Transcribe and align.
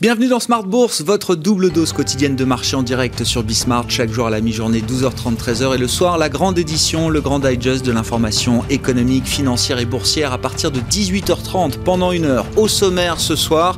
Bienvenue 0.00 0.28
dans 0.28 0.40
Smart 0.40 0.62
Bourse, 0.62 1.02
votre 1.02 1.34
double 1.34 1.68
dose 1.68 1.92
quotidienne 1.92 2.34
de 2.34 2.46
marché 2.46 2.74
en 2.74 2.82
direct 2.82 3.22
sur 3.22 3.42
Bismart, 3.42 3.84
chaque 3.90 4.10
jour 4.10 4.28
à 4.28 4.30
la 4.30 4.40
mi-journée 4.40 4.80
12h30 4.80 5.36
13h 5.36 5.74
et 5.74 5.78
le 5.78 5.88
soir 5.88 6.16
la 6.16 6.30
grande 6.30 6.58
édition, 6.58 7.10
le 7.10 7.20
grand 7.20 7.38
digest 7.38 7.84
de 7.84 7.92
l'information 7.92 8.64
économique, 8.70 9.26
financière 9.26 9.78
et 9.78 9.84
boursière 9.84 10.32
à 10.32 10.38
partir 10.38 10.70
de 10.70 10.80
18h30 10.80 11.80
pendant 11.84 12.12
une 12.12 12.24
heure. 12.24 12.46
Au 12.56 12.66
sommaire 12.66 13.20
ce 13.20 13.36
soir, 13.36 13.76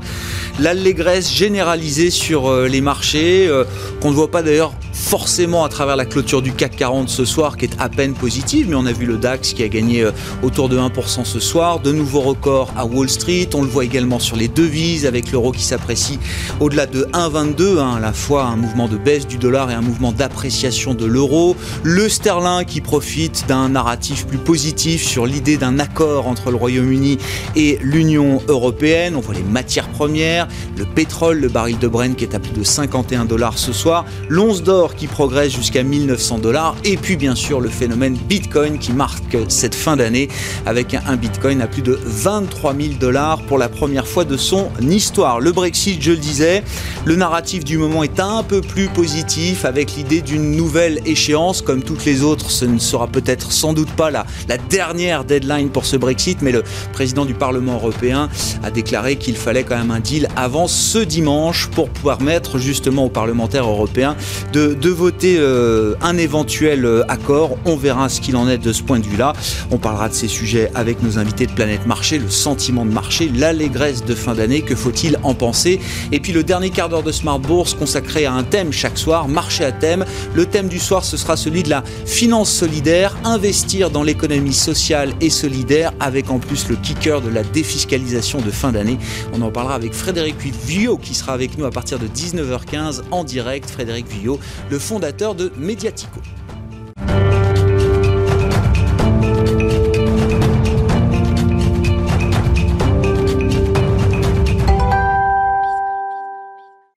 l'allégresse 0.61 1.29
généralisée 1.29 2.11
sur 2.11 2.49
euh, 2.49 2.69
les 2.69 2.81
marchés, 2.81 3.49
euh, 3.49 3.65
qu'on 4.01 4.11
ne 4.11 4.15
voit 4.15 4.31
pas 4.31 4.45
d'ailleurs 4.45 4.75
forcément 5.03 5.65
à 5.65 5.69
travers 5.69 5.97
la 5.97 6.07
clôture 6.07 6.43
du 6.43 6.53
CAC 6.53 6.77
40 6.77 7.09
ce 7.09 7.25
soir 7.25 7.57
qui 7.57 7.67
est 7.67 7.77
à 7.79 7.89
peine 7.89 8.15
positive, 8.15 8.69
mais 8.71 8.77
on 8.77 8.87
a 8.87 8.93
vu 8.93 9.05
le 9.05 9.19
DAX 9.19 9.53
qui 9.53 9.63
a 9.63 9.69
gagné 9.69 10.03
euh, 10.03 10.13
autour 10.43 10.69
de 10.69 10.79
1% 10.79 11.25
ce 11.25 11.41
soir, 11.41 11.81
de 11.81 11.93
nouveaux 11.93 12.21
records 12.21 12.73
à 12.77 12.87
Wall 12.87 13.11
Street, 13.11 13.49
on 13.55 13.63
le 13.63 13.69
voit 13.69 13.85
également 13.85 14.21
sur 14.21 14.37
les 14.37 14.49
devises 14.49 15.05
avec 15.05 15.31
l'euro 15.33 15.53
qui 15.53 15.65
s'apprécie 15.65 16.19
au-delà 16.61 16.87
de 16.87 17.05
1,22, 17.13 17.79
hein, 17.79 17.97
à 17.97 18.01
la 18.01 18.13
fois 18.13 18.45
un 18.45 18.57
mouvement 18.57 18.89
de 18.89 18.97
baisse 18.97 19.27
du 19.27 19.37
dollar 19.37 19.71
et 19.71 19.75
un 19.75 19.81
mouvement 19.81 20.13
d'appréciation 20.13 20.95
de 20.95 21.05
l'euro, 21.05 21.57
le 21.83 22.09
sterling 22.09 22.65
qui 22.65 22.81
profite 22.81 23.45
d'un 23.49 23.71
narratif 23.71 24.27
plus 24.27 24.39
positif 24.39 25.07
sur 25.07 25.27
l'idée 25.27 25.57
d'un 25.57 25.79
accord 25.79 26.29
entre 26.29 26.51
le 26.51 26.57
Royaume-Uni 26.57 27.19
et 27.57 27.79
l'Union 27.83 28.41
européenne, 28.49 29.17
on 29.17 29.21
voit 29.21 29.35
les 29.35 29.43
matières 29.43 29.89
premières, 29.89 30.49
le 30.77 30.85
pétrole, 30.85 31.41
le 31.41 31.49
baril 31.49 31.79
de 31.79 31.89
Brent 31.89 32.15
qui 32.17 32.25
est 32.25 32.35
à 32.35 32.39
plus 32.39 32.53
de 32.53 32.63
51 32.63 33.25
dollars 33.25 33.59
ce 33.59 33.73
soir, 33.73 34.05
l'once 34.29 34.63
d'or 34.63 34.92
qui 34.95 35.07
progresse 35.07 35.53
jusqu'à 35.53 35.83
1900 35.83 36.39
dollars 36.39 36.77
et 36.85 36.97
puis 36.97 37.17
bien 37.17 37.35
sûr 37.35 37.61
le 37.61 37.69
phénomène 37.69 38.17
Bitcoin 38.29 38.79
qui 38.79 38.93
marque 38.93 39.37
cette 39.49 39.75
fin 39.75 39.97
d'année 39.97 40.29
avec 40.67 40.95
un 40.95 41.17
Bitcoin 41.17 41.61
à 41.61 41.67
plus 41.67 41.83
de 41.83 41.99
23 42.05 42.75
000 42.75 42.95
dollars 43.01 43.43
pour 43.43 43.59
la 43.59 43.69
première 43.69 44.07
fois 44.07 44.25
de 44.25 44.37
son 44.37 44.71
histoire. 44.81 45.41
Le 45.41 45.53
Brexit, 45.53 46.03
je 46.03 46.13
le 46.13 46.17
disais, 46.17 46.63
le 47.05 47.17
narratif 47.17 47.65
du 47.65 47.79
moment 47.79 48.03
est 48.03 48.21
un 48.21 48.43
peu 48.43 48.61
plus 48.61 48.89
positif 48.89 49.65
avec 49.65 49.97
l'idée 49.97 50.23
d'une 50.23 50.57
nouvelle 50.57 51.01
échéance 51.07 51.63
comme 51.63 51.83
toutes 51.83 52.05
les 52.05 52.23
autres. 52.23 52.51
Ce 52.51 52.65
ne 52.65 52.79
sera 52.79 53.07
peut-être 53.07 53.53
sans 53.53 53.73
doute 53.73 53.91
pas 53.91 54.11
la, 54.11 54.27
la 54.49 54.59
dernière 54.59 55.25
deadline 55.25 55.71
pour 55.71 55.87
ce 55.87 55.97
Brexit, 55.97 56.43
mais 56.43 56.53
le 56.53 56.63
président 56.93 57.25
du 57.25 57.35
Parlement 57.35 57.75
européen 57.75 58.29
a 58.63 58.71
déclaré 58.71 59.17
qu'il 59.17 59.37
fallait 59.37 59.65
quand 59.65 59.77
même 59.77 59.91
un 59.91 60.01
deal 60.01 60.29
avant 60.37 60.69
ce 60.69 60.99
dimanche 60.99 61.69
pour 61.69 61.89
pouvoir 61.89 62.21
mettre 62.21 62.59
justement 62.59 63.07
aux 63.07 63.11
parlementaires 63.11 63.69
européens 63.69 64.17
de 64.53 64.75
de, 64.83 64.89
voter 64.91 65.37
euh, 65.39 65.95
un 66.01 66.17
éventuel 66.19 66.85
euh, 66.85 67.05
accord. 67.09 67.57
On 67.65 67.77
verra 67.77 68.09
ce 68.09 68.21
qu'il 68.21 68.37
en 68.37 68.49
est 68.49 68.59
de 68.59 68.73
ce 68.73 68.83
point 68.83 68.99
de 68.99 69.07
vue-là. 69.07 69.33
On 69.71 69.79
parlera 69.79 70.09
de 70.09 70.15
ces 70.15 70.29
sujets 70.29 70.71
avec 70.75 71.03
nos 71.03 71.19
invités 71.19 71.47
de 71.47 71.53
Planète 71.53 71.87
Marché, 71.87 72.19
le 72.19 72.29
sentiment 72.29 72.85
de 72.85 72.91
marché, 72.91 73.31
l'allégresse 73.35 74.05
de 74.05 74.15
fin 74.15 74.35
d'année, 74.35 74.63
que 74.63 74.75
faut-il 74.75 75.19
en 75.23 75.35
penser? 75.35 75.81
Et 76.11 76.21
puis 76.21 76.33
le 76.33 76.43
dernier 76.43 76.71
quart 76.71 76.89
d'heure 76.89 77.03
de 77.03 77.13
Smart 77.13 77.39
Bourse 77.39 77.75
consacré 77.75 78.27
à 78.27 78.33
un 78.33 78.43
thème 78.43 78.73
chaque 78.73 78.99
soir, 78.99 79.29
marché 79.29 79.65
à 79.65 79.73
thème. 79.73 80.05
Le 80.35 80.47
thème 80.47 80.69
du 80.69 80.79
soir, 80.79 81.05
ce 81.05 81.17
sera 81.17 81.37
celui 81.37 81.63
de 81.63 81.71
la 81.71 81.85
finance 82.05 82.51
solidaire, 82.51 83.17
investir 83.25 83.91
dans 83.91 84.03
l'économie 84.03 84.53
sociale 84.53 85.13
et 85.21 85.31
solidaire, 85.31 85.93
avec 86.01 86.31
en 86.31 86.39
plus 86.39 86.69
le 86.69 86.77
kicker 86.77 87.21
de 87.21 87.31
la 87.31 87.43
défiscalisation 87.45 88.41
de 88.41 88.51
fin 88.51 88.73
d'année. 88.73 88.99
On 89.33 89.43
en 89.43 89.51
parlera 89.51 89.75
avec 89.75 89.95
Frédéric 89.95 90.37
Villot 90.67 90.97
qui 90.97 91.15
sera 91.15 91.33
avec 91.33 91.57
nous 91.57 91.65
à 91.65 91.71
partir 91.71 91.99
de 91.99 92.07
19h15 92.07 93.03
en 93.11 93.25
direct. 93.25 93.71
Frédéric 93.71 94.09
Villot, 94.09 94.39
le 94.73 94.79
fondateur 94.79 95.35
de 95.35 95.53
Mediatico. 95.59 96.19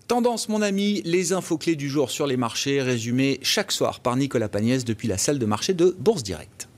Tendance, 0.07 0.47
mon 0.47 0.61
ami, 0.61 1.01
les 1.03 1.33
infos 1.33 1.57
clés 1.57 1.75
du 1.75 1.89
jour 1.89 2.11
sur 2.11 2.27
les 2.27 2.37
marchés, 2.37 2.81
résumées 2.81 3.41
chaque 3.41 3.73
soir 3.73 3.99
par 3.99 4.15
Nicolas 4.15 4.47
Pagnès 4.47 4.85
depuis 4.85 5.09
la 5.09 5.17
salle 5.17 5.37
de 5.37 5.45
marché 5.45 5.73
de 5.73 5.97
Bourse 5.99 6.23
Direct. 6.23 6.69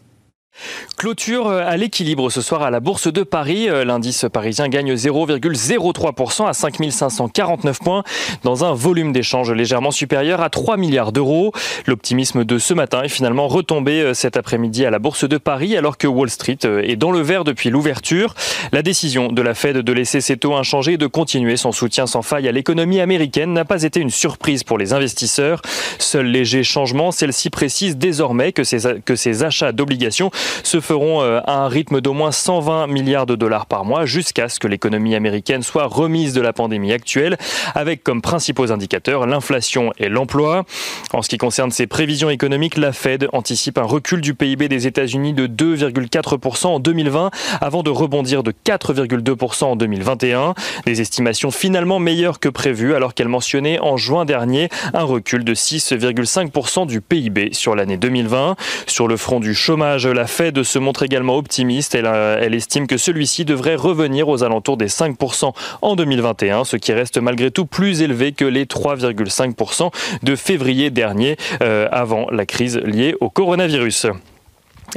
Clôture 0.97 1.47
euh, 1.47 1.63
à 1.66 1.78
l'équilibre 1.78 2.29
ce 2.29 2.41
soir 2.41 2.63
à 2.63 2.72
la 2.72 2.79
Bourse 2.79 3.12
de 3.12 3.23
Paris. 3.23 3.69
Euh, 3.69 3.85
l'indice 3.85 4.25
parisien 4.31 4.68
gagne 4.68 4.94
0,03% 4.94 6.47
à 6.47 6.53
5549 6.53 7.79
points 7.79 8.03
dans 8.44 8.66
un 8.66 8.73
volume 8.73 9.13
d'échange 9.13 9.51
légèrement 9.51 9.91
supérieur 9.91 10.41
à 10.41 10.50
3 10.50 10.78
milliards 10.78 11.12
d'euros. 11.12 11.51
L'optimisme 11.85 12.44
de 12.44 12.57
ce 12.57 12.73
matin 12.73 13.03
est 13.03 13.09
finalement 13.09 13.47
retombé 13.47 14.01
euh, 14.01 14.13
cet 14.13 14.38
après-midi 14.38 14.85
à 14.85 14.90
la 14.90 15.00
Bourse 15.00 15.28
de 15.28 15.38
Paris 15.38 15.78
alors 15.78 15.97
que 15.97 16.07
Wall 16.07 16.29
Street 16.29 16.57
est 16.63 16.95
dans 16.95 17.12
le 17.12 17.22
vert 17.22 17.44
depuis 17.44 17.69
l'ouverture. 17.69 18.34
La 18.72 18.81
décision 18.81 19.31
de 19.31 19.41
la 19.41 19.53
Fed 19.53 19.78
de 19.78 19.94
laisser 19.94 20.22
ses 20.22 20.38
taux 20.38 20.56
inchangés 20.56 20.94
et 20.94 20.97
de 20.97 21.07
continuer 21.07 21.57
son 21.57 21.72
soutien 21.72 22.07
sans 22.07 22.22
faille 22.22 22.47
à 22.47 22.51
l'économie 22.51 23.00
américaine 23.00 23.53
n'a 23.53 23.66
pas 23.66 23.84
été 23.84 24.00
une 24.00 24.09
surprise 24.09 24.63
pour 24.63 24.78
les 24.78 24.94
investisseurs. 24.94 25.62
Seul 26.00 26.25
léger 26.25 26.63
changement, 26.63 27.12
celle-ci 27.12 27.50
précise 27.50 27.97
désormais 27.97 28.51
que 28.51 28.63
que 29.01 29.16
ces 29.16 29.44
achats 29.44 29.72
d'obligations 29.72 30.31
se 30.63 30.79
feront 30.79 31.21
euh, 31.21 31.39
à 31.45 31.59
un 31.59 31.67
rythme 31.67 32.01
d'au 32.01 32.13
moins 32.13 32.31
120 32.31 32.87
milliards 32.87 33.25
de 33.25 33.35
dollars 33.35 33.65
par 33.65 33.85
mois 33.85 34.05
jusqu'à 34.05 34.49
ce 34.49 34.59
que 34.59 34.67
l'économie 34.67 35.15
américaine 35.15 35.63
soit 35.63 35.85
remise 35.85 36.33
de 36.33 36.41
la 36.41 36.53
pandémie 36.53 36.93
actuelle, 36.93 37.37
avec 37.75 38.03
comme 38.03 38.21
principaux 38.21 38.71
indicateurs 38.71 39.25
l'inflation 39.25 39.91
et 39.97 40.09
l'emploi. 40.09 40.65
En 41.13 41.21
ce 41.21 41.29
qui 41.29 41.37
concerne 41.37 41.71
ses 41.71 41.87
prévisions 41.87 42.29
économiques, 42.29 42.77
la 42.77 42.93
Fed 42.93 43.27
anticipe 43.33 43.77
un 43.77 43.83
recul 43.83 44.21
du 44.21 44.33
PIB 44.33 44.67
des 44.67 44.87
États-Unis 44.87 45.33
de 45.33 45.47
2,4% 45.47 46.67
en 46.67 46.79
2020 46.79 47.31
avant 47.61 47.83
de 47.83 47.89
rebondir 47.89 48.43
de 48.43 48.51
4,2% 48.51 49.63
en 49.65 49.75
2021. 49.75 50.53
Des 50.85 51.01
estimations 51.01 51.51
finalement 51.51 51.99
meilleures 51.99 52.39
que 52.39 52.49
prévues 52.49 52.93
alors 52.93 53.13
qu'elle 53.13 53.27
mentionnait 53.27 53.79
en 53.79 53.97
juin 53.97 54.25
dernier 54.25 54.69
un 54.93 55.03
recul 55.03 55.43
de 55.43 55.53
6,5% 55.53 56.87
du 56.87 57.01
PIB 57.01 57.49
sur 57.53 57.75
l'année 57.75 57.97
2020. 57.97 58.55
Sur 58.85 59.07
le 59.07 59.17
front 59.17 59.39
du 59.39 59.53
chômage, 59.53 60.07
la 60.07 60.27
se 60.63 60.79
montre 60.79 61.03
également 61.03 61.35
optimiste. 61.35 61.95
Elle, 61.95 62.05
euh, 62.05 62.39
elle 62.41 62.53
estime 62.53 62.87
que 62.87 62.97
celui-ci 62.97 63.45
devrait 63.45 63.75
revenir 63.75 64.29
aux 64.29 64.43
alentours 64.43 64.77
des 64.77 64.87
5% 64.87 65.53
en 65.81 65.95
2021, 65.95 66.63
ce 66.63 66.77
qui 66.77 66.93
reste 66.93 67.17
malgré 67.17 67.51
tout 67.51 67.65
plus 67.65 68.01
élevé 68.01 68.31
que 68.31 68.45
les 68.45 68.65
3,5% 68.65 69.91
de 70.23 70.35
février 70.35 70.89
dernier, 70.89 71.37
euh, 71.61 71.87
avant 71.91 72.27
la 72.31 72.45
crise 72.45 72.77
liée 72.77 73.15
au 73.19 73.29
coronavirus. 73.29 74.07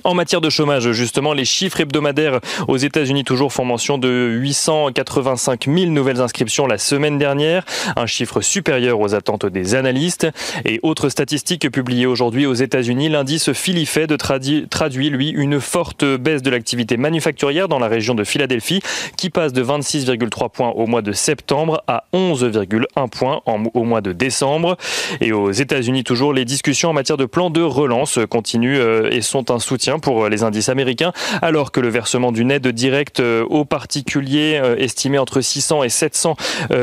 En 0.04 0.14
matière 0.14 0.40
de 0.40 0.48
chômage, 0.48 0.92
justement, 0.92 1.32
les 1.32 1.44
chiffres 1.44 1.80
hebdomadaires 1.80 2.38
aux 2.68 2.76
États-Unis 2.76 3.24
toujours 3.24 3.52
font 3.52 3.64
mention 3.64 3.98
de 3.98 4.08
885 4.08 5.66
000 5.66 5.90
nouvelles 5.90 6.20
inscriptions 6.20 6.68
la 6.68 6.78
semaine 6.78 7.18
dernière, 7.18 7.64
un 7.96 8.06
chiffre 8.06 8.40
supérieur 8.40 9.00
aux 9.00 9.16
attentes 9.16 9.46
des 9.46 9.74
analystes. 9.74 10.28
Et 10.64 10.78
autre 10.84 11.08
statistique 11.08 11.68
publiée 11.70 12.06
aujourd'hui 12.06 12.46
aux 12.46 12.54
États-Unis, 12.54 13.08
l'indice 13.08 13.52
Philly 13.52 13.84
Fed 13.84 14.16
traduit, 14.16 15.10
lui, 15.10 15.30
une 15.30 15.60
forte 15.60 16.04
baisse 16.04 16.42
de 16.42 16.50
l'activité 16.50 16.96
manufacturière 16.96 17.66
dans 17.66 17.80
la 17.80 17.88
région 17.88 18.14
de 18.14 18.22
Philadelphie, 18.22 18.80
qui 19.16 19.28
passe 19.28 19.52
de 19.52 19.62
26,3 19.62 20.50
points 20.50 20.70
au 20.70 20.86
mois 20.86 21.02
de 21.02 21.12
septembre 21.12 21.82
à 21.88 22.04
11,1 22.14 23.08
points 23.10 23.42
au 23.46 23.84
mois 23.84 24.00
de 24.02 24.12
décembre. 24.12 24.76
Et 25.20 25.32
aux 25.32 25.50
États-Unis, 25.50 26.04
toujours, 26.04 26.32
les 26.32 26.44
discussions 26.44 26.90
en 26.90 26.94
matière 26.94 27.16
de 27.16 27.26
plan 27.26 27.50
de 27.50 27.60
relance 27.60 28.20
continuent 28.30 28.78
euh, 28.78 29.10
et 29.10 29.20
sont 29.20 29.50
un 29.50 29.58
soutien 29.58 29.79
pour 30.02 30.24
euh, 30.24 30.28
les 30.28 30.42
indices 30.42 30.68
américains, 30.68 31.12
alors 31.42 31.72
que 31.72 31.80
le 31.80 31.88
versement 31.88 32.32
d'une 32.32 32.50
aide 32.50 32.68
directe 32.68 33.20
euh, 33.20 33.44
aux 33.44 33.64
particuliers 33.64 34.60
euh, 34.62 34.76
estimé 34.76 35.18
entre 35.18 35.40
600 35.40 35.84
et 35.84 35.88
700 35.88 36.36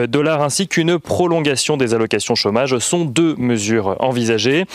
dollars 0.10 0.42
ainsi 0.42 0.68
qu'une 0.68 1.00
prolongation 1.00 1.78
des 1.78 1.94
allocations 1.94 2.36
chômage 2.36 2.78
sont 2.80 3.06
deux 3.06 3.36
mesures 3.38 3.96
envisagées. 4.00 4.66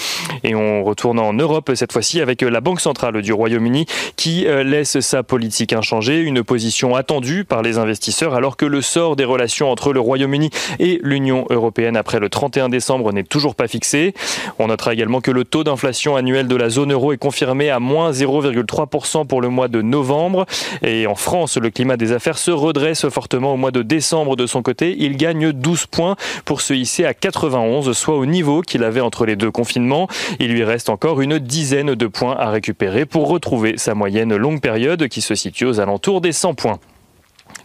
Et 0.44 0.54
on 0.54 0.84
retourne 0.84 1.18
en 1.18 1.32
Europe 1.32 1.72
cette 1.74 1.92
fois-ci 1.92 2.20
avec 2.20 2.42
la 2.42 2.60
Banque 2.60 2.80
centrale 2.80 3.20
du 3.22 3.32
Royaume-Uni 3.32 3.86
qui 4.16 4.46
laisse 4.64 5.00
sa 5.00 5.22
politique 5.22 5.72
inchangée, 5.72 6.20
une 6.20 6.42
position 6.42 6.94
attendue 6.94 7.44
par 7.44 7.62
les 7.62 7.78
investisseurs 7.78 8.34
alors 8.34 8.56
que 8.56 8.66
le 8.66 8.80
sort 8.80 9.16
des 9.16 9.24
relations 9.24 9.70
entre 9.70 9.92
le 9.92 10.00
Royaume-Uni 10.00 10.50
et 10.78 11.00
l'Union 11.02 11.46
européenne 11.50 11.96
après 11.96 12.20
le 12.20 12.28
31 12.28 12.68
décembre 12.68 13.12
n'est 13.12 13.24
toujours 13.24 13.54
pas 13.54 13.68
fixé. 13.68 14.14
On 14.58 14.68
notera 14.68 14.92
également 14.92 15.20
que 15.20 15.30
le 15.30 15.44
taux 15.44 15.64
d'inflation 15.64 16.16
annuel 16.16 16.48
de 16.48 16.56
la 16.56 16.68
zone 16.68 16.92
euro 16.92 17.12
est 17.12 17.18
confirmé 17.18 17.70
à 17.70 17.80
moins 17.80 18.11
0,3% 18.12 19.26
pour 19.26 19.40
le 19.40 19.48
mois 19.48 19.68
de 19.68 19.82
novembre. 19.82 20.46
Et 20.82 21.06
en 21.06 21.14
France, 21.14 21.56
le 21.56 21.70
climat 21.70 21.96
des 21.96 22.12
affaires 22.12 22.38
se 22.38 22.50
redresse 22.50 23.08
fortement 23.08 23.54
au 23.54 23.56
mois 23.56 23.70
de 23.70 23.82
décembre 23.82 24.36
de 24.36 24.46
son 24.46 24.62
côté. 24.62 24.96
Il 24.98 25.16
gagne 25.16 25.52
12 25.52 25.86
points 25.86 26.16
pour 26.44 26.60
se 26.60 26.74
hisser 26.74 27.04
à 27.04 27.14
91, 27.14 27.92
soit 27.92 28.16
au 28.16 28.26
niveau 28.26 28.62
qu'il 28.62 28.84
avait 28.84 29.00
entre 29.00 29.26
les 29.26 29.36
deux 29.36 29.50
confinements. 29.50 30.08
Il 30.38 30.52
lui 30.52 30.64
reste 30.64 30.88
encore 30.88 31.20
une 31.20 31.38
dizaine 31.38 31.94
de 31.94 32.06
points 32.06 32.36
à 32.36 32.50
récupérer 32.50 33.06
pour 33.06 33.28
retrouver 33.28 33.74
sa 33.76 33.94
moyenne 33.94 34.34
longue 34.36 34.60
période 34.60 35.08
qui 35.08 35.20
se 35.20 35.34
situe 35.34 35.66
aux 35.66 35.80
alentours 35.80 36.20
des 36.20 36.32
100 36.32 36.54
points. 36.54 36.78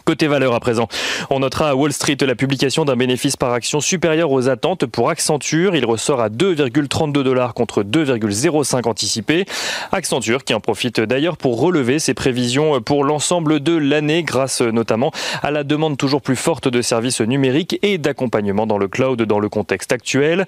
Côté 0.04 0.26
valeur 0.26 0.54
à 0.54 0.60
présent, 0.60 0.88
on 1.30 1.40
notera 1.40 1.70
à 1.70 1.74
Wall 1.74 1.92
Street 1.92 2.16
la 2.20 2.34
publication 2.34 2.84
d'un 2.84 2.96
bénéfice 2.96 3.36
par 3.36 3.52
action 3.52 3.80
supérieur 3.80 4.30
aux 4.30 4.48
attentes 4.48 4.86
pour 4.86 5.10
Accenture. 5.10 5.76
Il 5.76 5.84
ressort 5.84 6.20
à 6.20 6.28
2,32 6.28 7.12
dollars 7.12 7.54
contre 7.54 7.82
2,05 7.82 8.88
anticipés. 8.88 9.44
Accenture 9.92 10.44
qui 10.44 10.54
en 10.54 10.60
profite 10.60 11.00
d'ailleurs 11.00 11.36
pour 11.36 11.60
relever 11.60 11.98
ses 11.98 12.14
prévisions 12.14 12.80
pour 12.80 13.04
l'ensemble 13.04 13.60
de 13.60 13.76
l'année 13.76 14.22
grâce 14.22 14.60
notamment 14.60 15.12
à 15.42 15.50
la 15.50 15.64
demande 15.64 15.96
toujours 15.96 16.22
plus 16.22 16.36
forte 16.36 16.68
de 16.68 16.82
services 16.82 17.20
numériques 17.20 17.78
et 17.82 17.98
d'accompagnement 17.98 18.66
dans 18.66 18.78
le 18.78 18.88
cloud 18.88 19.20
dans 19.22 19.40
le 19.40 19.48
contexte 19.48 19.92
actuel. 19.92 20.46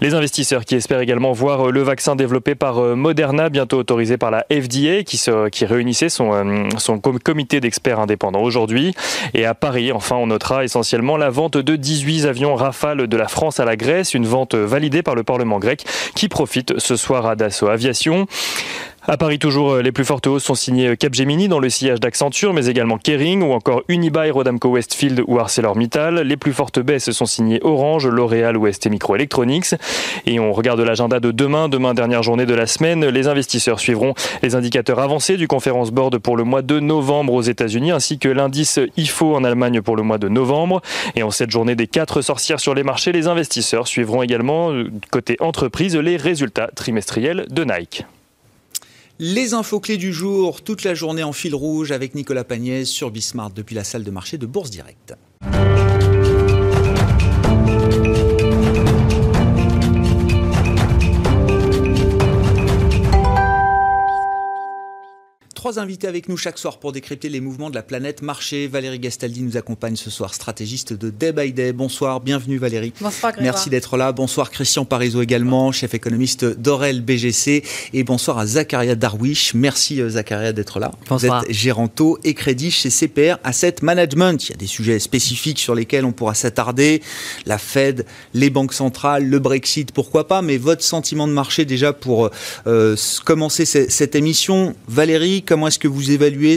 Les 0.00 0.14
investisseurs 0.14 0.64
qui 0.64 0.74
espèrent 0.74 1.00
également 1.00 1.32
voir 1.32 1.70
le 1.70 1.82
vaccin 1.82 2.16
développé 2.16 2.54
par 2.54 2.80
Moderna 2.96 3.50
bientôt 3.50 3.78
autorisé 3.78 4.16
par 4.16 4.30
la 4.30 4.44
FDA 4.50 5.02
qui, 5.04 5.16
se, 5.16 5.48
qui 5.48 5.64
réunissait 5.64 6.08
son, 6.08 6.32
euh, 6.32 6.68
son 6.78 6.98
comité 6.98 7.60
d'experts 7.60 8.00
indépendants 8.00 8.42
aujourd'hui. 8.42 8.75
Et 9.34 9.44
à 9.44 9.54
Paris, 9.54 9.92
enfin, 9.92 10.16
on 10.16 10.26
notera 10.26 10.64
essentiellement 10.64 11.16
la 11.16 11.30
vente 11.30 11.56
de 11.56 11.76
18 11.76 12.26
avions 12.26 12.54
Rafale 12.54 13.06
de 13.06 13.16
la 13.16 13.28
France 13.28 13.60
à 13.60 13.64
la 13.64 13.76
Grèce, 13.76 14.14
une 14.14 14.26
vente 14.26 14.54
validée 14.54 15.02
par 15.02 15.14
le 15.14 15.22
Parlement 15.22 15.58
grec 15.58 15.84
qui 16.14 16.28
profite 16.28 16.78
ce 16.78 16.96
soir 16.96 17.26
à 17.26 17.36
Dassault 17.36 17.68
Aviation. 17.68 18.26
À 19.08 19.16
Paris, 19.16 19.38
toujours, 19.38 19.74
euh, 19.74 19.82
les 19.82 19.92
plus 19.92 20.04
fortes 20.04 20.26
hausses 20.26 20.42
sont 20.42 20.56
signées 20.56 20.88
euh, 20.88 20.96
Capgemini 20.96 21.46
dans 21.46 21.60
le 21.60 21.70
sillage 21.70 22.00
d'Accenture, 22.00 22.52
mais 22.52 22.66
également 22.66 22.98
Kering 22.98 23.40
ou 23.40 23.52
encore 23.52 23.84
Unibail, 23.86 24.32
Rodamco 24.32 24.70
Westfield 24.70 25.22
ou 25.28 25.38
ArcelorMittal. 25.38 26.22
Les 26.22 26.36
plus 26.36 26.52
fortes 26.52 26.80
baisses 26.80 27.12
sont 27.12 27.24
signées 27.24 27.60
Orange, 27.62 28.08
L'Oréal 28.08 28.56
ou 28.56 28.70
ST 28.70 28.88
Microelectronics. 28.88 29.76
Et 30.26 30.40
on 30.40 30.52
regarde 30.52 30.80
l'agenda 30.80 31.20
de 31.20 31.30
demain, 31.30 31.68
demain 31.68 31.94
dernière 31.94 32.24
journée 32.24 32.46
de 32.46 32.54
la 32.54 32.66
semaine. 32.66 33.06
Les 33.06 33.28
investisseurs 33.28 33.78
suivront 33.78 34.14
les 34.42 34.56
indicateurs 34.56 34.98
avancés 34.98 35.36
du 35.36 35.46
Conference 35.46 35.92
Board 35.92 36.18
pour 36.18 36.36
le 36.36 36.42
mois 36.42 36.62
de 36.62 36.80
novembre 36.80 37.34
aux 37.34 37.42
États-Unis, 37.42 37.92
ainsi 37.92 38.18
que 38.18 38.28
l'indice 38.28 38.80
IFO 38.96 39.36
en 39.36 39.44
Allemagne 39.44 39.82
pour 39.82 39.94
le 39.94 40.02
mois 40.02 40.18
de 40.18 40.28
novembre. 40.28 40.82
Et 41.14 41.22
en 41.22 41.30
cette 41.30 41.52
journée 41.52 41.76
des 41.76 41.86
quatre 41.86 42.22
sorcières 42.22 42.58
sur 42.58 42.74
les 42.74 42.82
marchés, 42.82 43.12
les 43.12 43.28
investisseurs 43.28 43.86
suivront 43.86 44.24
également, 44.24 44.72
euh, 44.72 44.90
côté 45.12 45.36
entreprise, 45.38 45.94
les 45.94 46.16
résultats 46.16 46.70
trimestriels 46.74 47.46
de 47.50 47.62
Nike. 47.62 48.04
Les 49.18 49.54
infos 49.54 49.80
clés 49.80 49.96
du 49.96 50.12
jour, 50.12 50.60
toute 50.60 50.84
la 50.84 50.94
journée 50.94 51.22
en 51.22 51.32
fil 51.32 51.54
rouge 51.54 51.90
avec 51.90 52.14
Nicolas 52.14 52.44
Pagnès 52.44 52.86
sur 52.86 53.10
Bismart 53.10 53.50
depuis 53.50 53.74
la 53.74 53.82
salle 53.82 54.04
de 54.04 54.10
marché 54.10 54.36
de 54.36 54.44
Bourse 54.44 54.68
Directe. 54.68 55.14
Trois 65.66 65.80
invités 65.80 66.06
avec 66.06 66.28
nous 66.28 66.36
chaque 66.36 66.58
soir 66.58 66.78
pour 66.78 66.92
décrypter 66.92 67.28
les 67.28 67.40
mouvements 67.40 67.70
de 67.70 67.74
la 67.74 67.82
planète 67.82 68.22
marché. 68.22 68.68
Valérie 68.68 69.00
Gastaldi 69.00 69.42
nous 69.42 69.56
accompagne 69.56 69.96
ce 69.96 70.10
soir, 70.10 70.32
stratégiste 70.32 70.92
de 70.92 71.10
Day 71.10 71.32
by 71.32 71.52
Day. 71.52 71.72
Bonsoir, 71.72 72.20
bienvenue 72.20 72.56
Valérie. 72.56 72.92
Bonsoir 73.00 73.32
Merci 73.40 73.68
d'être 73.68 73.96
là. 73.96 74.12
Bonsoir 74.12 74.52
Christian 74.52 74.84
Parizeau 74.84 75.22
également, 75.22 75.72
chef 75.72 75.92
économiste 75.92 76.44
d'Orel 76.44 77.00
BGC. 77.00 77.64
Et 77.94 78.04
bonsoir 78.04 78.38
à 78.38 78.46
Zakaria 78.46 78.94
Darwish. 78.94 79.54
Merci 79.54 80.00
euh, 80.00 80.10
Zakaria 80.10 80.52
d'être 80.52 80.78
là. 80.78 80.92
Bonsoir. 81.08 81.42
Vous 81.42 81.50
êtes 81.50 81.52
géranto 81.52 82.20
et 82.22 82.34
crédit 82.34 82.70
chez 82.70 82.88
CPR 82.88 83.38
Asset 83.42 83.74
Management. 83.82 84.48
Il 84.48 84.50
y 84.50 84.54
a 84.54 84.58
des 84.58 84.68
sujets 84.68 85.00
spécifiques 85.00 85.58
sur 85.58 85.74
lesquels 85.74 86.04
on 86.04 86.12
pourra 86.12 86.34
s'attarder. 86.34 87.02
La 87.44 87.58
Fed, 87.58 88.06
les 88.34 88.50
banques 88.50 88.72
centrales, 88.72 89.26
le 89.26 89.40
Brexit, 89.40 89.90
pourquoi 89.90 90.28
pas. 90.28 90.42
Mais 90.42 90.58
votre 90.58 90.84
sentiment 90.84 91.26
de 91.26 91.32
marché 91.32 91.64
déjà 91.64 91.92
pour 91.92 92.30
euh, 92.68 92.94
commencer 93.24 93.64
cette 93.64 94.14
émission. 94.14 94.76
Valérie, 94.86 95.42
Comment 95.55 95.55
est-ce 95.64 95.78
que 95.78 95.88
vous 95.88 96.10
évaluez 96.10 96.56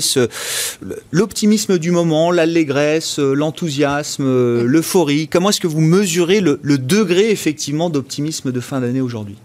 l'optimisme 1.11 1.77
du 1.77 1.91
moment, 1.91 2.31
l'allégresse, 2.31 3.19
euh, 3.19 3.33
l'enthousiasme, 3.33 4.25
euh, 4.25 4.63
l'euphorie? 4.65 5.27
Comment 5.27 5.49
est-ce 5.49 5.61
que 5.61 5.67
vous 5.67 5.81
mesurez 5.81 6.41
le, 6.41 6.59
degré 6.77 7.31
effectivement 7.31 7.89
d'optimisme 7.89 8.51
de 8.51 8.59
fin 8.59 8.81
d'année 8.81 9.01
aujourd'hui? 9.01 9.37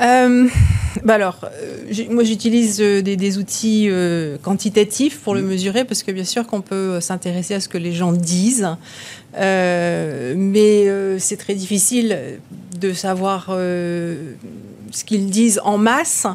Euh, 0.00 0.46
bah 1.04 1.14
alors, 1.14 1.40
moi 2.10 2.24
j'utilise 2.24 2.78
des, 2.78 3.38
outils 3.38 3.88
quantitatifs 4.42 5.20
pour 5.20 5.34
le 5.34 5.42
mm. 5.42 5.46
mesurer 5.46 5.84
parce 5.84 6.02
que 6.02 6.12
bien 6.12 6.24
sûr 6.24 6.46
qu'on 6.46 6.60
peut 6.60 7.00
s'intéresser 7.00 7.54
à 7.54 7.60
ce 7.60 7.68
que 7.68 7.78
les 7.78 7.92
gens 7.92 8.12
disent, 8.12 8.68
mais 9.34 10.86
c'est 11.18 11.38
très 11.38 11.54
difficile 11.54 12.38
de 12.78 12.92
savoir 12.92 13.50
ce 14.96 15.04
qu'ils 15.04 15.26
disent 15.26 15.60
en 15.62 15.76
masse. 15.76 16.26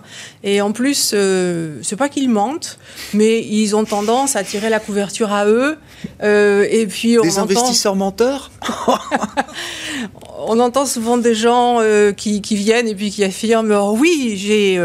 Et 0.44 0.62
en 0.62 0.72
plus, 0.72 1.12
euh, 1.14 1.80
c'est 1.82 1.96
pas 1.96 2.10
qu'ils 2.10 2.30
mentent, 2.30 2.78
mais 3.14 3.42
ils 3.44 3.76
ont 3.76 3.86
tendance 3.86 4.36
à 4.36 4.44
tirer 4.44 4.70
la 4.70 4.80
couverture 4.80 5.34
à 5.34 5.48
eux. 5.48 5.78
Euh, 6.22 6.68
et 6.70 6.86
puis 6.86 7.18
on 7.18 7.24
des 7.24 7.40
investisseurs 7.40 7.96
menteurs. 7.96 8.52
on 10.48 10.60
entend 10.60 10.86
souvent 10.86 11.18
des 11.18 11.34
gens 11.34 11.80
euh, 11.80 12.12
qui, 12.12 12.40
viennent 12.52 12.88
et 12.88 12.96
puis 12.96 13.10
qui 13.10 13.24
affirment 13.24 13.72
oh 13.72 13.98
oui, 14.00 14.36
j'ai 14.38 14.80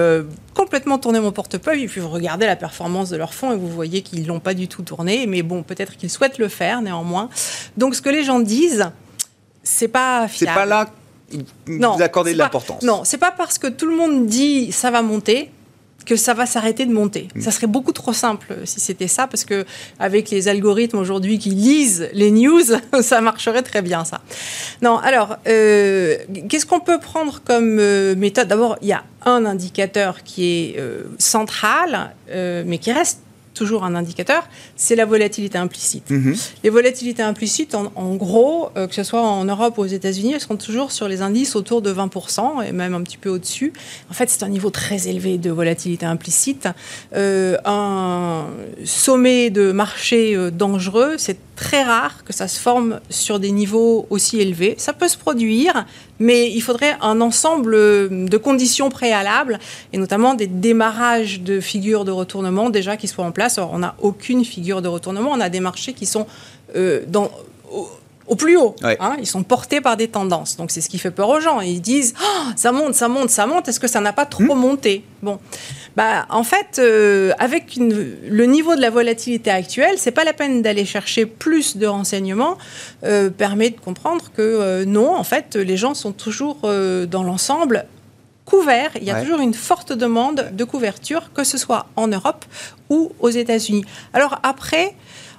complètement 0.54 0.98
tourné 0.98 1.20
mon 1.20 1.32
portefeuille 1.32 1.82
et 1.82 1.86
puis 1.86 2.00
vous 2.00 2.08
regardez 2.08 2.46
la 2.46 2.56
performance 2.56 3.10
de 3.10 3.18
leur 3.18 3.34
fonds 3.34 3.52
et 3.52 3.56
vous 3.56 3.68
voyez 3.68 4.00
qu'ils 4.00 4.26
l'ont 4.26 4.40
pas 4.40 4.54
du 4.54 4.68
tout 4.68 4.82
tourné. 4.82 5.26
Mais 5.26 5.42
bon, 5.42 5.62
peut-être 5.62 5.98
qu'ils 5.98 6.10
souhaitent 6.10 6.38
le 6.38 6.48
faire 6.48 6.80
néanmoins. 6.80 7.28
Donc 7.76 7.94
ce 7.94 8.00
que 8.00 8.08
les 8.08 8.24
gens 8.24 8.40
disent, 8.40 8.90
c'est 9.62 9.88
pas 9.88 10.28
fiable. 10.28 10.52
C'est 10.54 10.60
pas 10.60 10.66
là 10.66 10.86
non, 11.66 11.96
vous 11.96 12.02
accordez 12.02 12.32
de 12.32 12.38
l'importance. 12.38 12.82
Non, 12.82 13.02
c'est 13.04 13.18
pas 13.18 13.32
parce 13.32 13.58
que 13.58 13.66
tout 13.66 13.86
le 13.86 13.96
monde 13.96 14.26
dit 14.26 14.72
ça 14.72 14.90
va 14.90 15.02
monter 15.02 15.50
que 16.06 16.16
ça 16.16 16.32
va 16.32 16.46
s'arrêter 16.46 16.86
de 16.86 16.92
monter. 16.92 17.28
Mm. 17.34 17.40
Ça 17.42 17.50
serait 17.50 17.66
beaucoup 17.66 17.92
trop 17.92 18.14
simple 18.14 18.54
si 18.64 18.80
c'était 18.80 19.08
ça, 19.08 19.26
parce 19.26 19.44
que 19.44 19.66
avec 19.98 20.30
les 20.30 20.48
algorithmes 20.48 20.98
aujourd'hui 20.98 21.38
qui 21.38 21.50
lisent 21.50 22.08
les 22.12 22.30
news, 22.30 22.62
ça 23.02 23.20
marcherait 23.20 23.62
très 23.62 23.82
bien 23.82 24.04
ça. 24.04 24.22
Non, 24.80 24.96
alors 24.98 25.36
euh, 25.46 26.16
qu'est-ce 26.48 26.64
qu'on 26.64 26.80
peut 26.80 27.00
prendre 27.00 27.42
comme 27.44 27.78
euh, 27.78 28.14
méthode? 28.14 28.48
D'abord, 28.48 28.78
il 28.80 28.88
y 28.88 28.92
a 28.92 29.04
un 29.24 29.44
indicateur 29.44 30.22
qui 30.22 30.46
est 30.46 30.78
euh, 30.78 31.02
central, 31.18 32.14
mais 32.28 32.78
qui 32.78 32.92
reste 32.92 33.20
toujours 33.56 33.84
un 33.84 33.94
indicateur, 33.94 34.48
c'est 34.76 34.94
la 34.94 35.04
volatilité 35.04 35.58
implicite. 35.58 36.10
Mhm. 36.10 36.36
Les 36.62 36.70
volatilités 36.70 37.22
implicites, 37.22 37.74
en, 37.74 38.14
gros, 38.14 38.70
euh, 38.76 38.86
que 38.86 38.94
ce 38.94 39.02
soit 39.02 39.20
en 39.20 39.44
Europe 39.44 39.78
ou 39.78 39.82
aux 39.82 39.86
États-Unis, 39.86 40.34
elles 40.34 40.40
sont 40.40 40.56
toujours 40.56 40.92
sur 40.92 41.08
les 41.08 41.22
indices 41.22 41.56
autour 41.56 41.82
de 41.82 41.92
20% 41.92 42.62
et 42.62 42.72
même 42.72 42.94
un 42.94 43.02
petit 43.02 43.16
peu 43.16 43.30
au-dessus. 43.30 43.72
En 44.10 44.14
fait, 44.14 44.28
c'est 44.30 44.42
un 44.42 44.48
niveau 44.48 44.70
très 44.70 45.08
élevé 45.08 45.38
de 45.38 45.50
volatilité 45.50 46.06
implicite. 46.06 46.68
Euh, 47.14 47.56
un 47.64 48.44
sommet 48.84 49.50
de 49.50 49.72
marché 49.72 50.36
euh, 50.36 50.50
dangereux, 50.50 51.14
c'est 51.18 51.38
très 51.56 51.82
rare 51.82 52.22
que 52.24 52.32
ça 52.32 52.48
se 52.48 52.60
forme 52.60 53.00
sur 53.08 53.40
des 53.40 53.50
niveaux 53.50 54.06
aussi 54.10 54.38
élevés. 54.40 54.74
Ça 54.78 54.92
peut 54.92 55.08
se 55.08 55.16
produire, 55.16 55.86
mais 56.18 56.50
il 56.50 56.60
faudrait 56.60 56.96
un 57.00 57.20
ensemble 57.20 57.72
de 57.74 58.36
conditions 58.36 58.90
préalables, 58.90 59.58
et 59.92 59.98
notamment 59.98 60.34
des 60.34 60.46
démarrages 60.46 61.40
de 61.40 61.60
figures 61.60 62.04
de 62.04 62.10
retournement 62.10 62.70
déjà 62.70 62.96
qui 62.96 63.08
soient 63.08 63.24
en 63.24 63.32
place. 63.32 63.58
Alors, 63.58 63.72
on 63.72 63.78
n'a 63.78 63.94
aucune 64.00 64.44
figure 64.44 64.82
de 64.82 64.88
retournement, 64.88 65.30
on 65.32 65.40
a 65.40 65.48
des 65.48 65.60
marchés 65.60 65.92
qui 65.92 66.06
sont 66.06 66.26
euh, 66.76 67.02
dans 67.06 67.30
au 68.26 68.34
plus 68.34 68.56
haut. 68.56 68.74
Hein, 68.82 69.16
ils 69.18 69.26
sont 69.26 69.42
portés 69.42 69.80
par 69.80 69.96
des 69.96 70.08
tendances. 70.08 70.56
Donc 70.56 70.70
c'est 70.70 70.80
ce 70.80 70.88
qui 70.88 70.98
fait 70.98 71.10
peur 71.10 71.28
aux 71.28 71.40
gens. 71.40 71.60
Ils 71.60 71.80
disent 71.80 72.14
oh, 72.20 72.50
ça 72.56 72.72
monte, 72.72 72.94
ça 72.94 73.08
monte, 73.08 73.30
ça 73.30 73.46
monte. 73.46 73.68
Est-ce 73.68 73.80
que 73.80 73.88
ça 73.88 74.00
n'a 74.00 74.12
pas 74.12 74.26
trop 74.26 74.54
hmm. 74.54 74.58
monté? 74.58 75.04
Bon, 75.22 75.38
bah 75.96 76.26
en 76.28 76.44
fait, 76.44 76.78
euh, 76.78 77.32
avec 77.38 77.76
le 77.76 78.44
niveau 78.44 78.76
de 78.76 78.82
la 78.82 78.90
volatilité 78.90 79.50
actuelle, 79.50 79.94
c'est 79.96 80.10
pas 80.10 80.24
la 80.24 80.34
peine 80.34 80.60
d'aller 80.60 80.84
chercher 80.84 81.24
plus 81.24 81.78
de 81.78 81.86
renseignements. 81.86 82.58
Euh, 83.04 83.30
permet 83.30 83.70
de 83.70 83.80
comprendre 83.80 84.26
que 84.36 84.42
euh, 84.42 84.84
non, 84.84 85.16
en 85.16 85.24
fait, 85.24 85.56
les 85.56 85.78
gens 85.78 85.94
sont 85.94 86.12
toujours 86.12 86.58
dans 86.60 87.22
l'ensemble 87.22 87.86
couverts. 88.44 88.92
Il 88.96 89.04
y 89.04 89.10
a 89.10 89.20
toujours 89.20 89.40
une 89.40 89.54
forte 89.54 89.92
demande 89.92 90.50
de 90.52 90.64
couverture, 90.64 91.32
que 91.34 91.44
ce 91.44 91.58
soit 91.58 91.86
en 91.96 92.06
Europe 92.08 92.44
ou 92.90 93.12
aux 93.18 93.30
États-Unis. 93.30 93.84
Alors 94.12 94.38
après 94.42 94.94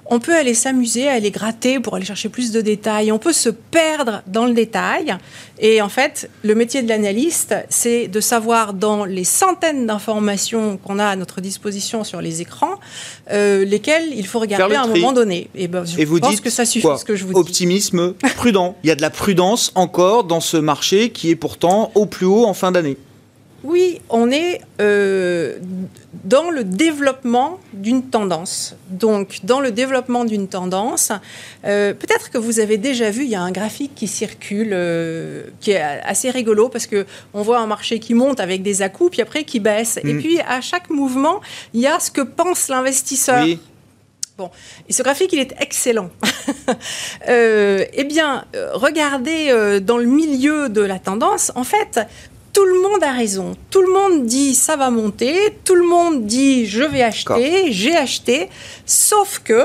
on 0.08 0.20
peut 0.20 0.34
aller 0.34 0.54
s'amuser, 0.54 1.08
aller 1.08 1.30
gratter 1.30 1.80
pour 1.80 1.94
aller 1.94 2.04
chercher 2.04 2.28
plus 2.28 2.50
de 2.50 2.60
détails. 2.60 3.12
On 3.12 3.18
peut 3.18 3.32
se 3.32 3.50
perdre 3.50 4.22
dans 4.26 4.46
le 4.46 4.54
détail. 4.54 5.16
Et 5.58 5.82
en 5.82 5.88
fait, 5.88 6.30
le 6.42 6.54
métier 6.54 6.82
de 6.82 6.88
l'analyste, 6.88 7.54
c'est 7.68 8.08
de 8.08 8.20
savoir 8.20 8.72
dans 8.72 9.04
les 9.04 9.24
centaines 9.24 9.86
d'informations 9.86 10.78
qu'on 10.78 10.98
a 10.98 11.06
à 11.06 11.16
notre 11.16 11.40
disposition 11.40 12.04
sur 12.04 12.20
les 12.20 12.40
écrans, 12.40 12.76
euh, 13.30 13.64
lesquelles 13.64 14.08
il 14.14 14.26
faut 14.26 14.38
regarder 14.38 14.74
à 14.74 14.82
un 14.82 14.86
moment 14.86 15.12
donné. 15.12 15.50
Et, 15.54 15.68
ben, 15.68 15.84
je 15.84 16.02
vous 16.04 16.20
pense 16.20 16.30
dites 16.30 16.40
que 16.40 16.50
ça 16.50 16.64
suffit 16.64 16.86
ce 16.98 17.04
que 17.04 17.16
je 17.16 17.24
vous 17.24 17.34
dis. 17.34 17.40
Optimisme 17.40 18.14
prudent. 18.36 18.76
Il 18.84 18.88
y 18.88 18.90
a 18.90 18.96
de 18.96 19.02
la 19.02 19.10
prudence 19.10 19.72
encore 19.74 20.24
dans 20.24 20.40
ce 20.40 20.56
marché 20.56 21.10
qui 21.10 21.30
est 21.30 21.36
pourtant 21.36 21.92
au 21.94 22.06
plus 22.06 22.26
haut 22.26 22.46
en 22.46 22.54
fin 22.54 22.72
d'année. 22.72 22.96
Oui, 23.64 24.00
on 24.08 24.30
est 24.30 24.60
euh, 24.80 25.58
dans 26.24 26.50
le 26.50 26.62
développement 26.62 27.58
d'une 27.72 28.08
tendance. 28.08 28.76
Donc, 28.88 29.40
dans 29.42 29.60
le 29.60 29.72
développement 29.72 30.24
d'une 30.24 30.46
tendance, 30.46 31.10
euh, 31.64 31.92
peut-être 31.92 32.30
que 32.30 32.38
vous 32.38 32.60
avez 32.60 32.78
déjà 32.78 33.10
vu, 33.10 33.24
il 33.24 33.30
y 33.30 33.34
a 33.34 33.40
un 33.40 33.50
graphique 33.50 33.94
qui 33.96 34.06
circule, 34.06 34.70
euh, 34.72 35.44
qui 35.60 35.72
est 35.72 35.80
assez 35.80 36.30
rigolo 36.30 36.68
parce 36.68 36.86
que 36.86 37.04
on 37.34 37.42
voit 37.42 37.58
un 37.58 37.66
marché 37.66 37.98
qui 37.98 38.14
monte 38.14 38.38
avec 38.38 38.62
des 38.62 38.82
à 38.82 38.88
puis 38.88 39.22
après 39.22 39.42
qui 39.42 39.58
baisse. 39.58 39.98
Et 40.04 40.14
mm. 40.14 40.20
puis, 40.20 40.40
à 40.40 40.60
chaque 40.60 40.88
mouvement, 40.88 41.40
il 41.74 41.80
y 41.80 41.86
a 41.86 41.98
ce 41.98 42.12
que 42.12 42.20
pense 42.20 42.68
l'investisseur. 42.68 43.44
Bon, 44.38 44.52
et 44.88 44.92
ce 44.92 45.02
graphique, 45.02 45.32
il 45.32 45.40
est 45.40 45.52
excellent. 45.58 46.10
euh, 47.28 47.84
eh 47.92 48.04
bien, 48.04 48.44
regardez 48.72 49.48
euh, 49.50 49.80
dans 49.80 49.98
le 49.98 50.04
milieu 50.06 50.68
de 50.68 50.80
la 50.80 51.00
tendance, 51.00 51.50
en 51.56 51.64
fait, 51.64 51.98
tout 52.52 52.64
le 52.64 52.80
monde 52.82 53.02
a 53.02 53.12
raison. 53.12 53.56
Tout 53.70 53.82
le 53.82 53.92
monde 53.92 54.26
dit 54.26 54.54
ça 54.54 54.76
va 54.76 54.90
monter, 54.90 55.58
tout 55.64 55.74
le 55.74 55.86
monde 55.86 56.26
dit 56.26 56.66
je 56.66 56.82
vais 56.82 57.02
acheter, 57.02 57.72
j'ai 57.72 57.96
acheté, 57.96 58.48
sauf 58.86 59.40
que 59.44 59.62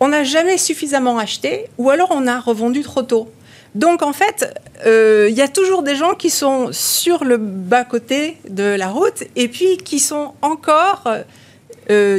on 0.00 0.08
n'a 0.08 0.24
jamais 0.24 0.58
suffisamment 0.58 1.18
acheté 1.18 1.66
ou 1.78 1.90
alors 1.90 2.08
on 2.10 2.26
a 2.26 2.38
revendu 2.38 2.82
trop 2.82 3.02
tôt. 3.02 3.30
Donc 3.74 4.02
en 4.02 4.12
fait, 4.12 4.58
euh, 4.86 5.28
il 5.30 5.36
y 5.36 5.42
a 5.42 5.48
toujours 5.48 5.82
des 5.82 5.96
gens 5.96 6.14
qui 6.14 6.30
sont 6.30 6.70
sur 6.72 7.24
le 7.24 7.36
bas-côté 7.36 8.38
de 8.48 8.74
la 8.74 8.88
route 8.88 9.24
et 9.36 9.48
puis 9.48 9.76
qui 9.76 10.00
sont 10.00 10.32
encore 10.40 11.02
euh, 11.06 11.22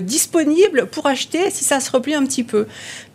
disponibles 0.01 0.87
pour 0.87 1.07
acheter 1.07 1.49
si 1.49 1.63
ça 1.63 1.79
se 1.79 1.91
replie 1.91 2.15
un 2.15 2.25
petit 2.25 2.43
peu. 2.43 2.67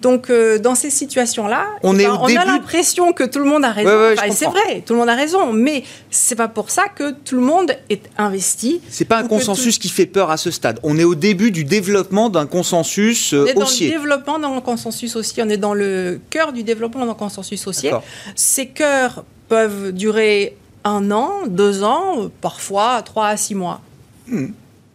Donc 0.02 0.30
euh, 0.30 0.58
dans 0.58 0.74
ces 0.74 0.90
situations-là, 0.90 1.66
On 1.82 1.96
eh 1.96 2.04
ben, 2.04 2.36
a 2.36 2.44
l'impression 2.44 3.12
que 3.12 3.24
tout 3.24 3.38
le 3.38 3.44
monde 3.44 3.64
a 3.64 3.70
raison. 3.70 3.88
Ouais, 3.88 3.96
ouais, 3.96 4.16
je 4.16 4.20
Enfin, 4.20 4.32
c'est 4.32 4.46
vrai, 4.46 4.82
tout 4.84 4.94
le 4.94 4.98
monde 4.98 5.08
a 5.08 5.14
raison, 5.14 5.52
mais 5.52 5.84
c'est 6.10 6.34
pas 6.34 6.48
pour 6.48 6.70
ça 6.70 6.88
que 6.88 7.12
tout 7.12 7.36
le 7.36 7.42
monde 7.42 7.72
est 7.88 8.10
investi. 8.18 8.80
C'est 8.88 9.04
pas 9.04 9.18
un 9.18 9.28
consensus 9.28 9.78
qui 9.78 9.88
fait 9.88 10.06
peur 10.06 10.30
à 10.30 10.36
ce 10.36 10.50
stade. 10.50 10.80
On 10.82 10.98
est 10.98 11.04
au 11.04 11.14
début 11.14 11.52
du 11.52 11.64
développement 11.64 12.28
d'un 12.30 12.46
consensus 12.46 13.32
euh, 13.32 13.44
On 13.44 13.46
est 13.46 13.54
dans 13.54 13.60
le 13.60 13.66
haussier. 13.66 13.90
développement 13.90 14.38
le 14.38 14.60
consensus 14.60 15.14
haussier. 15.14 15.42
On 15.44 15.48
est 15.48 15.56
dans 15.56 15.74
le 15.74 16.20
cœur 16.30 16.52
du 16.52 16.64
développement 16.64 17.04
le 17.04 17.14
consensus 17.14 17.66
haussier. 17.66 17.92
Ces 18.34 18.66
cœurs 18.66 19.24
peuvent 19.48 19.92
durer 19.92 20.56
un 20.84 21.12
an, 21.12 21.46
deux 21.46 21.84
ans, 21.84 22.28
parfois 22.40 23.02
trois 23.02 23.28
à 23.28 23.36
six 23.36 23.54
mois. 23.54 23.80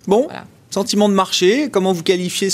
Bon, 0.06 0.24
Voilà. 0.24 0.44
Sentiment 0.78 1.10
de 1.10 1.16
marché, 1.16 1.70
comment 1.72 1.92
vous 1.92 2.04
qualifiez 2.04 2.50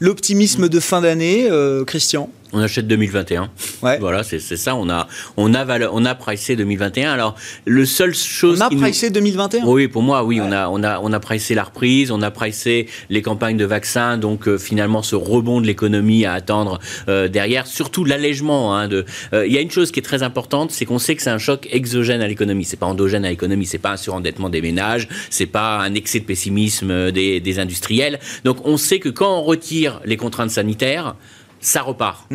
l'optimisme 0.00 0.68
de 0.68 0.80
fin 0.80 1.00
d'année, 1.00 1.46
euh, 1.48 1.84
Christian? 1.84 2.28
On 2.54 2.60
achète 2.60 2.86
2021. 2.86 3.50
Ouais. 3.82 3.98
Voilà, 3.98 4.22
c'est 4.22 4.38
c'est 4.38 4.56
ça. 4.56 4.76
On 4.76 4.88
a, 4.88 5.08
on 5.36 5.52
a, 5.54 5.64
vale- 5.64 5.88
on 5.92 6.04
a 6.04 6.14
pricé 6.14 6.54
2021. 6.56 7.12
Alors, 7.12 7.34
le 7.66 7.84
seul 7.84 8.14
chose. 8.14 8.60
On 8.62 8.66
a 8.66 8.70
nous- 8.70 8.80
pricé 8.80 9.10
2021 9.10 9.64
Oui, 9.66 9.88
pour 9.88 10.02
moi, 10.02 10.22
oui, 10.24 10.40
on 10.40 10.52
a, 10.52 10.68
on 10.68 10.82
a, 10.84 11.00
on 11.00 11.12
a 11.12 11.20
pricé 11.20 11.54
la 11.54 11.64
reprise, 11.64 12.10
on 12.12 12.22
a 12.22 12.30
pricé 12.30 12.86
les 13.10 13.22
campagnes 13.22 13.56
de 13.56 13.64
vaccins, 13.64 14.16
donc 14.18 14.46
euh, 14.46 14.56
finalement 14.56 15.02
ce 15.02 15.16
rebond 15.16 15.60
de 15.60 15.66
l'économie 15.66 16.24
à 16.24 16.32
attendre 16.34 16.78
euh, 17.08 17.26
derrière, 17.28 17.66
surtout 17.66 18.04
l'allègement. 18.04 18.76
hein, 18.76 18.86
de, 18.88 19.04
euh, 19.32 19.46
il 19.46 19.52
y 19.52 19.58
a 19.58 19.60
une 19.60 19.70
chose 19.70 19.90
qui 19.90 19.98
est 19.98 20.02
très 20.04 20.22
importante, 20.22 20.70
c'est 20.70 20.84
qu'on 20.84 20.98
sait 21.00 21.16
que 21.16 21.22
c'est 21.22 21.30
un 21.30 21.38
choc 21.38 21.66
exogène 21.72 22.20
à 22.22 22.28
l'économie, 22.28 22.64
c'est 22.64 22.76
pas 22.78 22.86
endogène 22.86 23.24
à 23.24 23.30
l'économie, 23.30 23.66
c'est 23.66 23.78
pas 23.78 23.90
un 23.92 23.96
surendettement 23.96 24.48
des 24.48 24.62
ménages, 24.62 25.08
c'est 25.28 25.46
pas 25.46 25.78
un 25.78 25.94
excès 25.94 26.20
de 26.20 26.24
pessimisme 26.24 26.90
euh, 26.90 27.10
des, 27.10 27.40
des 27.40 27.58
industriels. 27.58 28.20
Donc 28.44 28.58
on 28.64 28.76
sait 28.76 29.00
que 29.00 29.08
quand 29.08 29.38
on 29.38 29.42
retire 29.42 30.00
les 30.04 30.16
contraintes 30.16 30.50
sanitaires, 30.50 31.16
ça 31.64 31.82
repart. 31.82 32.26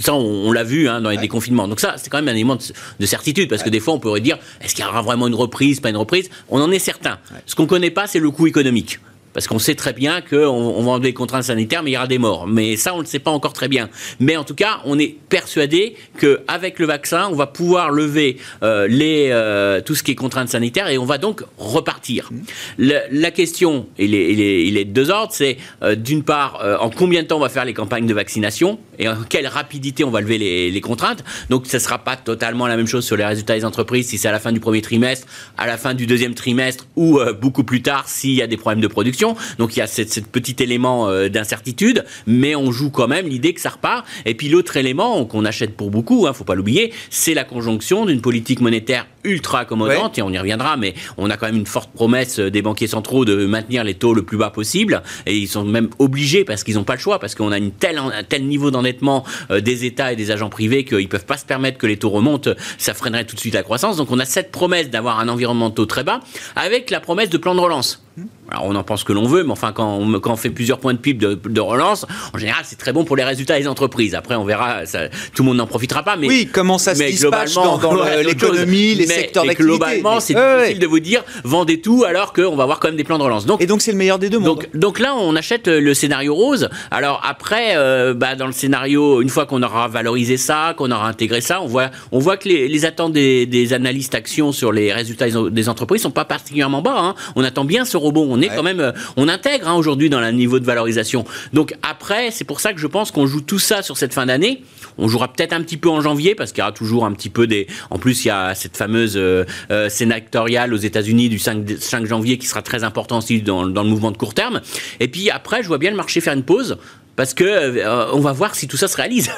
Ça, 0.00 0.12
on, 0.12 0.48
on 0.48 0.52
l'a 0.52 0.64
vu 0.64 0.88
hein, 0.88 1.00
dans 1.00 1.10
les 1.10 1.16
déconfinements. 1.18 1.68
Donc 1.68 1.78
ça, 1.78 1.94
c'est 1.98 2.10
quand 2.10 2.18
même 2.18 2.28
un 2.28 2.32
élément 2.32 2.56
de, 2.56 2.62
de 2.98 3.06
certitude, 3.06 3.48
parce 3.48 3.62
que 3.62 3.70
des 3.70 3.78
fois, 3.78 3.94
on 3.94 4.00
pourrait 4.00 4.20
dire, 4.20 4.38
est-ce 4.60 4.74
qu'il 4.74 4.84
y 4.84 4.88
aura 4.88 5.02
vraiment 5.02 5.28
une 5.28 5.36
reprise, 5.36 5.78
pas 5.78 5.90
une 5.90 5.96
reprise? 5.96 6.30
On 6.48 6.60
en 6.60 6.72
est 6.72 6.80
certain. 6.80 7.18
Ce 7.46 7.54
qu'on 7.54 7.66
connaît 7.66 7.90
pas, 7.90 8.08
c'est 8.08 8.18
le 8.18 8.30
coût 8.32 8.48
économique. 8.48 8.98
Parce 9.34 9.48
qu'on 9.48 9.58
sait 9.58 9.74
très 9.74 9.92
bien 9.92 10.20
qu'on 10.20 10.36
on 10.46 10.82
va 10.84 10.92
enlever 10.92 11.08
les 11.08 11.14
contraintes 11.14 11.42
sanitaires, 11.42 11.82
mais 11.82 11.90
il 11.90 11.94
y 11.94 11.96
aura 11.96 12.06
des 12.06 12.18
morts. 12.18 12.46
Mais 12.46 12.76
ça, 12.76 12.94
on 12.94 12.98
ne 12.98 13.02
le 13.02 13.08
sait 13.08 13.18
pas 13.18 13.32
encore 13.32 13.52
très 13.52 13.66
bien. 13.68 13.90
Mais 14.20 14.36
en 14.36 14.44
tout 14.44 14.54
cas, 14.54 14.80
on 14.84 14.96
est 14.98 15.16
persuadé 15.28 15.96
qu'avec 16.20 16.78
le 16.78 16.86
vaccin, 16.86 17.28
on 17.30 17.34
va 17.34 17.48
pouvoir 17.48 17.90
lever 17.90 18.36
euh, 18.62 18.86
les, 18.88 19.30
euh, 19.32 19.80
tout 19.80 19.96
ce 19.96 20.04
qui 20.04 20.12
est 20.12 20.14
contraintes 20.14 20.50
sanitaires 20.50 20.88
et 20.88 20.98
on 20.98 21.04
va 21.04 21.18
donc 21.18 21.42
repartir. 21.58 22.30
Le- 22.78 23.00
la 23.10 23.30
question, 23.32 23.88
il 23.98 24.14
est, 24.14 24.32
il 24.32 24.40
est, 24.40 24.66
il 24.66 24.76
est 24.78 24.84
de 24.84 24.92
deux 24.92 25.10
ordres. 25.10 25.32
C'est 25.34 25.56
euh, 25.82 25.96
d'une 25.96 26.22
part, 26.22 26.62
en 26.80 26.88
combien 26.90 27.22
de 27.22 27.26
temps 27.26 27.38
on 27.38 27.40
va 27.40 27.48
faire 27.48 27.64
les 27.64 27.74
campagnes 27.74 28.06
de 28.06 28.14
vaccination 28.14 28.78
et 29.00 29.08
en 29.08 29.16
quelle 29.28 29.48
rapidité 29.48 30.04
on 30.04 30.10
va 30.10 30.20
lever 30.20 30.38
les, 30.38 30.70
les 30.70 30.80
contraintes. 30.80 31.24
Donc, 31.50 31.66
ce 31.66 31.76
ne 31.76 31.82
sera 31.82 31.98
pas 31.98 32.14
totalement 32.16 32.68
la 32.68 32.76
même 32.76 32.86
chose 32.86 33.04
sur 33.04 33.16
les 33.16 33.24
résultats 33.24 33.56
des 33.56 33.64
entreprises 33.64 34.06
si 34.08 34.16
c'est 34.18 34.28
à 34.28 34.32
la 34.32 34.38
fin 34.38 34.52
du 34.52 34.60
premier 34.60 34.80
trimestre, 34.80 35.26
à 35.58 35.66
la 35.66 35.76
fin 35.76 35.92
du 35.94 36.06
deuxième 36.06 36.34
trimestre 36.34 36.86
ou 36.94 37.18
beaucoup 37.40 37.64
plus 37.64 37.82
tard 37.82 38.08
s'il 38.08 38.34
y 38.34 38.42
a 38.42 38.46
des 38.46 38.56
problèmes 38.56 38.80
de 38.80 38.86
production. 38.86 39.23
Donc, 39.58 39.76
il 39.76 39.80
y 39.80 39.82
a 39.82 39.86
cette 39.86 40.26
petit 40.28 40.56
élément 40.62 41.08
euh, 41.08 41.28
d'incertitude, 41.28 42.04
mais 42.26 42.54
on 42.54 42.70
joue 42.72 42.90
quand 42.90 43.08
même 43.08 43.26
l'idée 43.26 43.54
que 43.54 43.60
ça 43.60 43.70
repart. 43.70 44.06
Et 44.26 44.34
puis, 44.34 44.48
l'autre 44.48 44.76
élément 44.76 45.24
qu'on 45.24 45.44
achète 45.44 45.76
pour 45.76 45.90
beaucoup, 45.90 46.26
hein, 46.26 46.32
faut 46.32 46.44
pas 46.44 46.54
l'oublier, 46.54 46.92
c'est 47.10 47.34
la 47.34 47.44
conjonction 47.44 48.06
d'une 48.06 48.20
politique 48.20 48.60
monétaire 48.60 49.06
ultra 49.24 49.60
accommodante, 49.60 50.18
et 50.18 50.22
on 50.22 50.30
y 50.30 50.38
reviendra, 50.38 50.76
mais 50.76 50.94
on 51.16 51.30
a 51.30 51.36
quand 51.36 51.46
même 51.46 51.56
une 51.56 51.66
forte 51.66 51.90
promesse 51.92 52.38
euh, 52.38 52.50
des 52.50 52.62
banquiers 52.62 52.86
centraux 52.86 53.24
de 53.24 53.46
maintenir 53.46 53.82
les 53.82 53.94
taux 53.94 54.14
le 54.14 54.22
plus 54.22 54.36
bas 54.36 54.50
possible, 54.50 55.02
et 55.26 55.36
ils 55.36 55.48
sont 55.48 55.64
même 55.64 55.88
obligés 55.98 56.44
parce 56.44 56.62
qu'ils 56.62 56.74
n'ont 56.74 56.84
pas 56.84 56.94
le 56.94 57.00
choix, 57.00 57.18
parce 57.18 57.34
qu'on 57.34 57.50
a 57.50 57.58
une 57.58 57.72
telle, 57.72 57.98
un 57.98 58.22
tel 58.22 58.46
niveau 58.46 58.70
d'endettement 58.70 59.24
euh, 59.50 59.60
des 59.60 59.84
États 59.84 60.12
et 60.12 60.16
des 60.16 60.30
agents 60.30 60.50
privés 60.50 60.84
qu'ils 60.84 61.08
peuvent 61.08 61.24
pas 61.24 61.38
se 61.38 61.46
permettre 61.46 61.78
que 61.78 61.86
les 61.86 61.96
taux 61.96 62.10
remontent, 62.10 62.50
ça 62.78 62.94
freinerait 62.94 63.24
tout 63.24 63.34
de 63.34 63.40
suite 63.40 63.54
la 63.54 63.62
croissance. 63.62 63.96
Donc 63.96 64.10
on 64.10 64.18
a 64.18 64.24
cette 64.24 64.52
promesse 64.52 64.90
d'avoir 64.90 65.18
un 65.18 65.28
environnement 65.28 65.70
de 65.70 65.74
taux 65.74 65.86
très 65.86 66.04
bas, 66.04 66.20
avec 66.54 66.90
la 66.90 67.00
promesse 67.00 67.30
de 67.30 67.38
plan 67.38 67.54
de 67.54 67.60
relance. 67.60 68.03
Alors 68.50 68.66
on 68.66 68.74
en 68.76 68.84
pense 68.84 69.02
que 69.02 69.12
l'on 69.12 69.26
veut, 69.26 69.42
mais 69.42 69.50
enfin 69.50 69.72
quand 69.72 69.96
on, 69.96 70.20
quand 70.20 70.32
on 70.32 70.36
fait 70.36 70.50
plusieurs 70.50 70.78
points 70.78 70.92
de 70.92 70.98
PIB 70.98 71.18
de, 71.26 71.34
de 71.48 71.60
relance, 71.60 72.06
en 72.32 72.38
général 72.38 72.62
c'est 72.64 72.76
très 72.78 72.92
bon 72.92 73.04
pour 73.04 73.16
les 73.16 73.24
résultats 73.24 73.58
des 73.58 73.66
entreprises. 73.66 74.14
Après 74.14 74.36
on 74.36 74.44
verra, 74.44 74.86
ça- 74.86 75.08
tout 75.08 75.42
le 75.42 75.46
monde 75.48 75.56
n'en 75.56 75.66
profitera 75.66 76.02
pas. 76.04 76.14
Mais 76.16 76.28
Oui, 76.28 76.48
comment 76.52 76.78
ça 76.78 76.94
se 76.94 77.00
mais 77.00 77.10
dispatche 77.10 77.54
dans, 77.54 77.80
l'économie, 78.24 78.94
les 78.94 79.06
Mais- 79.06 79.14
secteurs 79.14 79.44
d'activité. 79.44 79.64
Globalement, 79.76 80.20
c'est 80.20 80.34
difficile 80.34 80.74
ouais. 80.74 80.74
de 80.74 80.86
vous 80.86 81.00
dire 81.00 81.24
vendez 81.42 81.80
tout 81.80 82.04
alors 82.06 82.32
qu'on 82.32 82.54
va 82.54 82.62
avoir 82.64 82.78
quand 82.80 82.88
même 82.88 82.96
des 82.96 83.04
plans 83.04 83.18
de 83.18 83.22
relance. 83.24 83.46
Donc 83.46 83.60
Et 83.62 83.66
donc 83.66 83.82
c'est 83.82 83.92
le 83.92 83.98
meilleur 83.98 84.18
des 84.18 84.30
deux 84.30 84.38
mondes. 84.38 84.46
donc, 84.58 84.68
donc 84.74 84.98
là, 85.00 85.14
on 85.16 85.34
achète 85.36 85.66
le 85.68 85.94
scénario 85.94 86.34
rose. 86.34 86.68
Alors 86.90 87.20
après, 87.24 87.76
euh, 87.76 88.14
bah, 88.14 88.36
dans 88.36 88.46
le 88.46 88.52
scénario, 88.52 89.22
une 89.22 89.28
fois 89.30 89.46
qu'on 89.46 89.62
aura 89.62 89.88
valorisé 89.88 90.36
ça, 90.36 90.74
qu'on 90.76 90.90
aura 90.90 91.08
intégré 91.08 91.40
ça, 91.40 91.60
on 91.62 91.66
voit, 91.66 91.90
on 92.12 92.18
voit 92.18 92.36
que 92.36 92.48
les, 92.48 92.68
les 92.68 92.84
attentes 92.84 93.12
des, 93.12 93.46
des 93.46 93.72
analystes 93.72 94.14
actions 94.14 94.52
sur 94.52 94.70
les 94.70 94.92
résultats 94.92 95.28
des- 95.28 95.50
des 95.50 95.68
entreprises 95.68 96.02
sont 96.02 96.10
pas 96.10 96.24
particulièrement 96.24 96.82
bas. 96.82 96.94
hein. 96.96 97.14
On 97.36 97.42
attend 97.44 97.64
bien 97.64 97.84
ce 97.84 97.96
rebond. 98.04 98.26
On 98.30 98.40
est 98.40 98.48
quand 98.48 98.62
même, 98.62 98.80
euh, 98.80 98.92
on 99.16 99.28
intègre 99.28 99.68
hein, 99.68 99.74
aujourd'hui 99.74 100.10
dans 100.10 100.20
le 100.20 100.30
niveau 100.30 100.58
de 100.60 100.64
valorisation. 100.64 101.24
Donc 101.52 101.74
après, 101.82 102.30
c'est 102.30 102.44
pour 102.44 102.60
ça 102.60 102.72
que 102.72 102.80
je 102.80 102.86
pense 102.86 103.10
qu'on 103.10 103.26
joue 103.26 103.40
tout 103.40 103.58
ça 103.58 103.82
sur 103.82 103.96
cette 103.96 104.14
fin 104.14 104.26
d'année. 104.26 104.62
On 104.96 105.08
jouera 105.08 105.32
peut-être 105.32 105.52
un 105.52 105.62
petit 105.62 105.76
peu 105.76 105.88
en 105.88 106.00
janvier 106.00 106.34
parce 106.36 106.52
qu'il 106.52 106.60
y 106.60 106.62
aura 106.62 106.70
toujours 106.72 107.04
un 107.04 107.12
petit 107.12 107.30
peu 107.30 107.46
des. 107.46 107.66
En 107.90 107.98
plus, 107.98 108.24
il 108.24 108.28
y 108.28 108.30
a 108.30 108.54
cette 108.54 108.76
fameuse 108.76 109.14
euh, 109.16 109.44
euh, 109.72 109.88
sénatoriale 109.88 110.72
aux 110.72 110.76
États-Unis 110.78 111.28
du 111.28 111.38
5, 111.40 111.64
dé- 111.64 111.76
5 111.78 112.06
janvier 112.06 112.38
qui 112.38 112.46
sera 112.46 112.62
très 112.62 112.84
important 112.84 113.18
aussi 113.18 113.42
dans, 113.42 113.66
dans 113.66 113.82
le 113.82 113.88
mouvement 113.88 114.12
de 114.12 114.16
court 114.16 114.34
terme. 114.34 114.60
Et 115.00 115.08
puis 115.08 115.30
après, 115.30 115.62
je 115.62 115.68
vois 115.68 115.78
bien 115.78 115.90
le 115.90 115.96
marché 115.96 116.20
faire 116.20 116.34
une 116.34 116.44
pause 116.44 116.76
parce 117.16 117.34
que 117.34 117.44
euh, 117.44 118.06
on 118.12 118.20
va 118.20 118.32
voir 118.32 118.54
si 118.54 118.68
tout 118.68 118.76
ça 118.76 118.86
se 118.88 118.96
réalise 118.96 119.30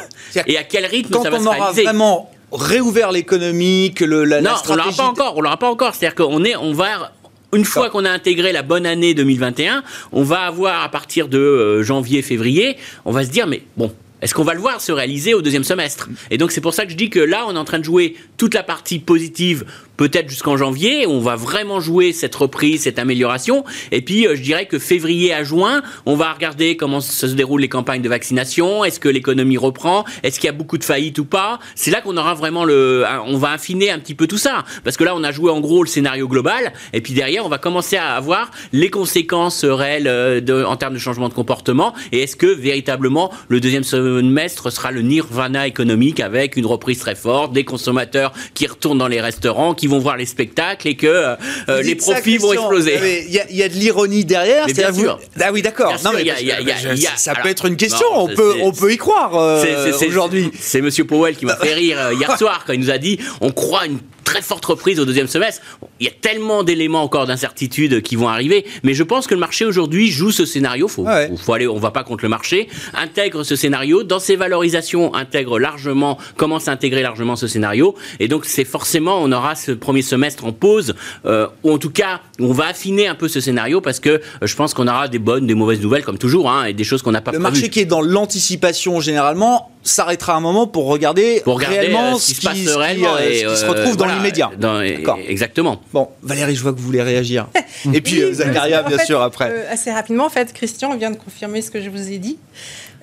et 0.47 0.57
à 0.59 0.63
quel 0.65 0.85
rythme 0.87 1.11
Quand 1.13 1.23
ça 1.23 1.31
va 1.31 1.37
on 1.39 1.41
se 1.43 1.47
aura 1.47 1.57
réaliser. 1.57 1.83
vraiment 1.85 2.31
réouvert 2.53 3.11
l'économie, 3.13 3.93
que 3.95 4.05
le, 4.05 4.25
la, 4.25 4.41
la 4.41 4.51
Non, 4.53 4.57
on 4.69 4.77
l'aura 4.77 4.93
pas 4.93 5.05
encore. 5.07 5.35
On 5.37 5.41
l'aura 5.41 5.57
pas 5.57 5.69
encore. 5.71 5.95
C'est-à-dire 5.95 6.15
qu'on 6.15 6.45
est, 6.45 6.55
on 6.57 6.73
va. 6.73 7.13
Une 7.55 7.65
fois 7.65 7.91
qu'on 7.91 8.05
a 8.05 8.11
intégré 8.11 8.53
la 8.53 8.63
bonne 8.63 8.87
année 8.87 9.15
2021, 9.15 9.85
on 10.13 10.23
va 10.23 10.41
avoir 10.41 10.83
à 10.83 10.89
partir 10.89 11.29
de 11.29 11.39
euh, 11.39 11.83
janvier, 11.83 12.23
février, 12.23 12.77
on 13.05 13.13
va 13.13 13.25
se 13.25 13.31
dire 13.31 13.47
mais 13.47 13.63
bon. 13.77 13.93
Est-ce 14.23 14.35
qu'on 14.35 14.45
va 14.45 14.55
le 14.55 14.61
voir 14.61 14.81
se 14.81 14.93
réaliser 14.93 15.35
au 15.35 15.43
deuxième 15.43 15.63
semestre? 15.63 16.09
Et 16.31 16.39
donc 16.39 16.51
c'est 16.51 16.63
pour 16.63 16.73
ça 16.73 16.87
que 16.87 16.91
je 16.91 16.97
dis 16.97 17.11
que 17.11 17.21
là, 17.21 17.45
on 17.47 17.55
est 17.55 17.59
en 17.59 17.65
train 17.67 17.79
de 17.79 17.85
jouer 17.85 18.17
toute 18.39 18.55
la 18.55 18.63
partie 18.63 18.99
positive, 18.99 19.67
peut-être 19.97 20.29
jusqu'en 20.29 20.57
janvier. 20.57 21.07
On 21.07 21.21
va 21.21 21.37
vraiment 21.37 21.81
jouer 21.81 22.13
cette 22.13 22.35
reprise, 22.35 22.83
cette 22.83 22.99
amélioration. 22.99 23.65
Et 23.93 24.03
puis, 24.03 24.27
euh, 24.27 24.37
je 24.37 24.43
dirais 24.43 24.67
que 24.67 24.79
février 24.79 25.33
à 25.33 25.45
juin, 25.45 25.83
on 26.05 26.17
va 26.17 26.33
regarder 26.33 26.77
comment 26.77 27.01
se 27.01 27.27
déroulent 27.27 27.61
les 27.61 27.69
campagnes 27.69 28.03
de 28.03 28.09
vaccination. 28.09 28.85
Est-ce 28.85 29.01
que 29.01 29.09
l'économie 29.09 29.57
reprend? 29.57 30.05
Est-ce 30.23 30.39
qu'il 30.39 30.47
y 30.47 30.51
a 30.51 30.53
beaucoup 30.53 30.79
de 30.79 30.85
faillites 30.85 31.19
ou 31.19 31.25
pas? 31.25 31.59
C'est 31.75 31.91
là 31.91 32.01
qu'on 32.01 32.17
aura 32.17 32.35
vraiment 32.35 32.65
le. 32.65 33.05
On 33.27 33.39
va 33.39 33.53
affiner 33.53 33.91
un 33.91 33.99
petit 33.99 34.15
peu 34.15 34.27
tout 34.27 34.39
ça. 34.39 34.65
Parce 34.85 34.97
que 34.97 35.05
là, 35.05 35.15
on 35.15 35.25
a 35.25 35.33
joué 35.33 35.51
en 35.51 35.61
gros 35.61 35.83
le 35.83 35.89
scénario 35.89 36.29
global. 36.29 36.73
Et 36.93 37.01
puis 37.01 37.13
derrière, 37.13 37.45
on 37.45 37.49
va 37.49 37.59
commencer 37.59 37.97
à 37.97 38.15
avoir 38.15 38.51
les 38.73 38.91
conséquences 38.91 39.65
réelles 39.65 40.09
euh, 40.09 40.65
en 40.65 40.77
termes 40.77 40.95
de 40.95 40.99
changement 40.99 41.29
de 41.29 41.35
comportement. 41.35 41.95
Et 42.13 42.21
est-ce 42.21 42.37
que 42.37 42.47
véritablement 42.47 43.33
le 43.49 43.61
deuxième 43.61 43.85
semestre 43.85 44.71
sera 44.71 44.91
le 44.91 45.03
nirvana 45.03 45.67
économique 45.67 46.21
avec 46.21 46.57
une 46.57 46.67
reprise 46.67 46.99
très 46.99 47.15
forte, 47.15 47.53
des 47.53 47.65
consommateurs 47.65 48.33
qui 48.55 48.67
retournent 48.67 48.99
dans 48.99 49.09
les 49.09 49.21
restaurants, 49.21 49.75
qui 49.75 49.86
vont 49.87 49.99
voir 49.99 50.17
les 50.17 50.27
spectacles 50.27 50.89
et 50.89 50.95
que 50.97 51.07
euh, 51.07 51.37
euh, 51.69 51.81
Vous 51.81 51.87
les 51.89 51.95
profits 51.95 52.39
vont 52.39 52.53
exploser. 52.53 53.25
Il 53.29 53.33
y, 53.35 53.39
a- 53.41 53.47
il 53.51 53.57
y 53.57 53.63
a 53.63 53.69
de 53.69 53.75
l'ironie 53.75 54.25
derrière. 54.25 54.67
Mais 54.67 54.73
bien 54.73 54.91
vous- 54.91 55.01
sûr. 55.03 55.19
Ah 55.41 55.51
oui, 55.53 55.63
d'accord. 55.63 55.93
Mais 55.93 55.99
parce 56.03 56.25
y 56.25 56.31
a- 56.31 56.41
y 56.41 56.51
a- 56.53 56.61
y 56.95 57.07
a- 57.07 57.17
ça 57.17 57.33
alors, 57.33 57.43
peut 57.43 57.49
être 57.51 57.67
une 57.67 57.77
question. 57.77 58.07
non, 58.13 58.23
on 58.25 58.29
peut, 58.29 58.55
on 58.63 58.73
peut 58.73 58.93
y 58.93 58.97
croire 58.97 59.37
euh, 59.37 59.93
aujourd'hui. 60.07 60.51
C'est 60.59 60.81
Monsieur 60.81 61.05
Powell 61.05 61.37
qui 61.37 61.47
m'a 61.47 61.57
fait 61.63 61.75
rire 61.75 62.13
hier 62.13 62.37
soir 62.39 62.65
quand 62.67 62.73
il 62.73 62.81
nous 62.81 62.91
a 62.91 62.99
dit 62.99 63.19
on 63.41 63.51
croit 63.51 63.87
une 63.87 63.99
très 64.27 64.43
forte 64.43 64.65
reprise 64.67 65.01
au 65.01 65.05
deuxième 65.07 65.29
semestre. 65.29 65.63
Il 66.01 66.05
y 66.07 66.11
a 66.11 66.13
tellement 66.21 66.65
d'éléments 66.65 67.03
encore 67.03 67.27
d'incertitude 67.27 68.03
qui 68.03 68.17
vont 68.17 68.29
arriver, 68.29 68.67
mais 68.83 68.93
je 68.93 69.05
pense 69.05 69.27
que 69.27 69.35
le 69.35 69.41
marché 69.41 69.65
aujourd'hui 69.65 70.11
joue 70.11 70.33
ce 70.33 70.45
scénario. 70.45 70.89
Faut, 70.89 71.05
Ouais. 71.07 71.31
faut 71.39 71.53
aller, 71.55 71.69
on 71.69 71.79
va 71.79 71.93
pas 71.93 72.03
contre 72.03 72.25
le 72.25 72.29
marché. 72.29 72.69
Intègre 72.95 73.45
ce 73.45 73.55
scénario 73.57 74.03
dans 74.03 74.19
ses 74.19 74.35
valorisations, 74.37 75.15
intègre 75.15 75.59
largement, 75.61 76.19
commence 76.37 76.67
à 76.67 76.73
intégrer 76.73 77.03
largement 77.03 77.37
ce 77.37 77.47
scénario, 77.47 77.95
et 78.19 78.27
donc 78.29 78.45
c'est 78.45 78.65
forcément 78.65 79.19
on 79.23 79.31
aura 79.31 79.55
ce 79.55 79.71
premier 79.71 80.03
semestre 80.03 80.45
en 80.45 80.53
pause, 80.53 80.95
euh, 81.25 81.47
ou 81.63 81.73
en 81.73 81.79
tout 81.79 81.91
cas 81.91 82.21
on 82.41 82.53
va 82.53 82.67
affiner 82.67 83.07
un 83.07 83.15
peu 83.15 83.29
ce 83.29 83.41
scénario 83.41 83.81
parce 83.81 84.01
que 84.01 84.11
euh, 84.11 84.21
je 84.43 84.57
pense 84.57 84.75
qu'on 84.75 84.89
aura 84.89 85.07
des 85.07 85.21
bonnes, 85.21 85.47
des 85.47 85.55
mauvaises 85.55 85.81
nouvelles 85.81 86.05
comme 86.05 86.19
toujours, 86.19 86.51
hein, 86.51 86.65
et 86.65 86.73
des 86.73 86.85
choses 86.85 87.03
qu'on 87.03 87.13
n'a 87.13 87.21
pas 87.21 87.31
Le 87.31 87.39
prévues. 87.39 87.53
marché 87.55 87.71
qui 87.71 87.79
est 87.81 87.85
dans 87.85 88.03
l'anticipation 88.03 89.01
généralement 89.01 89.71
s'arrêtera 89.87 90.35
un 90.35 90.41
moment 90.41 90.67
pour 90.67 90.87
regarder, 90.87 91.41
pour 91.45 91.55
regarder 91.57 91.79
réellement 91.79 92.17
euh, 92.17 92.19
ce 92.19 92.27
qui 92.27 92.35
se 92.35 92.41
passe 92.43 92.77
réellement 92.77 93.19
et, 93.19 93.45
ce 93.45 93.47
qui 93.47 93.57
se 93.57 93.65
euh, 93.65 93.69
retrouve 93.71 93.97
dans 93.97 94.05
voilà. 94.07 94.16
Dans- 94.59 94.81
D'accord. 94.81 95.19
Exactement. 95.27 95.81
Bon, 95.93 96.09
Valérie, 96.23 96.55
je 96.57 96.63
vois 96.63 96.73
que 96.73 96.79
vous 96.79 96.85
voulez 96.87 97.03
réagir. 97.03 97.49
Et 97.93 98.01
puis 98.01 98.23
euh, 98.23 98.29
Oui, 98.31 98.35
Zacharia, 98.35 98.85
en 98.85 98.89
bien 98.89 98.99
fait, 98.99 99.05
sûr, 99.07 99.21
après. 99.23 99.51
euh, 99.51 99.65
assez 99.73 99.91
rapidement, 99.93 100.27
en 100.27 100.31
fait, 100.31 100.53
Christian 100.53 100.97
vient 100.97 101.11
de 101.11 101.17
confirmer 101.17 101.63
ce 101.63 101.71
que 101.71 101.81
je 101.81 101.91
vous 101.91 102.11
ai 102.11 102.19
dit. 102.19 102.39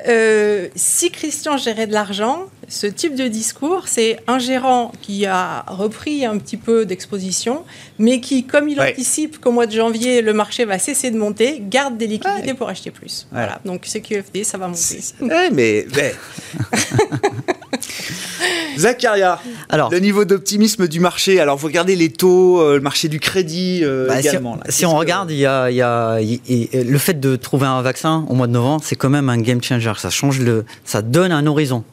Euh, 0.08 0.68
si 0.76 1.12
Christian 1.12 1.56
gérait 1.58 1.88
de 1.88 1.94
l'argent, 1.94 2.46
ce 2.68 2.88
type 2.88 3.16
de 3.16 3.28
discours, 3.28 3.88
c'est 3.88 4.18
un 4.28 4.38
gérant 4.40 4.92
qui 5.02 5.26
a 5.26 5.64
repris 5.68 6.26
un 6.26 6.38
petit 6.40 6.58
peu 6.58 6.86
d'exposition, 6.86 7.64
mais 8.00 8.20
qui, 8.20 8.44
comme 8.46 8.68
il 8.68 8.80
Ouais. 8.80 8.92
anticipe 8.92 9.40
qu'au 9.40 9.52
mois 9.52 9.66
de 9.68 9.72
janvier, 9.72 10.22
le 10.22 10.34
marché 10.34 10.66
va 10.66 10.78
cesser 10.80 11.10
de 11.12 11.18
monter, 11.18 11.62
garde 11.62 11.98
des 11.98 12.08
liquidités 12.08 12.54
pour 12.54 12.68
acheter 12.68 12.92
plus. 12.92 13.28
Ouais. 13.32 13.38
Voilà. 13.40 13.60
Donc, 13.64 13.86
CQFD, 13.86 14.44
ça 14.44 14.58
va 14.58 14.68
monter. 14.68 15.00
Ouais, 15.22 15.50
mais. 15.52 15.86
mais- 15.96 16.16
Zacharia, 18.78 19.40
Alors, 19.70 19.92
le 19.92 20.00
niveau 20.00 20.26
d'optimisme 20.26 20.88
du 20.88 21.00
marché. 21.00 21.40
Alors, 21.40 21.58
vous 21.58 21.68
regardez 21.68 21.96
les 21.96 22.10
taux, 22.12 22.60
euh, 22.62 22.76
le 22.76 22.82
marché 22.82 23.08
du 23.08 23.20
crédit 23.20 23.82
euh, 23.84 24.08
bah, 24.08 24.22
si, 24.22 24.28
également. 24.28 24.56
là. 24.56 24.62
si 24.70 24.80
Qu'est-ce 24.80 24.86
on 24.88 24.94
que- 24.94 24.98
regarde, 25.00 25.32
il 25.32 25.38
y 25.38 25.46
a, 25.46 25.70
il 25.70 25.76
y 25.76 25.82
a- 25.82 26.20
il- 26.22 26.40
il- 26.48 26.70
le 26.90 26.98
fait 26.98 27.20
de 27.20 27.36
trouver 27.36 27.68
un 27.68 27.82
vaccin 27.82 28.26
au 28.30 28.34
mois 28.36 28.48
de 28.48 28.52
novembre, 28.54 28.82
c'est 28.86 28.96
quand 28.96 29.10
même 29.10 29.30
un 29.30 29.38
game 29.38 29.62
changer. 29.62 29.94
Ça 29.98 30.10
change 30.10 30.40
le, 30.40 30.66
ça 30.86 31.02
donne 31.02 31.32
un 31.32 31.46
horizon. 31.46 31.84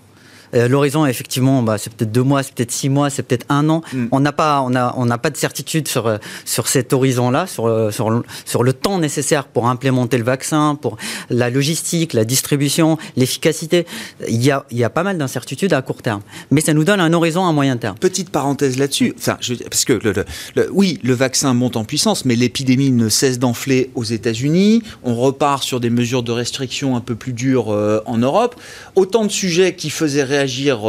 Euh, 0.54 0.69
L'horizon, 0.69 1.07
effectivement, 1.07 1.62
bah, 1.62 1.78
c'est 1.78 1.92
peut-être 1.92 2.12
deux 2.12 2.23
mois, 2.23 2.42
c'est 2.42 2.52
peut-être 2.54 2.73
six 2.73 2.88
mois, 2.88 3.11
c'est 3.11 3.23
peut-être 3.23 3.47
un 3.49 3.69
an. 3.69 3.83
Mm. 3.92 4.07
On 4.12 4.21
n'a 4.21 4.33
pas, 4.33 4.62
on 4.62 4.75
a, 4.75 4.95
on 4.97 5.07
n'a 5.07 5.19
pas 5.19 5.30
de 5.30 5.37
certitude 5.37 5.87
sur 5.88 6.07
euh, 6.07 6.19
sur 6.45 6.66
cet 6.69 6.92
horizon-là, 6.92 7.47
sur 7.47 7.66
euh, 7.66 7.90
sur 7.90 8.11
le- 8.11 8.23
sur 8.45 8.62
le 8.64 8.73
temps 8.73 8.99
nécessaire 8.99 9.45
pour 9.47 9.69
implémenter 9.69 10.19
le 10.19 10.25
vaccin, 10.25 10.75
pour 10.80 10.97
la 11.28 11.50
logistique, 11.50 12.12
la 12.12 12.25
distribution, 12.25 12.99
l'efficacité. 13.16 13.87
Il 14.28 14.42
y 14.45 14.50
a, 14.50 14.64
il 14.71 14.78
y 14.78 14.85
a 14.85 14.90
pas 14.90 15.02
mal 15.04 15.19
d'incertitudes 15.19 15.73
à 15.73 15.83
court 15.83 16.02
terme, 16.02 16.23
mais 16.50 16.61
ça 16.61 16.75
nous 16.75 16.85
donne 16.85 17.00
un 17.00 17.12
horizon 17.12 17.47
à 17.47 17.52
moyen 17.52 17.76
terme. 17.76 17.97
Petite 17.99 18.30
parenthèse 18.30 18.76
là-dessus, 18.78 19.14
enfin, 19.16 19.37
je, 19.40 19.54
parce 19.54 19.85
que 19.85 19.92
le, 19.92 20.12
le- 20.12 20.25
le- 20.57 20.69
oui, 20.73 20.99
le 21.04 21.14
vaccin 21.14 21.54
monte 21.54 21.76
en 21.76 21.85
puissance, 21.85 22.25
mais 22.25 22.35
l'épidémie 22.35 22.90
ne 22.90 23.09
cesse 23.09 23.38
d'enfler 23.38 23.90
aux 23.95 24.04
États-Unis. 24.04 24.83
On 25.04 25.14
repart 25.14 25.62
sur 25.62 25.78
des 25.78 25.90
mesures 25.90 26.23
de 26.25 26.33
restriction 26.33 26.97
un 26.97 27.00
peu 27.00 27.14
plus 27.14 27.33
dures 27.33 27.73
euh, 27.73 28.00
en 28.07 28.19
Europe. 28.19 28.57
Autant 28.97 29.25
de 29.25 29.30
sujets 29.30 29.75
qui 29.76 29.90
faisaient 29.90 30.25
réagir 30.25 30.40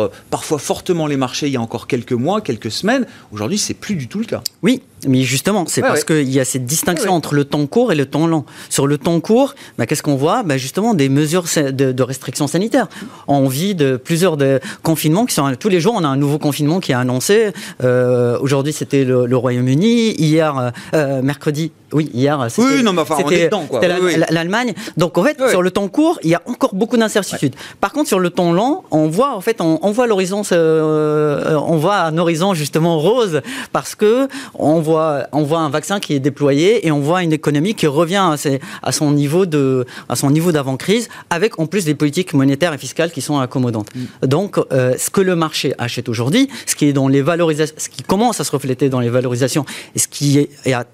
euh, 0.01 0.09
parfois 0.29 0.59
fortement 0.59 1.07
les 1.07 1.17
marchés 1.17 1.47
il 1.47 1.53
y 1.53 1.57
a 1.57 1.61
encore 1.61 1.87
quelques 1.87 2.13
mois, 2.13 2.41
quelques 2.41 2.71
semaines. 2.71 3.05
Aujourd'hui, 3.31 3.57
c'est 3.57 3.73
plus 3.73 3.95
du 3.95 4.07
tout 4.07 4.19
le 4.19 4.25
cas. 4.25 4.41
Oui, 4.61 4.81
mais 5.07 5.21
justement, 5.21 5.65
c'est 5.67 5.81
Ouais, 5.81 5.87
parce 5.87 6.01
ouais. 6.01 6.23
qu'il 6.23 6.29
y 6.31 6.39
a 6.39 6.45
cette 6.45 6.65
distinction 6.65 7.11
Ouais, 7.11 7.15
entre 7.17 7.33
le 7.35 7.45
temps 7.45 7.65
court 7.67 7.91
et 7.91 7.95
le 7.95 8.05
temps 8.05 8.27
long. 8.27 8.45
Sur 8.69 8.87
le 8.87 8.97
temps 8.97 9.19
court, 9.19 9.55
bah, 9.77 9.85
qu'est-ce 9.85 10.03
qu'on 10.03 10.15
voit? 10.15 10.43
Bah, 10.43 10.57
Justement, 10.57 10.93
des 10.93 11.09
mesures 11.09 11.45
de, 11.55 11.91
de 11.91 12.03
restrictions 12.03 12.47
sanitaires. 12.47 12.87
On 13.27 13.47
vit 13.47 13.75
de 13.75 13.97
plusieurs 13.97 14.37
de 14.37 14.59
confinements 14.83 15.25
qui 15.25 15.33
sont 15.35 15.51
tous 15.59 15.69
les 15.69 15.79
jours. 15.79 15.95
On 15.97 16.03
a 16.03 16.07
un 16.07 16.17
nouveau 16.17 16.37
confinement 16.37 16.79
qui 16.79 16.91
est 16.91 16.95
annoncé. 16.95 17.51
Euh, 17.83 18.37
Aujourd'hui, 18.41 18.73
c'était 18.73 19.03
le, 19.03 19.25
le 19.25 19.37
Royaume-Uni. 19.37 20.11
Hier, 20.21 20.57
euh, 20.57 20.69
euh, 20.93 21.21
mercredi, 21.21 21.71
oui, 21.93 22.09
hier, 22.13 22.45
c'était- 22.49 22.61
Oui, 22.67 22.83
non, 22.83 22.93
mais 22.93 23.01
enfin, 23.01 23.17
c'était 23.17 23.49
Oui, 23.53 23.89
oui. 24.01 24.15
l'Allemagne. 24.29 24.73
Donc 24.97 25.17
en 25.17 25.23
fait, 25.23 25.37
sur 25.49 25.61
le 25.61 25.71
temps 25.71 25.87
court, 25.87 26.19
il 26.23 26.29
y 26.29 26.35
a 26.35 26.41
encore 26.45 26.73
beaucoup 26.75 26.97
d'incertitudes. 26.97 27.55
Par 27.81 27.91
contre, 27.91 28.07
sur 28.07 28.19
le 28.19 28.29
temps 28.29 28.53
long, 28.53 28.83
on 28.91 29.07
voit 29.07 29.35
en 29.35 29.41
fait, 29.41 29.59
on, 29.61 29.79
on 29.81 29.91
voit 29.91 30.07
l'horizon, 30.07 30.43
euh, 30.51 31.55
on 31.67 31.77
voit 31.77 31.97
un 31.97 32.17
horizon 32.17 32.53
justement 32.53 32.97
rose 32.99 33.41
parce 33.73 33.95
que 33.95 34.27
on 34.55 34.79
voit, 34.79 34.90
on 34.93 35.43
voit 35.43 35.59
un 35.59 35.69
vaccin 35.69 35.99
qui 35.99 36.13
est 36.13 36.19
déployé 36.19 36.85
et 36.85 36.91
on 36.91 36.99
voit 36.99 37.23
une 37.23 37.33
économie 37.33 37.73
qui 37.75 37.87
revient 37.87 38.23
à, 38.33 38.37
ses- 38.37 38.59
à 38.83 38.91
son 38.91 39.11
niveau 39.11 39.45
de, 39.45 39.85
à 40.09 40.15
son 40.15 40.29
niveau 40.31 40.51
d'avant 40.51 40.77
crise, 40.77 41.09
avec 41.29 41.59
en 41.59 41.65
plus 41.65 41.85
des 41.85 41.95
politiques 41.95 42.33
monétaires 42.33 42.73
et 42.73 42.77
fiscales 42.77 43.11
qui 43.11 43.21
sont 43.21 43.39
accommodantes. 43.39 43.89
Donc, 44.21 44.57
euh, 44.57 44.95
ce 44.97 45.09
que 45.09 45.21
le 45.21 45.35
marché 45.35 45.73
achète 45.77 46.09
aujourd'hui, 46.09 46.49
ce 46.65 46.75
qui 46.75 46.85
est 46.87 46.93
dans 46.93 47.07
les 47.07 47.21
valorisations, 47.21 47.75
ce 47.77 47.89
qui 47.89 48.03
commence 48.03 48.39
à 48.39 48.43
se 48.43 48.51
refléter 48.51 48.89
dans 48.89 48.99
les 48.99 49.09
valorisations 49.09 49.65
et 49.95 49.99
ce 49.99 50.07
qui 50.07 50.37
est, 50.39 50.49
est 50.65 50.73
à 50.73 50.85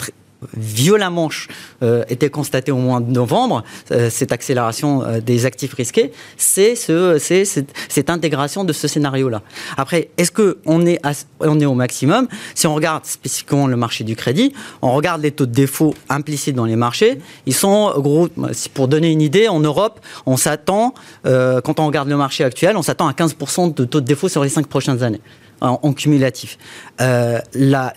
violemment 0.56 1.30
euh, 1.82 2.04
était 2.10 2.30
constaté 2.30 2.72
au 2.72 2.78
mois 2.78 3.00
de 3.00 3.12
novembre, 3.12 3.64
euh, 3.92 4.10
cette 4.10 4.32
accélération 4.32 5.04
euh, 5.04 5.20
des 5.20 5.46
actifs 5.46 5.74
risqués, 5.74 6.12
c'est 6.38 6.76
ce, 6.76 7.18
c'est 7.20 7.44
cette, 7.46 8.10
intégration 8.10 8.64
de 8.64 8.74
ce 8.74 8.88
scénario-là. 8.88 9.42
Après, 9.76 10.10
est-ce 10.18 10.32
que 10.32 10.60
on 10.66 10.86
est, 10.86 11.00
au 11.42 11.74
maximum? 11.74 12.28
Si 12.56 12.68
on 12.68 12.76
regarde 12.76 13.06
spécifiquement 13.06 13.68
le 13.68 13.76
marché 13.76 14.04
du 14.04 14.16
crédit, 14.16 14.54
on 14.82 14.92
regarde 14.92 15.22
les 15.22 15.32
taux 15.32 15.46
de 15.46 15.52
défaut 15.52 15.94
implicites 16.10 16.56
dans 16.56 16.66
les 16.66 16.76
marchés, 16.76 17.20
ils 17.46 17.56
sont 17.56 17.94
gros. 17.98 18.30
Pour 18.74 18.88
donner 18.88 19.12
une 19.12 19.22
idée, 19.22 19.48
en 19.48 19.60
Europe, 19.60 20.00
on 20.26 20.38
s'attend, 20.38 20.94
euh, 21.26 21.60
quand 21.62 21.80
on 21.80 21.88
regarde 21.88 22.08
le 22.08 22.18
marché 22.18 22.44
actuel, 22.44 22.78
on 22.78 22.82
s'attend 22.82 23.08
à 23.08 23.14
15% 23.14 23.74
de 23.74 23.86
taux 23.86 24.02
de 24.02 24.06
défaut 24.06 24.30
sur 24.30 24.44
les 24.44 24.50
cinq 24.50 24.68
prochaines 24.68 25.04
années 25.04 25.22
en, 25.60 25.94
cumulatif. 25.94 26.58
La, 27.00 27.94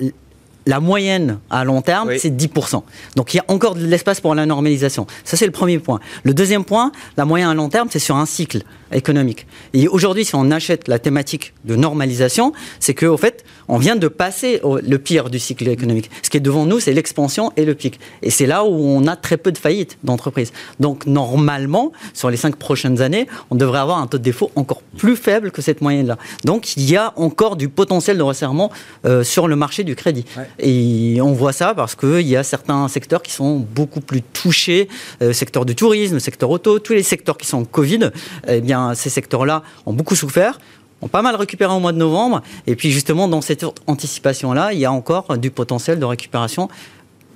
la 0.70 0.78
moyenne 0.80 1.38
à 1.50 1.64
long 1.64 1.83
terme, 1.83 2.09
Oui. 2.09 2.18
c'est 2.20 2.30
10%. 2.35 2.83
Donc 3.16 3.35
il 3.35 3.38
y 3.38 3.40
a 3.40 3.44
encore 3.48 3.74
de 3.74 3.85
l'espace 3.85 4.20
pour 4.20 4.35
la 4.35 4.46
normalisation. 4.46 5.06
Ça, 5.24 5.37
c'est 5.37 5.46
le 5.46 5.52
premier 5.52 5.78
point. 5.80 5.98
Le 6.22 6.33
deuxième 6.33 6.64
point, 6.64 6.92
la 7.16 7.24
moyenne 7.24 7.48
à 7.48 7.54
long 7.54 7.68
terme, 7.68 7.88
c'est 7.90 7.98
sur 7.98 8.16
un 8.16 8.26
cycle 8.26 8.62
économique. 8.92 9.46
Et 9.74 9.87
aujourd'hui, 9.88 10.24
si 10.24 10.35
on 10.35 10.50
achète 10.50 10.88
la 10.88 10.98
thématique 10.98 11.52
de 11.64 11.76
normalisation, 11.76 12.52
c'est 12.80 12.94
qu'au 12.94 13.16
fait, 13.16 13.44
on 13.68 13.78
vient 13.78 13.96
de 13.96 14.09
passer 14.09 14.61
au- 14.62 14.78
le 14.78 14.98
pire 14.98 15.30
du 15.30 15.38
cycle 15.38 15.68
économique. 15.68 16.11
Ce 16.22 16.30
qui 16.30 16.37
est 16.37 16.40
devant 16.50 16.66
nous, 16.66 16.80
c'est 16.80 16.92
l'expansion 16.92 17.52
et 17.56 17.64
le 17.64 17.74
pic. 17.74 18.00
Et 18.22 18.30
c'est 18.30 18.46
là 18.46 18.64
où 18.64 18.70
on 18.98 19.06
a 19.06 19.16
très 19.16 19.37
peu 19.37 19.52
de 19.52 19.59
faillites 19.59 19.98
d'entreprises. 20.04 20.52
Donc 20.80 21.06
normalement, 21.06 21.92
sur 22.14 22.30
les 22.30 22.37
cinq 22.37 22.56
prochaines 22.56 23.00
années, 23.00 23.26
on 23.50 23.54
devrait 23.56 23.78
avoir 23.80 23.98
un 23.98 24.06
taux 24.09 24.18
de 24.18 24.22
défaut 24.24 24.50
encore 24.56 24.83
plus 24.96 25.16
faible 25.16 25.50
que 25.52 25.62
cette 25.62 25.80
moyenne-là. 25.83 26.16
Donc 26.44 26.76
il 26.76 26.88
y 26.90 26.96
a 26.96 27.12
encore 27.16 27.54
du 27.56 27.68
potentiel 27.68 28.18
de 28.18 28.22
resserrement 28.22 28.70
euh, 29.04 29.22
sur 29.24 29.46
le 29.46 29.56
marché 29.56 29.85
du 29.85 29.94
crédit. 29.94 30.24
Ouais. 30.37 30.48
Et 30.62 31.20
on 31.20 31.33
voit 31.33 31.53
ça 31.53 31.75
parce 31.75 31.94
qu'il 31.94 32.29
y 32.29 32.37
a 32.37 32.42
certains 32.42 32.87
secteurs 32.88 33.23
qui 33.23 33.33
sont 33.33 33.57
beaucoup 33.57 34.01
plus 34.01 34.23
touchés, 34.23 34.88
euh, 35.23 35.33
secteur 35.33 35.64
du 35.64 35.75
tourisme, 35.75 36.18
secteur 36.20 36.51
auto, 36.51 36.79
tous 36.79 36.92
les 36.92 37.03
secteurs 37.03 37.37
qui 37.37 37.46
sont 37.46 37.59
en 37.59 37.64
Covid, 37.64 38.11
eh 38.46 38.61
bien 38.61 38.94
ces 38.94 39.11
secteurs-là 39.11 39.62
ont 39.87 39.92
beaucoup 39.92 40.16
souffert 40.16 40.59
ont 41.03 41.09
pas 41.09 41.23
mal 41.23 41.35
récupéré 41.37 41.73
au 41.73 41.81
mois 41.81 41.92
de 41.92 41.99
novembre. 41.99 42.42
Et 42.66 42.77
puis 42.77 42.90
justement, 42.90 43.29
dans 43.29 43.40
cette 43.40 43.64
anticipation-là, 43.87 44.73
il 44.73 44.79
y 44.81 44.85
a 44.85 44.92
encore 44.92 45.38
du 45.38 45.51
potentiel 45.51 45.99
de 45.99 46.05
récupération, 46.05 46.68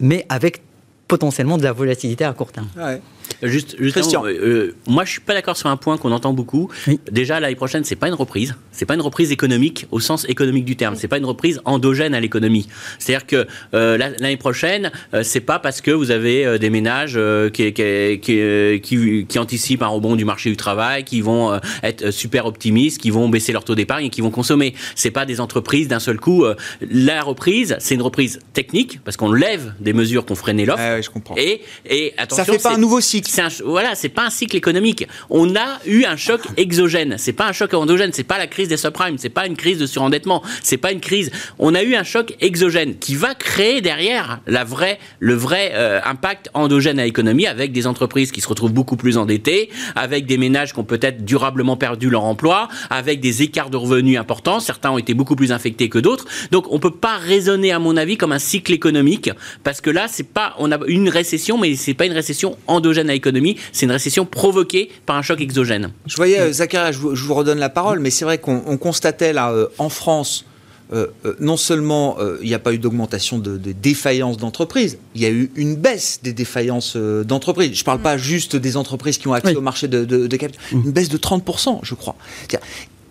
mais 0.00 0.26
avec 0.28 0.62
potentiellement 1.08 1.58
de 1.58 1.64
la 1.64 1.72
volatilité 1.72 2.24
à 2.24 2.32
court 2.32 2.52
terme. 2.52 2.68
Ouais. 2.76 3.00
Juste, 3.44 3.76
juste 3.78 3.94
Christian. 3.94 4.24
un 4.24 4.28
mot, 4.30 4.36
euh, 4.36 4.74
moi, 4.86 5.04
je 5.04 5.10
suis 5.12 5.20
pas 5.20 5.34
d'accord 5.34 5.56
sur 5.56 5.68
un 5.68 5.76
point 5.76 5.96
qu'on 5.98 6.12
entend 6.12 6.32
beaucoup. 6.32 6.70
Oui. 6.86 6.98
Déjà, 7.10 7.40
l'année 7.40 7.54
prochaine, 7.54 7.84
c'est 7.84 7.96
pas 7.96 8.08
une 8.08 8.14
reprise. 8.14 8.54
C'est 8.72 8.86
pas 8.86 8.94
une 8.94 9.00
reprise 9.02 9.30
économique 9.32 9.86
au 9.90 10.00
sens 10.00 10.26
économique 10.28 10.64
du 10.64 10.76
terme. 10.76 10.94
C'est 10.96 11.08
pas 11.08 11.18
une 11.18 11.24
reprise 11.24 11.60
endogène 11.64 12.14
à 12.14 12.20
l'économie. 12.20 12.68
C'est-à-dire 12.98 13.26
que 13.26 13.46
euh, 13.74 13.96
la- 13.96 14.10
l'année 14.10 14.36
prochaine, 14.36 14.90
euh, 15.14 15.22
c'est 15.22 15.40
pas 15.40 15.58
parce 15.58 15.80
que 15.80 15.90
vous 15.90 16.10
avez 16.10 16.44
euh, 16.44 16.58
des 16.58 16.70
ménages 16.70 17.14
euh, 17.16 17.50
qui, 17.50 17.72
qui, 17.72 18.20
qui, 18.20 18.38
euh, 18.40 19.24
anticipent 19.38 19.82
un 19.82 19.88
rebond 19.88 20.16
du 20.16 20.24
marché 20.24 20.50
du 20.50 20.56
travail, 20.56 21.04
qui 21.04 21.20
vont 21.20 21.52
euh, 21.52 21.58
être 21.82 22.10
super 22.10 22.46
optimistes, 22.46 23.00
qui 23.00 23.10
vont 23.10 23.28
baisser 23.28 23.52
leur 23.52 23.64
taux 23.64 23.74
d'épargne 23.74 24.06
et 24.06 24.10
qui 24.10 24.20
vont 24.20 24.30
consommer. 24.30 24.74
C'est 24.94 25.10
pas 25.10 25.26
des 25.26 25.40
entreprises 25.40 25.88
d'un 25.88 26.00
seul 26.00 26.18
coup. 26.18 26.44
euh, 26.44 26.54
la 26.90 27.22
reprise, 27.22 27.76
c'est 27.80 27.94
une 27.94 28.02
reprise 28.02 28.38
technique 28.52 29.00
parce 29.04 29.16
qu'on 29.16 29.32
lève 29.32 29.72
des 29.80 29.92
mesures 29.92 30.24
qu'on 30.24 30.34
freinait 30.34 30.64
l'offre. 30.64 30.82
Ouais, 30.82 30.94
ouais, 30.96 31.02
je 31.02 31.10
comprends. 31.10 31.34
Et, 31.36 31.60
et 31.88 32.12
attention, 32.18 32.44
Ça 32.44 32.52
fait 32.52 32.58
pas 32.58 32.74
un 32.74 32.78
nouveau 32.78 33.00
cycle. 33.00 33.30
Un, 33.42 33.48
voilà, 33.64 33.94
c'est 33.94 34.08
pas 34.08 34.26
un 34.26 34.30
cycle 34.30 34.56
économique. 34.56 35.06
On 35.30 35.54
a 35.56 35.80
eu 35.86 36.04
un 36.04 36.16
choc 36.16 36.42
exogène. 36.56 37.16
C'est 37.18 37.32
pas 37.32 37.48
un 37.48 37.52
choc 37.52 37.74
endogène. 37.74 38.12
C'est 38.12 38.24
pas 38.24 38.38
la 38.38 38.46
crise 38.46 38.68
des 38.68 38.76
subprimes. 38.76 39.18
C'est 39.18 39.28
pas 39.28 39.46
une 39.46 39.56
crise 39.56 39.78
de 39.78 39.86
surendettement. 39.86 40.42
C'est 40.62 40.76
pas 40.76 40.92
une 40.92 41.00
crise. 41.00 41.30
On 41.58 41.74
a 41.74 41.82
eu 41.82 41.94
un 41.94 42.02
choc 42.02 42.34
exogène 42.40 42.96
qui 42.98 43.14
va 43.14 43.34
créer 43.34 43.80
derrière 43.80 44.40
la 44.46 44.64
vraie, 44.64 44.98
le 45.18 45.34
vrai 45.34 45.72
euh, 45.74 46.00
impact 46.04 46.50
endogène 46.54 46.98
à 46.98 47.04
l'économie 47.04 47.46
avec 47.46 47.72
des 47.72 47.86
entreprises 47.86 48.32
qui 48.32 48.40
se 48.40 48.48
retrouvent 48.48 48.72
beaucoup 48.72 48.96
plus 48.96 49.16
endettées, 49.16 49.70
avec 49.96 50.26
des 50.26 50.38
ménages 50.38 50.72
qui 50.72 50.78
ont 50.78 50.84
peut-être 50.84 51.24
durablement 51.24 51.76
perdu 51.76 52.10
leur 52.10 52.24
emploi, 52.24 52.68
avec 52.90 53.20
des 53.20 53.42
écarts 53.42 53.70
de 53.70 53.76
revenus 53.76 54.18
importants. 54.18 54.60
Certains 54.60 54.90
ont 54.90 54.98
été 54.98 55.14
beaucoup 55.14 55.36
plus 55.36 55.52
infectés 55.52 55.88
que 55.88 55.98
d'autres. 55.98 56.26
Donc, 56.50 56.66
on 56.70 56.78
peut 56.78 56.90
pas 56.90 57.16
raisonner, 57.16 57.72
à 57.72 57.78
mon 57.78 57.96
avis, 57.96 58.16
comme 58.16 58.32
un 58.32 58.38
cycle 58.38 58.72
économique 58.72 59.30
parce 59.62 59.80
que 59.80 59.90
là, 59.90 60.06
c'est 60.08 60.28
pas, 60.28 60.54
on 60.58 60.72
a 60.72 60.78
une 60.86 61.08
récession, 61.08 61.58
mais 61.58 61.76
c'est 61.76 61.94
pas 61.94 62.06
une 62.06 62.12
récession 62.12 62.56
endogène 62.66 63.10
à 63.10 63.12
l'économie. 63.12 63.23
C'est 63.72 63.86
une 63.86 63.92
récession 63.92 64.24
provoquée 64.26 64.90
par 65.06 65.16
un 65.16 65.22
choc 65.22 65.40
exogène. 65.40 65.92
Je 66.06 66.16
voyais, 66.16 66.40
euh, 66.40 66.52
Zachary, 66.52 66.92
je 66.92 66.98
vous, 66.98 67.14
je 67.14 67.24
vous 67.24 67.34
redonne 67.34 67.58
la 67.58 67.68
parole, 67.70 67.98
mais 68.00 68.10
c'est 68.10 68.24
vrai 68.24 68.38
qu'on 68.38 68.62
on 68.66 68.76
constatait 68.76 69.32
là, 69.32 69.50
euh, 69.52 69.66
en 69.78 69.88
France, 69.88 70.44
euh, 70.92 71.06
euh, 71.24 71.34
non 71.40 71.56
seulement 71.56 72.16
euh, 72.20 72.36
il 72.42 72.48
n'y 72.48 72.54
a 72.54 72.58
pas 72.58 72.74
eu 72.74 72.78
d'augmentation 72.78 73.38
de, 73.38 73.56
de 73.56 73.72
défaillances 73.72 74.36
d'entreprises, 74.36 74.98
il 75.14 75.22
y 75.22 75.26
a 75.26 75.30
eu 75.30 75.50
une 75.56 75.76
baisse 75.76 76.20
des 76.22 76.34
défaillances 76.34 76.94
euh, 76.96 77.24
d'entreprises. 77.24 77.72
Je 77.74 77.80
ne 77.80 77.84
parle 77.84 78.00
pas 78.00 78.18
juste 78.18 78.54
des 78.56 78.76
entreprises 78.76 79.16
qui 79.16 79.26
ont 79.26 79.32
accès 79.32 79.52
Oui. 79.52 79.56
au 79.56 79.62
marché 79.62 79.88
de, 79.88 80.04
de, 80.04 80.26
de 80.26 80.36
capital. 80.36 80.62
Une 80.72 80.92
baisse 80.92 81.08
de 81.08 81.16
30%, 81.16 81.80
je 81.82 81.94
crois. 81.94 82.16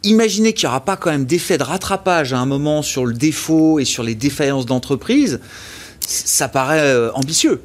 Imaginez 0.04 0.54
qu'il 0.54 0.67
n'y 0.67 0.71
aura 0.71 0.84
pas 0.84 0.97
quand 0.97 1.12
même 1.12 1.26
d'effet 1.26 1.58
de 1.58 1.63
rattrapage 1.63 2.34
à 2.34 2.38
un 2.39 2.45
moment 2.45 2.82
sur 2.82 3.06
le 3.06 3.13
défaut 3.13 3.80
et 3.80 3.86
sur 3.86 4.04
les 4.04 4.15
défaillances 4.15 4.65
d'entreprises. 4.65 5.39
Ça 6.02 6.49
paraît 6.49 6.82
euh, 6.82 7.12
ambitieux. 7.13 7.62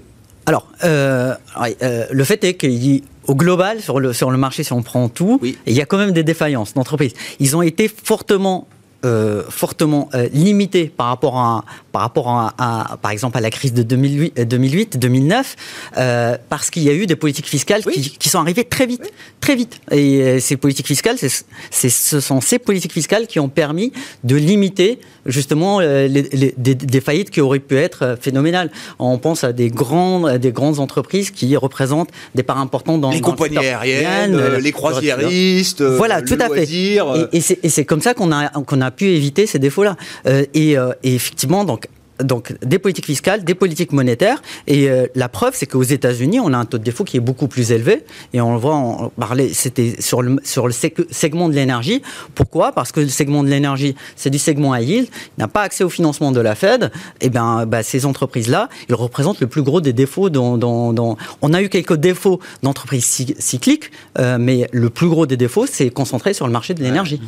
Alors, 0.49 0.67
euh, 0.83 1.35
euh, 1.83 2.07
le 2.11 2.25
fait 2.25 2.43
est 2.45 2.55
qu'il 2.55 3.03
au 3.27 3.35
global, 3.35 3.83
sur 3.83 4.01
le, 4.01 4.15
sur 4.15 4.31
le 4.31 4.39
marché, 4.39 4.63
si 4.65 4.73
on 4.73 4.83
prend 4.83 5.11
tout, 5.11 5.39
Oui. 5.43 5.59
il 5.67 5.75
y 5.75 5.83
a 5.83 5.85
quand 5.85 5.99
même 5.99 6.13
des 6.13 6.23
défaillances 6.23 6.73
d'entreprises. 6.73 7.13
Ils 7.41 7.55
ont 7.55 7.61
été 7.61 7.87
fortement, 7.87 8.67
euh, 9.05 9.43
fortement 9.51 10.09
euh, 10.15 10.29
limités 10.33 10.87
par 10.87 11.09
rapport 11.09 11.37
à, 11.37 11.63
par 11.93 12.01
rapport 12.01 12.31
à, 12.31 12.55
à- 12.57 12.97
par 12.97 13.11
exemple, 13.11 13.37
à 13.37 13.43
la 13.43 13.51
crise 13.51 13.75
de 13.75 13.83
2008, 13.83 14.39
euh, 14.39 14.45
2008 14.47 14.97
2009, 14.99 15.57
euh, 15.99 16.39
parce 16.49 16.71
qu'il 16.71 16.85
y 16.85 16.89
a 16.89 16.95
eu 16.95 17.07
des 17.07 17.17
politiques 17.17 17.49
fiscales 17.49 17.83
Oui. 17.85 17.93
qui, 17.93 18.11
qui 18.17 18.29
sont 18.31 18.39
arrivées 18.39 18.65
très 18.65 18.87
vite, 18.87 19.13
très 19.41 19.55
vite. 19.57 19.79
Et 19.91 20.41
ces 20.41 20.57
politiques 20.57 20.87
fiscales, 20.87 21.19
c'est- 21.19 21.45
ce 21.91 22.21
sont 22.21 22.41
ces 22.41 22.59
politiques 22.59 22.95
fiscales 22.95 23.27
qui 23.27 23.39
ont 23.41 23.51
permis 23.51 23.93
de 24.25 24.37
limiter 24.37 25.01
justement 25.29 25.81
euh, 25.81 26.09
les, 26.09 26.23
les- 26.33 26.55
des, 26.57 26.75
des 26.75 27.01
faillites 27.01 27.31
qui 27.31 27.41
auraient 27.41 27.59
pu 27.61 27.77
être 27.77 28.03
euh, 28.03 28.17
phénoménales. 28.21 28.71
On 28.99 29.19
pense 29.19 29.45
à 29.45 29.53
des 29.53 29.69
grandes, 29.71 30.39
des 30.39 30.51
grandes 30.53 30.81
entreprises 30.81 31.31
qui 31.31 31.57
représentent 31.57 32.11
des 32.35 32.43
parts 32.43 32.59
importantes 32.59 33.01
dans 33.01 33.11
les 33.11 33.21
dans 33.21 33.31
compagnies 33.31 33.59
aériennes, 33.59 34.07
aérien, 34.07 34.35
euh, 34.39 34.57
le- 34.57 34.63
les 34.63 34.73
croisiéristes, 34.73 35.83
Voilà, 35.83 36.21
le 36.21 36.27
tout 36.27 36.35
à 36.41 36.49
fait. 36.49 36.57
loisir, 36.57 37.29
Et, 37.33 37.37
et 37.37 37.41
c'est- 37.41 37.59
et 37.63 37.69
c'est 37.69 37.85
comme 37.85 38.01
ça 38.01 38.15
qu'on 38.15 38.33
a, 38.33 38.49
qu'on 38.49 38.81
a 38.81 38.91
pu 38.91 39.07
éviter 39.11 39.47
ces 39.47 39.59
défauts-là. 39.59 39.97
Euh, 40.27 40.45
et, 40.55 40.77
euh, 40.77 40.93
et 41.03 41.15
effectivement, 41.15 41.65
donc, 41.65 41.87
donc 42.23 42.55
des 42.65 42.79
politiques 42.79 43.07
fiscales, 43.07 43.45
des 43.45 43.55
politiques 43.55 43.93
monétaires. 43.93 44.43
Et 44.67 44.89
euh, 44.91 45.07
la 45.15 45.29
preuve, 45.29 45.53
c'est 45.55 45.67
qu'aux 45.67 45.83
États-Unis, 45.83 46.41
on 46.41 46.53
a 46.53 46.57
un 46.59 46.65
taux 46.65 46.79
de 46.79 46.83
défaut 46.85 47.05
qui 47.05 47.17
est 47.17 47.21
beaucoup 47.21 47.49
plus 47.49 47.73
élevé. 47.73 48.05
Et 48.33 48.41
on 48.41 48.53
le 48.55 48.59
voit, 48.61 48.77
on 48.77 49.09
parlait, 49.11 49.51
c'était 49.53 49.95
sur 50.01 50.23
le, 50.23 50.37
sur 50.45 50.67
le 50.67 50.73
seg- 50.73 51.07
segment 51.11 51.49
de 51.49 51.55
l'énergie. 51.55 52.03
Pourquoi? 52.35 52.73
Parce 52.73 52.93
que 52.93 53.01
le 53.01 53.09
segment 53.09 53.43
de 53.45 53.49
l'énergie, 53.49 53.95
c'est 54.17 54.31
du 54.31 54.39
segment 54.39 54.73
à 54.73 54.81
yield, 54.81 55.09
il 55.37 55.41
n'a 55.41 55.49
pas 55.49 55.63
accès 55.63 55.85
au 55.85 55.89
financement 55.89 56.33
de 56.33 56.41
la 56.41 56.55
Fed. 56.55 56.91
Et 57.21 57.31
bien, 57.31 57.67
bah, 57.67 57.83
ces 57.83 58.07
entreprises-là, 58.07 58.69
ils 58.89 58.95
représentent 58.95 59.41
le 59.41 59.47
plus 59.47 59.63
gros 59.63 59.81
des 59.81 59.93
défauts. 59.93 60.31
Dans, 60.31 60.59
dans, 60.59 60.93
dans- 60.93 61.17
On 61.43 61.55
a 61.55 61.63
eu 61.63 61.69
quelques 61.69 61.97
défauts 61.97 62.41
d'entreprises 62.63 63.05
cy- 63.05 63.35
cycliques, 63.39 63.91
euh, 64.19 64.39
mais 64.39 64.69
le 64.73 64.91
plus 64.91 65.09
gros 65.09 65.27
des 65.27 65.37
défauts, 65.37 65.67
c'est 65.67 65.91
concentré 65.91 66.35
sur 66.35 66.47
le 66.47 66.53
marché 66.53 66.75
de 66.75 66.83
l'énergie. 66.83 67.21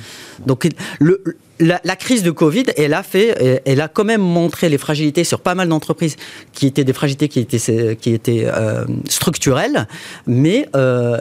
Donc, 0.47 0.69
le, 0.99 1.23
la, 1.61 1.97
crise 1.97 2.23
de 2.23 2.31
Covid, 2.31 2.65
elle 2.77 2.95
a 2.95 3.03
fait, 3.03 3.63
elle 3.65 3.81
a 3.81 3.89
quand 3.89 4.05
même 4.05 4.21
montré 4.21 4.69
les 4.69 4.79
fragilités 4.79 5.25
sur 5.25 5.41
pas 5.41 5.55
mal 5.55 5.69
d'entreprises 5.69 6.17
qui 6.53 6.67
étaient 6.67 6.85
des 6.85 6.93
fragilités 6.93 7.29
qui 7.29 7.41
étaient, 7.41 7.97
étaient 8.07 8.47
euh, 8.47 8.85
structurelles, 9.09 9.87
mais 10.27 10.69
euh, 10.75 11.19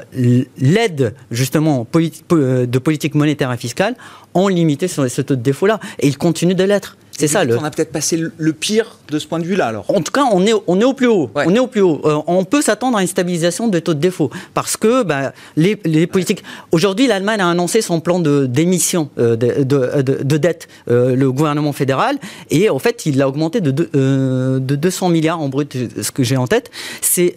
l'aide 0.58 1.16
justement 1.32 1.88
euh, 2.32 2.66
de 2.66 2.80
politique 2.80 3.16
monétaire 3.16 3.52
et 3.52 3.58
fiscale 3.58 3.96
ont 4.34 4.48
limité 4.48 4.88
ce, 4.88 5.08
ce 5.08 5.22
taux 5.22 5.36
de 5.36 5.42
défaut-là, 5.42 5.80
et 6.00 6.08
il 6.08 6.18
continue 6.18 6.56
de 6.56 6.64
l'être. 6.64 6.98
C'est 7.20 7.28
ça 7.28 7.44
le. 7.44 7.58
On 7.58 7.64
a 7.64 7.72
peut-être 7.72 7.92
passé 7.92 8.18
le- 8.18 8.54
pire 8.54 8.98
de 9.10 9.20
ce 9.20 9.28
point 9.28 9.40
de 9.40 9.46
vue-là, 9.46 9.68
alors. 9.68 9.86
En 9.90 10.02
tout 10.02 10.12
cas, 10.12 10.24
on 10.32 10.46
est, 10.46 10.54
on 10.68 10.80
est 10.82 10.84
au 10.84 10.94
plus 10.94 11.08
haut. 11.08 11.30
Ouais. 11.36 11.44
On 11.48 11.54
est 11.56 11.60
au 11.60 11.68
plus 11.68 11.82
haut. 11.82 12.02
Euh, 12.06 12.18
on 12.28 12.44
peut 12.46 12.62
s'attendre 12.62 12.98
à 12.98 13.02
une 13.02 13.08
stabilisation 13.08 13.68
des 13.68 13.82
taux 13.82 13.94
de 13.94 14.00
défaut 14.00 14.30
parce 14.54 14.76
que 14.78 15.04
bah, 15.04 15.34
les, 15.56 15.80
les 15.86 16.08
politiques. 16.08 16.44
Aujourd'hui, 16.72 17.08
l'Allemagne 17.08 17.42
a 17.42 17.50
annoncé 17.50 17.82
son 17.82 18.00
plan 18.00 18.20
de 18.20 18.46
d'émission 18.46 19.10
euh, 19.18 19.36
de, 19.36 19.64
de, 19.64 20.02
de- 20.02 20.24
de 20.24 20.38
dette, 20.38 20.68
euh, 20.90 21.16
le 21.16 21.32
gouvernement 21.32 21.74
fédéral, 21.74 22.18
et 22.50 22.70
en 22.70 22.80
fait, 22.80 23.06
il 23.06 23.18
l'a 23.18 23.28
augmenté 23.28 23.62
de, 23.62 23.72
de 23.72 24.76
200 24.76 25.10
milliards 25.10 25.40
en 25.42 25.50
brut, 25.50 25.78
ce 26.02 26.12
que 26.12 26.24
j'ai 26.24 26.38
en 26.38 26.48
tête. 26.48 26.72
C'est 27.02 27.36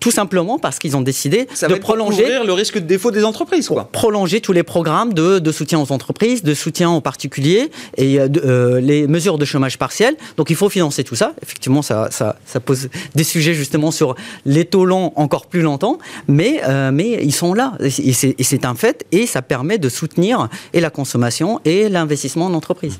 tout 0.00 0.10
simplement 0.10 0.58
parce 0.58 0.78
qu'ils 0.78 0.96
ont 0.96 1.00
décidé 1.00 1.48
Ça 1.54 1.66
de 1.68 1.74
prolonger 1.74 2.24
le 2.44 2.52
risque 2.52 2.74
de 2.74 2.86
défaut 2.86 3.10
des 3.10 3.24
entreprises, 3.24 3.68
quoi. 3.68 3.88
prolonger 3.92 4.40
tous 4.40 4.52
les 4.52 4.62
programmes 4.62 5.12
de, 5.14 5.38
de 5.38 5.52
soutien 5.52 5.80
aux 5.80 5.90
entreprises, 5.92 6.42
de 6.42 6.54
soutien 6.54 6.90
aux 6.90 7.00
particuliers 7.00 7.70
et 7.96 8.20
euh, 8.20 8.28
de- 8.28 8.40
euh, 8.44 8.80
les 8.80 9.06
mesures 9.06 9.38
de 9.38 9.44
chômage 9.44 9.78
partiel. 9.78 10.16
Donc 10.36 10.50
il 10.50 10.56
faut 10.56 10.68
financer 10.68 11.04
tout 11.04 11.14
ça. 11.16 11.32
Effectivement, 11.42 11.82
ça, 11.82 12.08
ça, 12.10 12.36
ça 12.46 12.60
pose 12.60 12.88
des 13.14 13.24
sujets 13.24 13.54
justement 13.54 13.90
sur 13.90 14.14
les 14.46 14.64
taux 14.64 14.84
longs 14.84 15.12
encore 15.16 15.46
plus 15.46 15.62
longtemps, 15.62 15.98
mais, 16.28 16.60
euh, 16.68 16.90
mais 16.92 17.18
ils 17.22 17.34
sont 17.34 17.54
là 17.54 17.72
et 17.80 17.90
c'est 18.12 18.34
et 18.38 18.44
c'est 18.44 18.64
un 18.64 18.74
fait 18.74 19.06
et 19.12 19.26
ça 19.26 19.42
permet 19.42 19.78
de 19.78 19.88
soutenir 19.88 20.48
et 20.72 20.80
la 20.80 20.90
consommation 20.90 21.60
et 21.64 21.88
l'investissement 21.88 22.46
en 22.46 22.54
entreprise. 22.54 22.98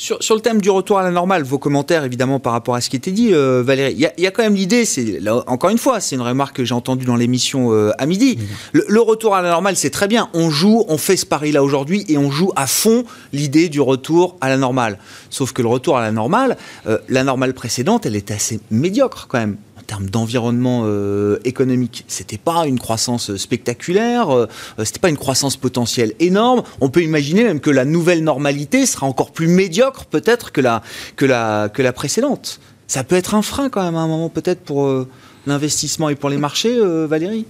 Sur, 0.00 0.22
sur 0.22 0.36
le 0.36 0.40
thème 0.40 0.60
du 0.60 0.70
retour 0.70 1.00
à 1.00 1.02
la 1.02 1.10
normale, 1.10 1.42
vos 1.42 1.58
commentaires 1.58 2.04
évidemment 2.04 2.38
par 2.38 2.52
rapport 2.52 2.76
à 2.76 2.80
ce 2.80 2.88
qui 2.88 2.94
était 2.94 3.10
dit, 3.10 3.34
euh, 3.34 3.64
Valérie. 3.66 3.94
Il 3.94 3.98
y, 3.98 4.06
a- 4.06 4.12
il 4.16 4.22
y 4.22 4.28
a 4.28 4.30
quand 4.30 4.44
même 4.44 4.54
l'idée, 4.54 4.84
c'est 4.84 5.18
encore 5.48 5.70
une 5.70 5.78
fois, 5.78 5.98
c'est 5.98 6.14
une 6.14 6.22
remarque 6.22 6.54
que 6.54 6.64
j'ai 6.64 6.72
entendue 6.74 7.04
dans 7.04 7.16
l'émission 7.16 7.72
euh, 7.72 7.90
à 7.98 8.06
midi. 8.06 8.38
Le, 8.72 8.84
le 8.88 9.00
retour 9.00 9.34
à 9.34 9.42
la 9.42 9.50
normale, 9.50 9.74
c'est 9.74 9.90
très 9.90 10.06
bien. 10.06 10.28
On 10.34 10.50
joue, 10.50 10.84
on 10.88 10.98
fait 10.98 11.16
ce 11.16 11.26
pari-là 11.26 11.64
aujourd'hui 11.64 12.04
et 12.08 12.16
on 12.16 12.30
joue 12.30 12.52
à 12.54 12.68
fond 12.68 13.02
l'idée 13.32 13.68
du 13.68 13.80
retour 13.80 14.36
à 14.40 14.48
la 14.48 14.56
normale. 14.56 15.00
Sauf 15.30 15.52
que 15.52 15.62
le 15.62 15.68
retour 15.68 15.98
à 15.98 16.00
la 16.00 16.12
normale, 16.12 16.56
euh, 16.86 16.98
la 17.08 17.24
normale 17.24 17.52
précédente, 17.52 18.06
elle 18.06 18.14
était 18.14 18.34
assez 18.34 18.60
médiocre 18.70 19.26
quand 19.28 19.38
même. 19.38 19.56
Termes 19.88 20.10
d'environnement 20.10 20.82
euh, 20.84 21.38
économique, 21.44 22.04
c'était 22.08 22.36
pas 22.36 22.66
une 22.66 22.78
croissance 22.78 23.34
spectaculaire, 23.36 24.28
euh, 24.28 24.46
c'était 24.84 25.00
pas 25.00 25.08
une 25.08 25.16
croissance 25.16 25.56
potentielle 25.56 26.12
énorme. 26.20 26.62
On 26.82 26.90
peut 26.90 27.02
imaginer 27.02 27.42
même 27.42 27.58
que 27.58 27.70
la 27.70 27.86
nouvelle 27.86 28.22
normalité 28.22 28.84
sera 28.84 29.06
encore 29.06 29.32
plus 29.32 29.48
médiocre 29.48 30.04
peut-être 30.04 30.52
que 30.52 30.60
la, 30.60 30.82
que 31.16 31.24
la, 31.24 31.70
que 31.72 31.80
la 31.80 31.94
précédente. 31.94 32.60
Ça 32.86 33.02
peut 33.02 33.16
être 33.16 33.34
un 33.34 33.40
frein 33.40 33.70
quand 33.70 33.82
même 33.82 33.96
à 33.96 34.00
un 34.00 34.06
moment 34.06 34.28
peut-être 34.28 34.60
pour 34.60 34.84
euh, 34.84 35.08
l'investissement 35.46 36.10
et 36.10 36.16
pour 36.16 36.28
les 36.28 36.36
marchés, 36.36 36.76
euh, 36.76 37.06
Valérie? 37.06 37.46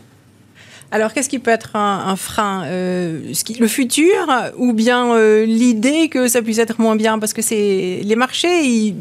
Alors, 0.91 1.13
qu'est-ce 1.13 1.29
qui 1.29 1.39
peut 1.39 1.51
être 1.51 1.77
un, 1.77 2.05
un 2.07 2.17
frein 2.17 2.63
Euh, 2.67 3.21
ce 3.35 3.45
qui- 3.45 3.55
Le 3.61 3.69
futur 3.69 4.15
ou 4.57 4.73
bien 4.73 5.13
euh, 5.15 5.45
l'idée 5.45 6.09
que 6.09 6.29
ça 6.29 6.41
puisse 6.41 6.57
être 6.59 6.81
moins 6.81 6.97
bien? 6.97 7.19
Parce 7.19 7.35
que 7.35 7.43
c'est 7.43 8.01
les 8.03 8.17
marchés, 8.17 8.95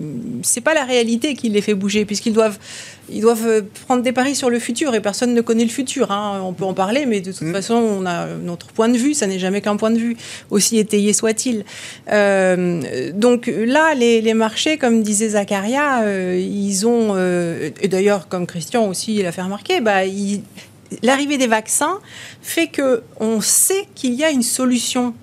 c'est 0.44 0.60
pas 0.60 0.74
la 0.74 0.84
réalité 0.84 1.34
qui 1.34 1.48
les 1.48 1.62
fait 1.62 1.76
bouger, 1.76 2.04
puisqu'ils 2.04 2.34
doivent, 2.34 2.58
ils 3.10 3.22
doivent 3.22 3.48
euh, 3.48 3.62
prendre 3.86 4.04
des 4.04 4.12
paris 4.12 4.36
sur 4.36 4.50
le 4.50 4.60
futur 4.60 4.96
et 4.96 5.00
personne 5.00 5.34
ne 5.34 5.40
connaît 5.40 5.64
le 5.64 5.70
futur. 5.70 6.12
hein. 6.12 6.42
On 6.44 6.52
peut 6.52 6.66
en 6.66 6.74
parler, 6.74 7.06
mais 7.06 7.22
de 7.22 7.32
toute 7.32 7.44
Mm. 7.48 7.54
façon, 7.54 7.76
on 7.76 8.06
a 8.06 8.28
notre 8.44 8.68
point 8.68 8.90
de 8.90 8.98
vue, 8.98 9.14
ça 9.14 9.26
n'est 9.26 9.40
jamais 9.40 9.62
qu'un 9.62 9.78
point 9.78 9.92
de 9.92 9.98
vue, 9.98 10.18
aussi 10.50 10.78
étayé 10.80 11.14
soit-il. 11.14 11.64
Euh, 12.12 13.12
donc 13.14 13.48
là, 13.56 13.94
les, 13.96 14.20
les 14.22 14.34
marchés, 14.34 14.78
comme 14.78 15.04
disait 15.04 15.30
Zacharia, 15.30 16.04
ils 16.38 16.86
ont, 16.86 17.16
et 17.18 17.88
d'ailleurs, 17.88 18.28
comme 18.28 18.46
Christian 18.46 18.90
aussi 18.90 19.24
l'a 19.24 19.32
fait 19.32 19.42
remarquer, 19.42 19.80
bah, 19.80 20.04
ils- 20.04 20.42
l'arrivée 21.04 21.38
des 21.38 21.48
vaccins 21.48 22.00
fait 22.42 22.68
que 22.68 23.04
on 23.20 23.42
sait 23.42 23.88
qu'il 23.96 24.14
y 24.14 24.24
a 24.24 24.30
une 24.32 24.44
solution. 24.44 25.14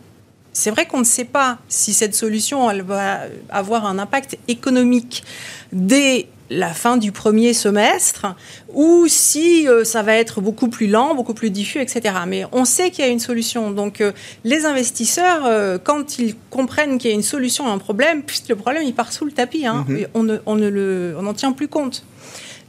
C'est 0.53 0.71
vrai 0.71 0.87
qu'on 0.87 1.01
ne 1.01 1.05
sait 1.05 1.25
pas 1.25 1.59
si 1.69 1.93
cette 1.93 2.15
solution 2.15 2.71
elle 2.71 2.83
va 2.83 3.21
avoir 3.51 3.87
un 3.87 3.99
impact 3.99 4.39
économique 4.47 5.25
dès 5.73 6.29
la 6.51 6.69
fin 6.75 6.99
du 6.99 7.11
premier 7.11 7.55
semestre 7.55 8.27
ou 8.75 9.07
si 9.09 9.67
euh, 9.67 9.83
ça 9.83 10.03
va 10.03 10.15
être 10.15 10.43
beaucoup 10.43 10.69
plus 10.69 10.87
lent, 10.87 11.15
beaucoup 11.15 11.33
plus 11.33 11.49
diffus, 11.51 11.81
etc. 11.81 12.15
Mais 12.29 12.45
on 12.53 12.65
sait 12.67 12.91
qu'il 12.91 13.03
y 13.05 13.09
a 13.09 13.11
une 13.11 13.19
solution. 13.19 13.71
Donc 13.71 14.01
euh, 14.03 14.13
les 14.45 14.67
investisseurs, 14.67 15.47
euh, 15.47 15.79
quand 15.83 16.19
ils 16.19 16.37
comprennent 16.51 16.99
qu'il 16.99 17.11
y 17.11 17.15
a 17.15 17.17
une 17.17 17.23
solution 17.23 17.67
à 17.67 17.71
un 17.71 17.79
problème, 17.79 18.23
puisque 18.23 18.51
le 18.51 18.57
problème 18.57 18.83
il 18.85 18.95
part 18.95 19.13
sous 19.13 19.25
le 19.25 19.33
tapis, 19.33 19.67
hein, 19.67 19.87
Mhm. 19.89 19.97
Et 19.97 20.07
on 20.15 20.23
ne- 20.23 20.39
on 20.45 20.55
ne 20.57 20.69
le- 20.69 21.17
on 21.19 21.23
n'en 21.23 21.35
tient 21.35 21.53
plus 21.53 21.67
compte. 21.69 22.05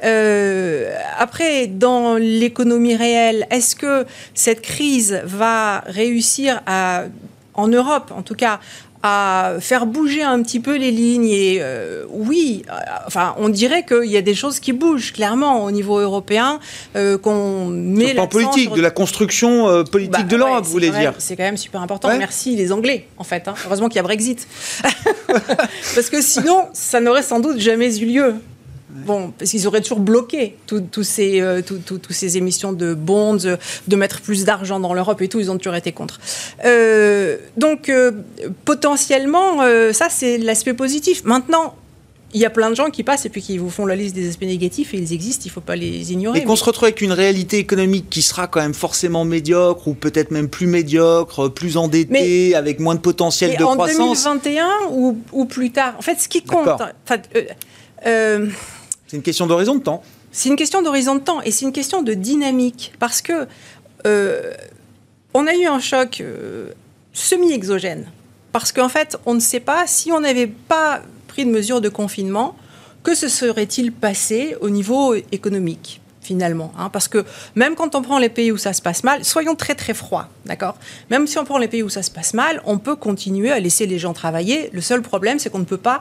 Euh, 0.06 0.94
après, 1.18 1.68
dans 1.68 2.15
l'économie 2.15 2.96
réelle, 2.96 3.48
est-ce 3.50 3.76
que 3.76 4.06
cette 4.34 4.62
crise 4.62 5.22
va 5.26 5.80
réussir 5.88 6.62
à, 6.68 7.04
en 7.56 7.68
Europe 7.68 8.12
en 8.15 8.22
tout 8.22 8.36
cas, 8.36 8.60
à 9.08 9.54
faire 9.60 9.86
bouger 9.86 10.24
un 10.24 10.41
petit 10.41 10.60
peu 10.60 10.78
les 10.78 10.89
lignes 10.89 11.30
et 11.30 11.60
euh, 11.62 12.06
oui, 12.10 12.63
euh, 12.68 12.74
enfin, 13.06 13.36
on 13.38 13.50
dirait 13.50 13.86
qu'il 13.86 14.10
y 14.10 14.18
a 14.18 14.22
des 14.24 14.34
choses 14.34 14.60
qui 14.60 14.74
bougent 14.74 15.13
clairement 15.13 15.63
au 15.63 15.70
niveau 15.70 16.00
européen, 16.00 16.60
euh, 16.96 17.15
qu'on 17.20 17.65
met 17.68 18.08
le 18.10 18.13
plan 18.15 18.28
politique, 18.28 18.63
sur- 18.63 18.74
de 18.76 18.82
la 18.82 18.89
construction 18.89 19.84
politique 19.86 20.12
bah, 20.12 20.24
de 20.24 20.36
l'Europe, 20.36 20.56
ouais, 20.56 20.62
vous 20.63 20.72
voulez 20.72 20.89
même- 20.91 21.02
dire 21.02 21.13
C'est 21.20 21.36
quand 21.36 21.44
même 21.44 21.56
super 21.58 21.82
important. 21.84 22.08
Ouais. 22.08 22.18
Merci 22.18 22.56
les 22.56 22.72
Anglais, 22.72 23.06
en 23.20 23.24
fait. 23.24 23.48
hein. 23.48 23.54
Heureusement 23.68 23.89
qu'il 23.89 23.98
y 23.98 24.00
a 24.00 24.04
Brexit. 24.04 24.48
parce 25.96 26.10
que 26.10 26.22
sinon, 26.22 26.65
ça 26.74 27.00
n'aurait 27.00 27.22
sans 27.24 27.39
doute 27.39 27.60
jamais 27.60 27.96
eu 28.00 28.06
lieu. 28.08 28.36
Bon, 29.06 29.32
parce 29.38 29.52
qu'ils 29.52 29.68
auraient 29.68 29.82
toujours 29.82 30.00
bloqué 30.00 30.58
tous 30.68 31.04
ces, 31.04 31.41
euh, 31.41 31.62
tout- 31.62 31.80
tout- 31.86 32.00
tous 32.00 32.13
ces 32.13 32.38
émissions 32.38 32.74
de 32.74 32.94
bonds, 32.94 33.38
euh, 33.46 33.58
de 33.88 33.96
mettre 33.96 34.22
plus 34.22 34.46
d'argent 34.46 34.80
dans 34.80 34.94
l'Europe 34.94 35.22
et 35.22 35.28
tout, 35.28 35.39
ils 35.39 35.52
ont 35.52 35.58
toujours 35.58 35.76
été 35.76 35.91
contre. 35.91 36.20
Euh, 36.65 37.38
donc, 37.58 37.89
euh, 37.89 38.12
potentiellement, 38.65 39.60
ça, 39.94 40.08
c'est 40.10 40.38
l'aspect 40.38 40.74
positif. 40.74 41.24
Maintenant, 41.24 41.76
il 42.34 42.41
y 42.41 42.46
a 42.46 42.50
plein 42.50 42.70
de 42.70 42.76
gens 42.76 42.89
qui 42.89 43.04
passent 43.04 43.26
et 43.26 43.30
puis 43.30 43.41
qui 43.41 43.58
vous 43.58 43.70
font 43.70 43.86
la 43.86 43.96
liste 43.96 44.13
des 44.13 44.28
aspects 44.28 44.41
négatifs 44.44 44.94
et 44.94 44.98
ils 44.98 45.13
existent, 45.13 45.44
il 45.46 45.50
ne 45.50 45.54
faut 45.54 45.62
pas 45.62 45.78
les 45.78 46.12
ignorer. 46.12 46.39
Et 46.39 46.44
qu'on 46.44 46.58
se 46.58 46.65
retrouve 46.65 46.86
avec 46.86 47.00
une 47.02 47.13
réalité 47.13 47.60
économique 47.60 48.10
qui 48.10 48.22
sera 48.22 48.48
quand 48.48 48.60
même 48.60 48.74
forcément 48.74 49.24
médiocre 49.24 49.88
ou 49.88 49.94
peut-être 49.94 50.32
même 50.32 50.50
plus 50.50 50.68
médiocre, 50.68 51.48
plus 51.48 51.78
endettée, 51.78 52.54
avec 52.56 52.80
moins 52.82 52.96
de 52.96 53.00
potentiel 53.00 53.56
de 53.58 53.63
en 53.63 53.76
croissance. 53.76 54.26
En 54.26 54.36
2021 54.36 54.68
ou, 54.91 55.18
ou, 55.32 55.46
plus 55.46 55.72
tard. 55.72 55.96
En 55.98 56.02
fait, 56.02 56.20
ce 56.20 56.28
qui 56.28 56.41
compte. 56.41 56.68
Enfin, 56.68 57.22
euh, 57.38 57.41
euh, 58.06 58.48
c'est 59.15 59.19
une 59.19 59.23
question 59.23 59.47
d'horizon 59.47 59.75
de 59.75 59.84
temps. 59.84 60.04
C'est 60.32 60.49
une 60.49 60.58
question 60.58 60.82
d'horizon 60.82 61.15
de 61.15 61.21
temps 61.21 61.41
et 61.41 61.51
c'est 61.51 61.65
une 61.65 61.71
question 61.71 62.01
de 62.01 62.13
dynamique 62.13 62.93
parce 62.99 63.21
que 63.21 63.47
euh, 64.06 64.54
on 65.34 65.47
a 65.47 65.56
eu 65.56 65.65
un 65.65 65.80
choc 65.80 66.21
semi-exogène 67.13 68.08
parce 68.51 68.71
qu'en 68.71 68.89
fait, 68.89 69.17
on 69.25 69.34
ne 69.34 69.39
sait 69.39 69.60
pas 69.60 69.88
si 69.88 70.12
on 70.12 70.19
n'avait 70.19 70.47
pas 70.47 71.01
de 71.43 71.49
mesures 71.49 71.82
de 71.82 71.89
confinement, 71.89 72.56
que 73.04 73.13
se 73.13 73.28
serait-il 73.28 73.91
passé 73.91 74.56
au 74.62 74.69
niveau 74.69 75.13
économique 75.32 76.01
finalement. 76.21 76.71
Hein, 76.80 76.89
parce 76.89 77.08
que 77.08 77.23
même 77.54 77.75
quand 77.75 77.93
on 77.93 78.01
prend 78.01 78.17
les 78.17 78.30
pays 78.30 78.51
où 78.51 78.58
ça 78.58 78.73
se 78.73 78.82
passe 78.82 79.04
mal, 79.04 79.23
soyons 79.23 79.56
très 79.56 79.75
très 79.75 79.93
froids, 79.93 80.28
d'accord? 80.45 80.75
Même 81.12 81.28
si 81.28 81.38
on 81.38 81.43
prend 81.43 81.60
les 81.60 81.67
pays 81.67 81.84
où 81.84 81.89
ça 81.89 82.01
se 82.01 82.10
passe 82.10 82.34
mal, 82.34 82.62
on 82.65 82.80
peut 82.80 82.95
continuer 82.95 83.51
à 83.51 83.60
laisser 83.60 83.86
les 83.86 83.99
gens 83.99 84.13
travailler. 84.13 84.71
Le 84.73 84.82
seul 84.82 85.04
problème, 85.04 85.38
c'est 85.38 85.51
qu'on 85.51 85.60
ne 85.60 85.65
peut 85.65 85.78
pas 85.78 85.99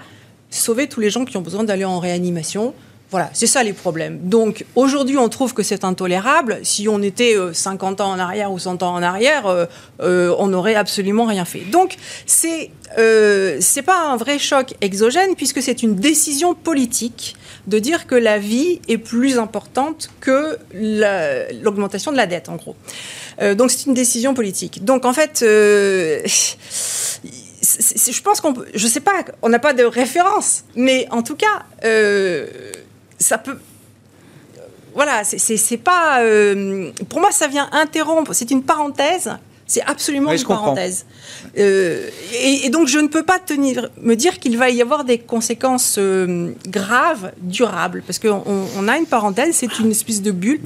sauver 0.49 0.89
tous 0.89 1.01
les 1.01 1.11
gens 1.11 1.27
qui 1.27 1.37
ont 1.37 1.43
besoin 1.43 1.65
d'aller 1.65 1.85
en 1.85 1.99
réanimation 1.99 2.73
voilà, 3.11 3.31
c'est 3.33 3.47
ça 3.47 3.63
les 3.63 3.73
problèmes. 3.73 4.19
Donc 4.25 4.65
aujourd'hui, 4.75 5.19
on 5.19 5.29
trouve 5.29 5.55
que 5.55 5.63
c'est 5.63 5.85
intolérable. 5.85 6.59
Si 6.65 6.89
on 6.89 7.01
était 7.01 7.37
50 7.53 8.01
euh, 8.01 8.05
ans 8.05 8.11
en 8.11 8.19
arrière 8.19 8.51
ou 8.51 8.59
100 8.59 8.83
ans 8.83 8.93
en 8.93 9.03
arrière, 9.03 9.47
euh, 9.47 9.67
euh, 10.01 10.35
on 10.39 10.49
n'aurait 10.49 10.75
absolument 10.75 11.25
rien 11.25 11.45
fait. 11.45 11.61
Donc 11.61 11.95
c'est 12.27 12.71
c'est 12.97 13.83
pas 13.83 14.01
un 14.09 14.17
vrai 14.17 14.39
choc 14.39 14.75
exogène 14.81 15.35
puisque 15.35 15.61
c'est 15.61 15.83
une 15.83 15.97
décision 15.97 16.55
politique 16.55 17.35
de 17.67 17.81
dire 17.81 18.07
que 18.07 18.15
la 18.15 18.39
vie 18.39 18.81
est 18.89 18.99
plus 18.99 19.39
importante 19.39 20.11
que 20.21 20.59
l'augmentation 21.63 22.13
de 22.13 22.17
la 22.17 22.27
dette, 22.27 22.49
en 22.49 22.55
gros. 22.55 22.77
donc 23.55 23.73
c'est 23.73 23.87
une 23.87 23.95
décision 23.95 24.33
politique. 24.33 24.85
Donc 24.85 25.05
en 25.05 25.13
fait 25.13 25.41
je 25.41 26.53
pense 28.23 28.41
qu'on 28.41 28.55
je 28.75 28.87
sais 28.87 29.01
pas, 29.01 29.25
on 29.43 29.49
n'a 29.49 29.59
pas 29.59 29.73
de 29.73 29.83
référence, 29.83 30.63
mais 30.77 31.09
en 31.11 31.23
tout 31.23 31.37
cas, 31.37 31.65
ça 33.25 33.39
peut 33.39 33.59
voilà, 34.95 35.25
c'est 35.25 35.77
pas. 35.77 36.21
Euh, 36.21 36.93
pour 37.09 37.21
moi, 37.21 37.33
ça 37.33 37.49
vient 37.49 37.69
interrompre. 37.73 38.33
C'est 38.33 38.53
une 38.53 38.63
parenthèse. 38.63 39.29
C'est 39.67 39.83
absolument 39.83 40.33
une 40.33 40.45
parenthèse. 40.45 41.05
Euh, 41.59 42.09
et, 42.41 42.69
donc, 42.69 42.87
je 42.87 42.99
ne 42.99 43.09
peux 43.09 43.25
pas 43.25 43.41
tenir, 43.41 43.89
me 44.01 44.15
dire 44.15 44.39
qu'il 44.39 44.57
va 44.57 44.71
y 44.71 44.81
avoir 44.81 45.05
des 45.05 45.19
conséquences 45.19 45.97
euh, 45.99 46.53
graves, 46.69 47.33
durables, 47.39 48.03
parce 48.07 48.21
qu'on 48.21 48.43
on 48.47 48.89
a 48.89 48.97
une 48.97 49.07
parenthèse, 49.07 49.57
c'est 49.57 49.79
une 49.81 49.91
espèce 49.91 50.23
de 50.23 50.31
bulle. 50.31 50.61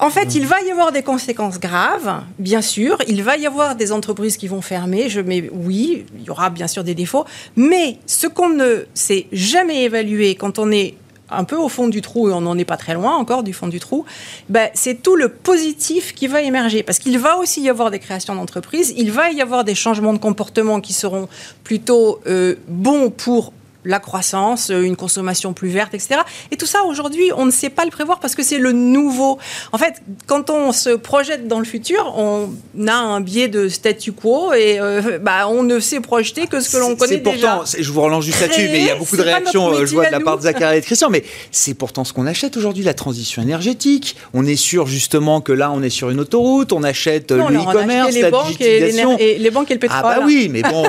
En 0.00 0.10
fait, 0.10 0.34
il 0.34 0.46
va 0.46 0.60
y 0.62 0.70
avoir 0.70 0.90
des 0.90 1.02
conséquences 1.02 1.60
graves, 1.60 2.22
bien 2.38 2.62
sûr. 2.62 2.96
Il 3.08 3.22
va 3.22 3.36
y 3.36 3.46
avoir 3.46 3.76
des 3.76 3.92
entreprises 3.92 4.36
qui 4.36 4.48
vont 4.48 4.62
fermer. 4.62 5.08
Je 5.08 5.20
mets 5.20 5.50
oui, 5.52 6.06
il 6.18 6.24
y 6.24 6.30
aura 6.30 6.50
bien 6.50 6.66
sûr 6.66 6.82
des 6.82 6.94
défauts. 6.94 7.24
Mais 7.56 7.98
ce 8.06 8.26
qu'on 8.26 8.48
ne 8.48 8.86
sait 8.94 9.26
jamais 9.32 9.82
évaluer 9.82 10.34
quand 10.34 10.58
on 10.58 10.70
est 10.70 10.94
un 11.36 11.44
peu 11.44 11.56
au 11.56 11.68
fond 11.68 11.88
du 11.88 12.00
trou, 12.02 12.28
et 12.28 12.32
on 12.32 12.42
n'en 12.42 12.58
est 12.58 12.64
pas 12.64 12.76
très 12.76 12.94
loin 12.94 13.14
encore 13.16 13.42
du 13.42 13.52
fond 13.52 13.68
du 13.68 13.80
trou, 13.80 14.04
ben, 14.48 14.68
c'est 14.74 15.02
tout 15.02 15.16
le 15.16 15.28
positif 15.28 16.14
qui 16.14 16.26
va 16.26 16.42
émerger. 16.42 16.82
Parce 16.82 16.98
qu'il 16.98 17.18
va 17.18 17.38
aussi 17.38 17.62
y 17.62 17.68
avoir 17.68 17.90
des 17.90 17.98
créations 17.98 18.34
d'entreprises, 18.34 18.94
il 18.96 19.10
va 19.10 19.30
y 19.30 19.40
avoir 19.40 19.64
des 19.64 19.74
changements 19.74 20.12
de 20.12 20.18
comportement 20.18 20.80
qui 20.80 20.92
seront 20.92 21.28
plutôt 21.64 22.20
euh, 22.26 22.56
bons 22.68 23.10
pour 23.10 23.52
la 23.84 23.98
croissance, 23.98 24.70
euh, 24.70 24.82
une 24.82 24.96
consommation 24.96 25.52
plus 25.52 25.68
verte, 25.68 25.94
etc. 25.94 26.20
Et 26.50 26.56
tout 26.56 26.66
ça, 26.66 26.84
aujourd'hui, 26.84 27.30
on 27.36 27.46
ne 27.46 27.50
sait 27.50 27.70
pas 27.70 27.84
le 27.84 27.90
prévoir 27.90 28.20
parce 28.20 28.34
que 28.34 28.42
c'est 28.42 28.58
le 28.58 28.72
nouveau. 28.72 29.38
En 29.72 29.78
fait, 29.78 30.02
quand 30.26 30.50
on 30.50 30.72
se 30.72 30.90
projette 30.90 31.48
dans 31.48 31.58
le 31.58 31.64
futur, 31.64 32.14
on 32.16 32.50
a 32.86 32.94
un 32.94 33.20
biais 33.20 33.48
de 33.48 33.68
statu 33.68 34.12
quo 34.12 34.52
et 34.52 34.78
euh, 34.80 35.18
bah, 35.20 35.48
on 35.48 35.62
ne 35.62 35.80
sait 35.80 36.00
projeter 36.00 36.46
que 36.46 36.60
ce 36.60 36.70
que 36.70 36.76
l'on 36.76 36.96
connaît 36.96 37.18
déjà. 37.18 37.56
Pourtant, 37.56 37.70
je 37.78 37.92
vous 37.92 38.00
relance 38.00 38.24
juste 38.24 38.40
là-dessus, 38.40 38.68
mais 38.70 38.80
il 38.80 38.86
y 38.86 38.90
a 38.90 38.96
beaucoup 38.96 39.16
de 39.16 39.22
réactions, 39.22 39.72
euh, 39.72 39.86
je 39.86 39.94
vois, 39.94 40.06
de 40.06 40.12
la 40.12 40.20
part 40.20 40.36
de 40.36 40.42
Zachary 40.42 40.78
et 40.78 40.80
de 40.80 40.86
Christian, 40.86 41.10
mais 41.10 41.24
c'est 41.50 41.74
pourtant 41.74 42.04
ce 42.04 42.12
qu'on 42.12 42.26
achète 42.26 42.56
aujourd'hui, 42.56 42.84
la 42.84 42.94
transition 42.94 43.42
énergétique. 43.42 44.16
On 44.34 44.46
est 44.46 44.56
sûr, 44.56 44.86
justement, 44.86 45.40
que 45.40 45.52
là, 45.52 45.72
on 45.72 45.82
est 45.82 45.90
sur 45.90 46.10
une 46.10 46.20
autoroute, 46.20 46.72
on 46.72 46.82
achète 46.82 47.30
le 47.32 47.40
e-commerce, 47.40 48.16
la 48.16 48.30
banques 48.30 48.46
digitalisation. 48.46 49.16
Et, 49.18 49.38
les 49.38 49.50
banques 49.50 49.70
et 49.70 49.74
le 49.74 49.80
pétrole. 49.80 50.00
Ah 50.02 50.18
bah 50.18 50.24
oui, 50.24 50.48
mais 50.50 50.62
bon, 50.62 50.84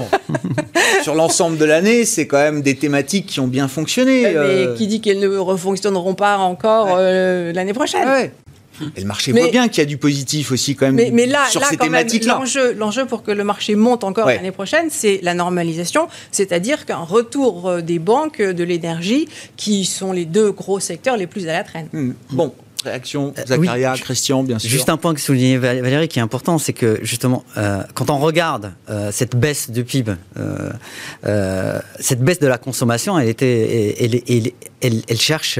sur 1.04 1.16
l'ensemble 1.16 1.58
de 1.58 1.66
l'année, 1.66 2.06
c'est 2.06 2.28
quand 2.28 2.38
même 2.38 2.62
des 2.62 2.76
thématiques 2.84 3.28
qui 3.28 3.40
ont 3.40 3.48
bien 3.48 3.70
fonctionné. 3.70 4.24
Mais 4.24 4.36
euh. 4.36 4.76
qui 4.76 4.88
dit 4.88 5.00
qu'elles 5.00 5.20
ne 5.20 5.38
refonctionneront 5.38 6.16
pas 6.16 6.38
encore 6.38 6.96
euh, 6.98 7.54
l'année 7.54 7.72
prochaine 7.72 8.30
Et 8.98 9.02
le 9.02 9.08
marché 9.08 9.32
voit 9.32 9.48
bien 9.48 9.70
qu'il 9.70 9.78
y 9.78 9.82
a 9.82 9.86
du 9.86 9.96
positif 9.98 10.52
aussi 10.52 10.76
quand 10.76 10.92
même 10.92 11.14
mais, 11.14 11.26
là, 11.26 11.46
sur 11.50 11.64
ces 11.64 11.78
thématiques-là. 11.78 12.42
L'enjeu 12.76 13.06
pour 13.06 13.24
que 13.24 13.32
le 13.32 13.46
marché 13.46 13.76
monte 13.76 14.04
encore 14.04 14.28
l'année 14.28 14.52
prochaine, 14.52 14.88
c'est 14.90 15.22
la 15.24 15.34
normalisation, 15.34 16.10
c'est-à-dire 16.32 16.86
qu'un 16.86 16.98
retour 16.98 17.70
euh, 17.70 17.82
des 17.82 18.00
banques, 18.00 18.42
de 18.42 18.64
l'énergie, 18.66 19.30
qui 19.56 19.86
sont 19.86 20.12
les 20.12 20.26
deux 20.26 20.52
gros 20.52 20.82
secteurs 20.82 21.16
les 21.16 21.28
plus 21.28 21.48
à 21.48 21.54
la 21.54 21.64
traîne. 21.64 21.88
Hmm. 21.94 22.12
Bon, 22.32 22.54
Réaction, 22.84 23.34
euh, 23.38 23.46
Zacharia, 23.46 23.96
Christian, 23.96 24.44
bien 24.44 24.60
sûr. 24.60 24.70
Juste 24.70 24.90
un 24.90 24.98
point 24.98 25.14
que 25.14 25.22
soulignait 25.22 25.58
Valérie 25.58 26.08
qui 26.08 26.20
est 26.20 26.22
important, 26.22 26.58
c'est 26.58 26.74
que 26.74 27.00
justement, 27.02 27.44
euh, 27.58 27.82
quand 27.94 28.10
on 28.10 28.18
regarde 28.18 28.74
euh, 28.90 29.12
cette 29.12 29.36
baisse 29.36 29.70
du 29.70 29.84
PIB, 29.84 30.14
cette 32.00 32.22
baisse 32.22 32.40
de 32.40 32.48
la 32.48 32.58
consommation, 32.58 33.18
elle, 33.18 33.30
était, 33.30 33.96
elle, 34.00 34.22
elle, 34.28 34.52
cherche, 35.18 35.60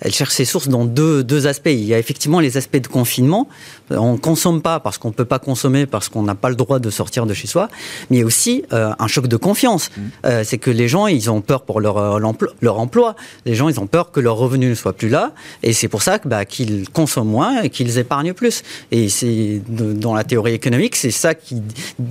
elle 0.00 0.12
cherche 0.12 0.32
ses 0.32 0.44
sources 0.44 0.68
dans 0.68 0.84
deux, 0.84 1.24
deux 1.24 1.46
aspects. 1.46 1.66
Il 1.66 1.84
y 1.84 1.94
a 1.94 1.98
effectivement 1.98 2.40
les 2.40 2.56
aspects 2.56 2.80
de 2.80 2.86
confinement. 2.86 3.48
On 3.90 4.12
ne 4.12 4.18
consomme 4.18 4.62
pas 4.62 4.80
parce 4.80 4.98
qu'on 4.98 5.08
ne 5.08 5.14
peut 5.14 5.24
pas 5.24 5.38
consommer, 5.38 5.86
parce 5.86 6.08
qu'on 6.08 6.22
n'a 6.22 6.34
pas 6.34 6.48
le 6.48 6.56
droit 6.56 6.78
de 6.78 6.90
sortir 6.90 7.26
de 7.26 7.34
chez 7.34 7.46
soi. 7.46 7.68
Mais 8.10 8.18
il 8.18 8.20
y 8.20 8.22
a 8.22 8.26
aussi 8.26 8.64
un 8.70 9.06
choc 9.06 9.26
de 9.26 9.36
confiance. 9.36 9.90
Mmh. 9.96 10.28
c'est 10.44 10.58
que 10.58 10.70
les 10.70 10.88
gens, 10.88 11.06
ils 11.06 11.30
ont 11.30 11.40
peur 11.40 11.62
pour 11.62 11.80
leur, 11.80 12.20
leur 12.20 12.78
emploi. 12.78 13.16
Les 13.46 13.54
gens, 13.54 13.68
ils 13.68 13.80
ont 13.80 13.86
peur 13.86 14.10
que 14.10 14.20
leur 14.20 14.36
revenu 14.36 14.68
ne 14.68 14.74
soit 14.74 14.92
plus 14.92 15.08
là. 15.08 15.32
Et 15.62 15.72
c'est 15.72 15.88
pour 15.88 16.02
ça 16.02 16.18
que, 16.18 16.28
bah, 16.28 16.44
qu'ils 16.44 16.88
consomment 16.88 17.28
moins 17.28 17.62
et 17.62 17.70
qu'ils 17.70 17.98
épargnent 17.98 18.32
plus. 18.32 18.62
Et 18.90 19.08
c'est 19.08 19.60
dans 19.68 20.14
la 20.14 20.24
théorie 20.24 20.54
économique, 20.54 20.96
c'est 20.96 21.10
ça 21.10 21.34
qui, 21.34 21.62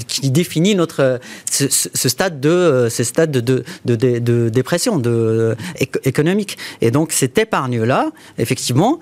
qui, 0.07 0.31
définit 0.31 0.75
notre 0.75 1.19
ce, 1.49 1.67
stade 2.09 2.39
de 2.39 2.87
ce 2.89 3.03
stade 3.03 3.31
de, 3.31 3.63
de, 3.85 3.95
de, 3.95 4.49
dépression 4.49 4.97
de, 4.99 5.55
économique. 6.03 6.50
Et 6.81 6.91
donc 6.91 7.11
cette 7.11 7.37
épargne 7.37 7.83
là, 7.83 8.09
effectivement, 8.37 8.99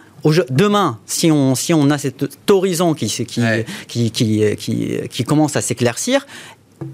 Demain, 0.49 0.99
si 1.05 1.31
on, 1.31 1.55
si 1.55 1.73
on 1.73 1.89
a 1.89 1.97
cet 1.97 2.25
horizon 2.49 2.93
qui, 2.93 3.07
qui, 3.07 3.41
qui, 3.87 4.11
qui, 4.11 4.97
qui, 5.09 5.23
commence 5.23 5.55
à 5.55 5.61
s'éclaircir, 5.61 6.25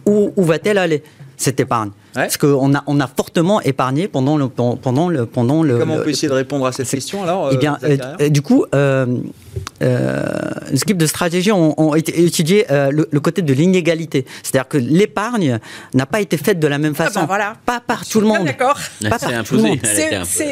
où, 0.05 0.31
où 0.35 0.43
va-t-elle 0.43 0.77
aller, 0.77 1.03
cette 1.37 1.59
épargne? 1.59 1.91
Parce 2.13 2.37
qu'on 2.37 2.73
a, 2.73 2.83
on 2.87 2.99
a 2.99 3.07
fortement 3.07 3.61
épargné 3.61 4.07
pendant 4.07 4.37
le. 4.37 4.47
Pendant 4.47 5.09
le, 5.09 5.25
pendant 5.25 5.63
le 5.63 5.77
Comment 5.77 5.95
on 5.95 6.03
peut 6.03 6.09
essayer 6.09 6.29
de 6.29 6.33
répondre 6.33 6.65
à 6.65 6.71
cette 6.71 6.89
question 6.89 7.23
alors 7.23 7.49
Eh 7.51 7.57
bien, 7.57 7.77
euh, 7.83 7.97
euh, 8.21 8.29
du 8.29 8.41
coup, 8.41 8.65
euh, 8.73 9.05
euh, 9.81 10.23
équipes 10.71 10.97
de 10.97 11.05
stratégie 11.05 11.51
ont, 11.51 11.95
étudié 11.95 12.65
euh, 12.71 12.91
le, 12.91 13.19
côté 13.19 13.41
de 13.41 13.53
l'inégalité. 13.53 14.25
C'est-à-dire 14.43 14.67
que 14.67 14.77
l'épargne 14.77 15.59
n'a 15.93 16.05
pas 16.05 16.21
été 16.21 16.37
faite 16.37 16.59
de 16.59 16.67
la 16.67 16.77
même 16.77 16.93
ah 16.97 17.05
façon. 17.05 17.21
bah 17.21 17.25
voilà. 17.27 17.55
Pas 17.65 17.81
par 17.85 18.05
tout 18.05 18.21
le 18.21 18.27
monde. 18.27 18.45
D'accord. 18.45 18.77
Pas 19.09 19.19
par 19.19 19.43
tout 19.43 19.55
le 19.55 19.61
monde. 19.61 19.79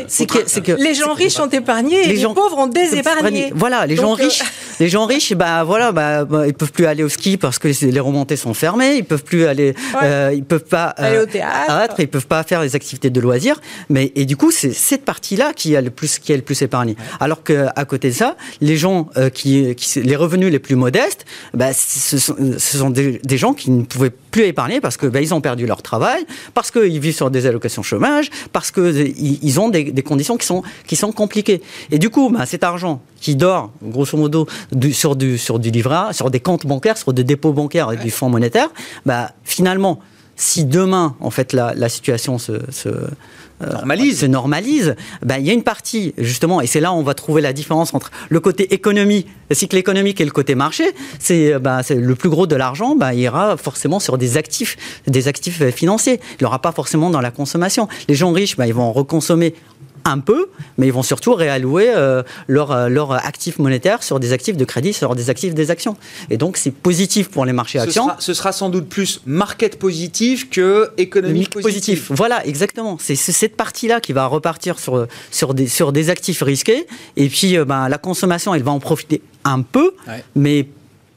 C'est 0.07 0.25
que, 0.25 0.59
que, 0.59 0.71
les 0.73 0.93
gens 0.93 1.13
riches 1.13 1.39
ont 1.39 1.47
épargné 1.47 2.05
et 2.05 2.07
les, 2.07 2.17
gens 2.17 2.33
pauvres 2.33 2.57
ont 2.57 2.67
désépargné. 2.67 3.51
Voilà, 3.55 3.85
les 3.85 3.95
gens 3.95 4.13
riches, 4.13 4.43
les 4.79 4.89
gens 4.89 5.05
riches, 5.05 5.33
bah 5.33 5.63
voilà, 5.63 5.91
bah, 5.91 6.25
bah, 6.25 6.47
ils 6.47 6.53
peuvent 6.53 6.71
plus 6.71 6.85
aller 6.85 7.03
au 7.03 7.09
ski 7.09 7.37
parce 7.37 7.59
que 7.59 7.67
les 7.67 7.99
remontées 7.99 8.35
sont 8.35 8.53
fermées. 8.53 8.95
Ils 8.97 9.05
peuvent 9.05 9.23
plus 9.23 9.45
aller, 9.45 9.73
ils 10.33 10.43
peuvent 10.43 10.65
pas 10.65 10.85
aller 10.85 11.19
au 11.19 11.25
théâtre. 11.25 11.95
Ils 11.99 12.07
peuvent 12.07 12.27
pas 12.27 12.43
faire 12.43 12.61
les 12.61 12.75
activités 12.75 13.09
de 13.09 13.21
loisirs. 13.21 13.61
Mais 13.89 14.11
et 14.15 14.25
du 14.25 14.37
coup, 14.37 14.51
c'est 14.51 14.73
cette 14.73 15.05
partie-là 15.05 15.53
qui 15.55 15.75
a 15.75 15.81
le 15.81 15.89
plus, 15.89 16.19
qui 16.19 16.33
est 16.33 16.37
le 16.37 16.41
plus 16.41 16.61
épargné. 16.61 16.95
Alors 17.19 17.43
que 17.43 17.67
à 17.75 17.85
côté 17.85 18.09
de 18.09 18.13
ça, 18.13 18.35
les 18.61 18.77
gens 18.77 18.92
euh, 19.17 19.29
qui, 19.29 19.75
les 19.95 20.15
revenus 20.15 20.51
les 20.51 20.60
plus 20.60 20.75
modestes, 20.75 21.25
bah, 21.53 21.73
ce 21.73 22.17
sont, 22.17 22.89
des, 22.89 23.38
gens 23.38 23.53
qui 23.53 23.71
ne 23.71 23.84
pouvaient 23.84 24.12
plus 24.32 24.45
épargner 24.45 24.82
parce 24.82 24.97
que 24.97 25.06
bah, 25.08 25.21
ils 25.21 25.34
ont 25.34 25.41
perdu 25.41 25.65
leur 25.65 25.82
travail, 25.82 26.25
parce 26.53 26.71
qu'ils 26.71 26.99
vivent 26.99 27.15
sur 27.15 27.32
des 27.32 27.45
allocations 27.45 27.84
chômage, 27.84 28.29
parce 28.51 28.71
qu'ils 28.71 29.43
ils 29.43 29.60
ont 29.60 29.69
des, 29.69 30.03
conditions 30.03 30.38
qui 30.38 30.45
sont, 30.45 30.63
qui 30.88 30.95
sont 30.95 31.12
compliquées. 31.12 31.62
Et 31.91 31.99
du 31.99 32.10
coup, 32.10 32.29
bah, 32.29 32.45
cet 32.45 32.63
argent 32.63 33.01
qui 33.19 33.36
dort, 33.36 33.71
grosso 33.82 34.17
modo, 34.17 34.47
sur, 34.91 35.15
du, 35.15 35.38
sur 35.38 35.60
du 35.60 35.71
livret 35.71 36.12
sur 36.12 36.29
des 36.29 36.39
comptes 36.39 36.65
bancaires, 36.65 36.97
sur 36.97 37.13
des 37.13 37.23
dépôts 37.23 37.53
bancaires 37.53 37.91
et 37.91 37.97
du 37.97 38.12
fonds 38.12 38.29
monétaire, 38.29 38.69
bah, 39.06 39.32
finalement, 39.43 39.99
si 40.36 40.65
demain, 40.65 41.15
en 41.19 41.29
fait, 41.29 41.53
la, 41.53 41.73
la 41.75 41.89
situation 41.89 42.38
se, 42.39 42.53
se 42.71 42.89
normalise. 43.71 44.19
se 44.19 44.26
normalise, 44.26 44.95
ben, 45.21 45.38
il 45.38 45.45
y 45.45 45.49
a 45.49 45.54
une 45.54 45.63
partie, 45.63 46.13
justement, 46.17 46.62
et 46.62 46.67
c'est 46.67 46.80
là 46.80 46.91
où 46.91 46.95
on 46.95 47.04
va 47.04 47.13
trouver 47.13 47.41
la 47.41 47.54
différence 47.54 47.93
entre 47.93 48.12
le 48.30 48.39
côté 48.39 48.73
économie, 48.73 49.26
le 49.49 49.56
cycle 49.56 49.78
économique 49.78 50.21
et 50.21 50.26
le 50.26 50.32
côté 50.32 50.56
marché. 50.56 50.86
C'est 51.19 51.60
ben, 51.60 51.82
le 51.89 52.15
plus 52.15 52.30
gros 52.30 52.47
de 52.47 52.56
l'argent, 52.56 52.95
ben, 52.95 53.13
ira 53.13 53.58
forcément 53.58 53.99
sur 53.99 54.17
des 54.17 54.38
actifs, 54.38 54.78
des 55.08 55.28
actifs 55.28 55.69
financiers. 55.71 56.19
Il 56.39 56.43
n'aura 56.43 56.60
pas 56.60 56.71
forcément 56.71 57.10
dans 57.10 57.21
la 57.21 57.32
consommation. 57.32 57.88
Les 58.08 58.15
gens 58.15 58.32
riches, 58.32 58.58
ben, 58.58 58.65
ils 58.65 58.73
vont 58.73 58.91
reconsommer 58.91 59.54
un 60.05 60.19
peu, 60.19 60.49
mais 60.77 60.87
ils 60.87 60.93
vont 60.93 61.03
surtout 61.03 61.33
réallouer 61.33 61.89
euh, 61.89 62.23
leur, 62.47 62.71
euh, 62.71 62.89
leur 62.89 63.11
actif 63.13 63.59
monétaire 63.59 64.03
sur 64.03 64.19
des 64.19 64.33
actifs 64.33 64.57
de 64.57 64.65
crédit, 64.65 64.93
sur 64.93 65.15
des 65.15 65.29
actifs 65.29 65.53
des 65.53 65.71
actions. 65.71 65.97
Et 66.29 66.37
donc, 66.37 66.57
c'est 66.57 66.71
positif 66.71 67.29
pour 67.29 67.45
les 67.45 67.53
marchés 67.53 67.79
ce 67.79 67.85
actions. 67.85 68.05
Sera, 68.05 68.17
ce 68.19 68.33
sera 68.33 68.51
sans 68.51 68.69
doute 68.69 68.87
plus 68.89 69.21
market 69.25 69.79
positif 69.79 70.49
que 70.49 70.91
économique 70.97 71.49
positif. 71.49 72.11
Voilà, 72.11 72.45
exactement. 72.45 72.97
C'est 72.99 73.15
cette 73.15 73.55
partie-là 73.55 73.99
qui 74.01 74.13
va 74.13 74.25
repartir 74.25 74.79
sur, 74.79 75.07
sur, 75.31 75.53
des, 75.53 75.67
sur 75.67 75.91
des 75.91 76.09
actifs 76.09 76.41
risqués. 76.41 76.87
Et 77.17 77.29
puis, 77.29 77.57
euh, 77.57 77.65
ben, 77.65 77.89
la 77.89 77.97
consommation, 77.97 78.53
elle 78.53 78.63
va 78.63 78.71
en 78.71 78.79
profiter 78.79 79.21
un 79.45 79.61
peu, 79.61 79.93
ouais. 80.07 80.23
mais 80.35 80.67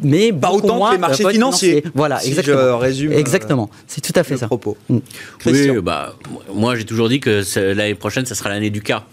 mais 0.01 0.33
pas 0.33 0.51
autant 0.51 0.77
moins 0.77 0.91
que 0.91 0.95
les 0.95 1.01
marchés 1.01 1.29
financiers. 1.31 1.69
financiers. 1.71 1.93
Voilà, 1.95 2.19
si 2.21 2.29
exactement. 2.29 2.57
Je 2.57 2.85
résume 2.85 3.13
exactement. 3.13 3.71
C'est 3.87 4.01
tout 4.01 4.19
à 4.19 4.25
fait 4.25 4.35
le 4.35 4.41
ça. 4.41 4.47
propos. 4.47 4.77
Mm. 4.89 4.99
Oui, 5.47 5.71
bah, 5.83 6.15
moi 6.55 6.77
j'ai 6.77 6.85
toujours 6.85 7.09
dit 7.09 7.21
que 7.21 7.43
l'année 7.73 7.95
prochaine, 7.95 8.27
ça 8.27 8.35
sera 8.35 8.51
l'année 8.51 8.71
du 8.71 8.83
cas. 8.83 9.05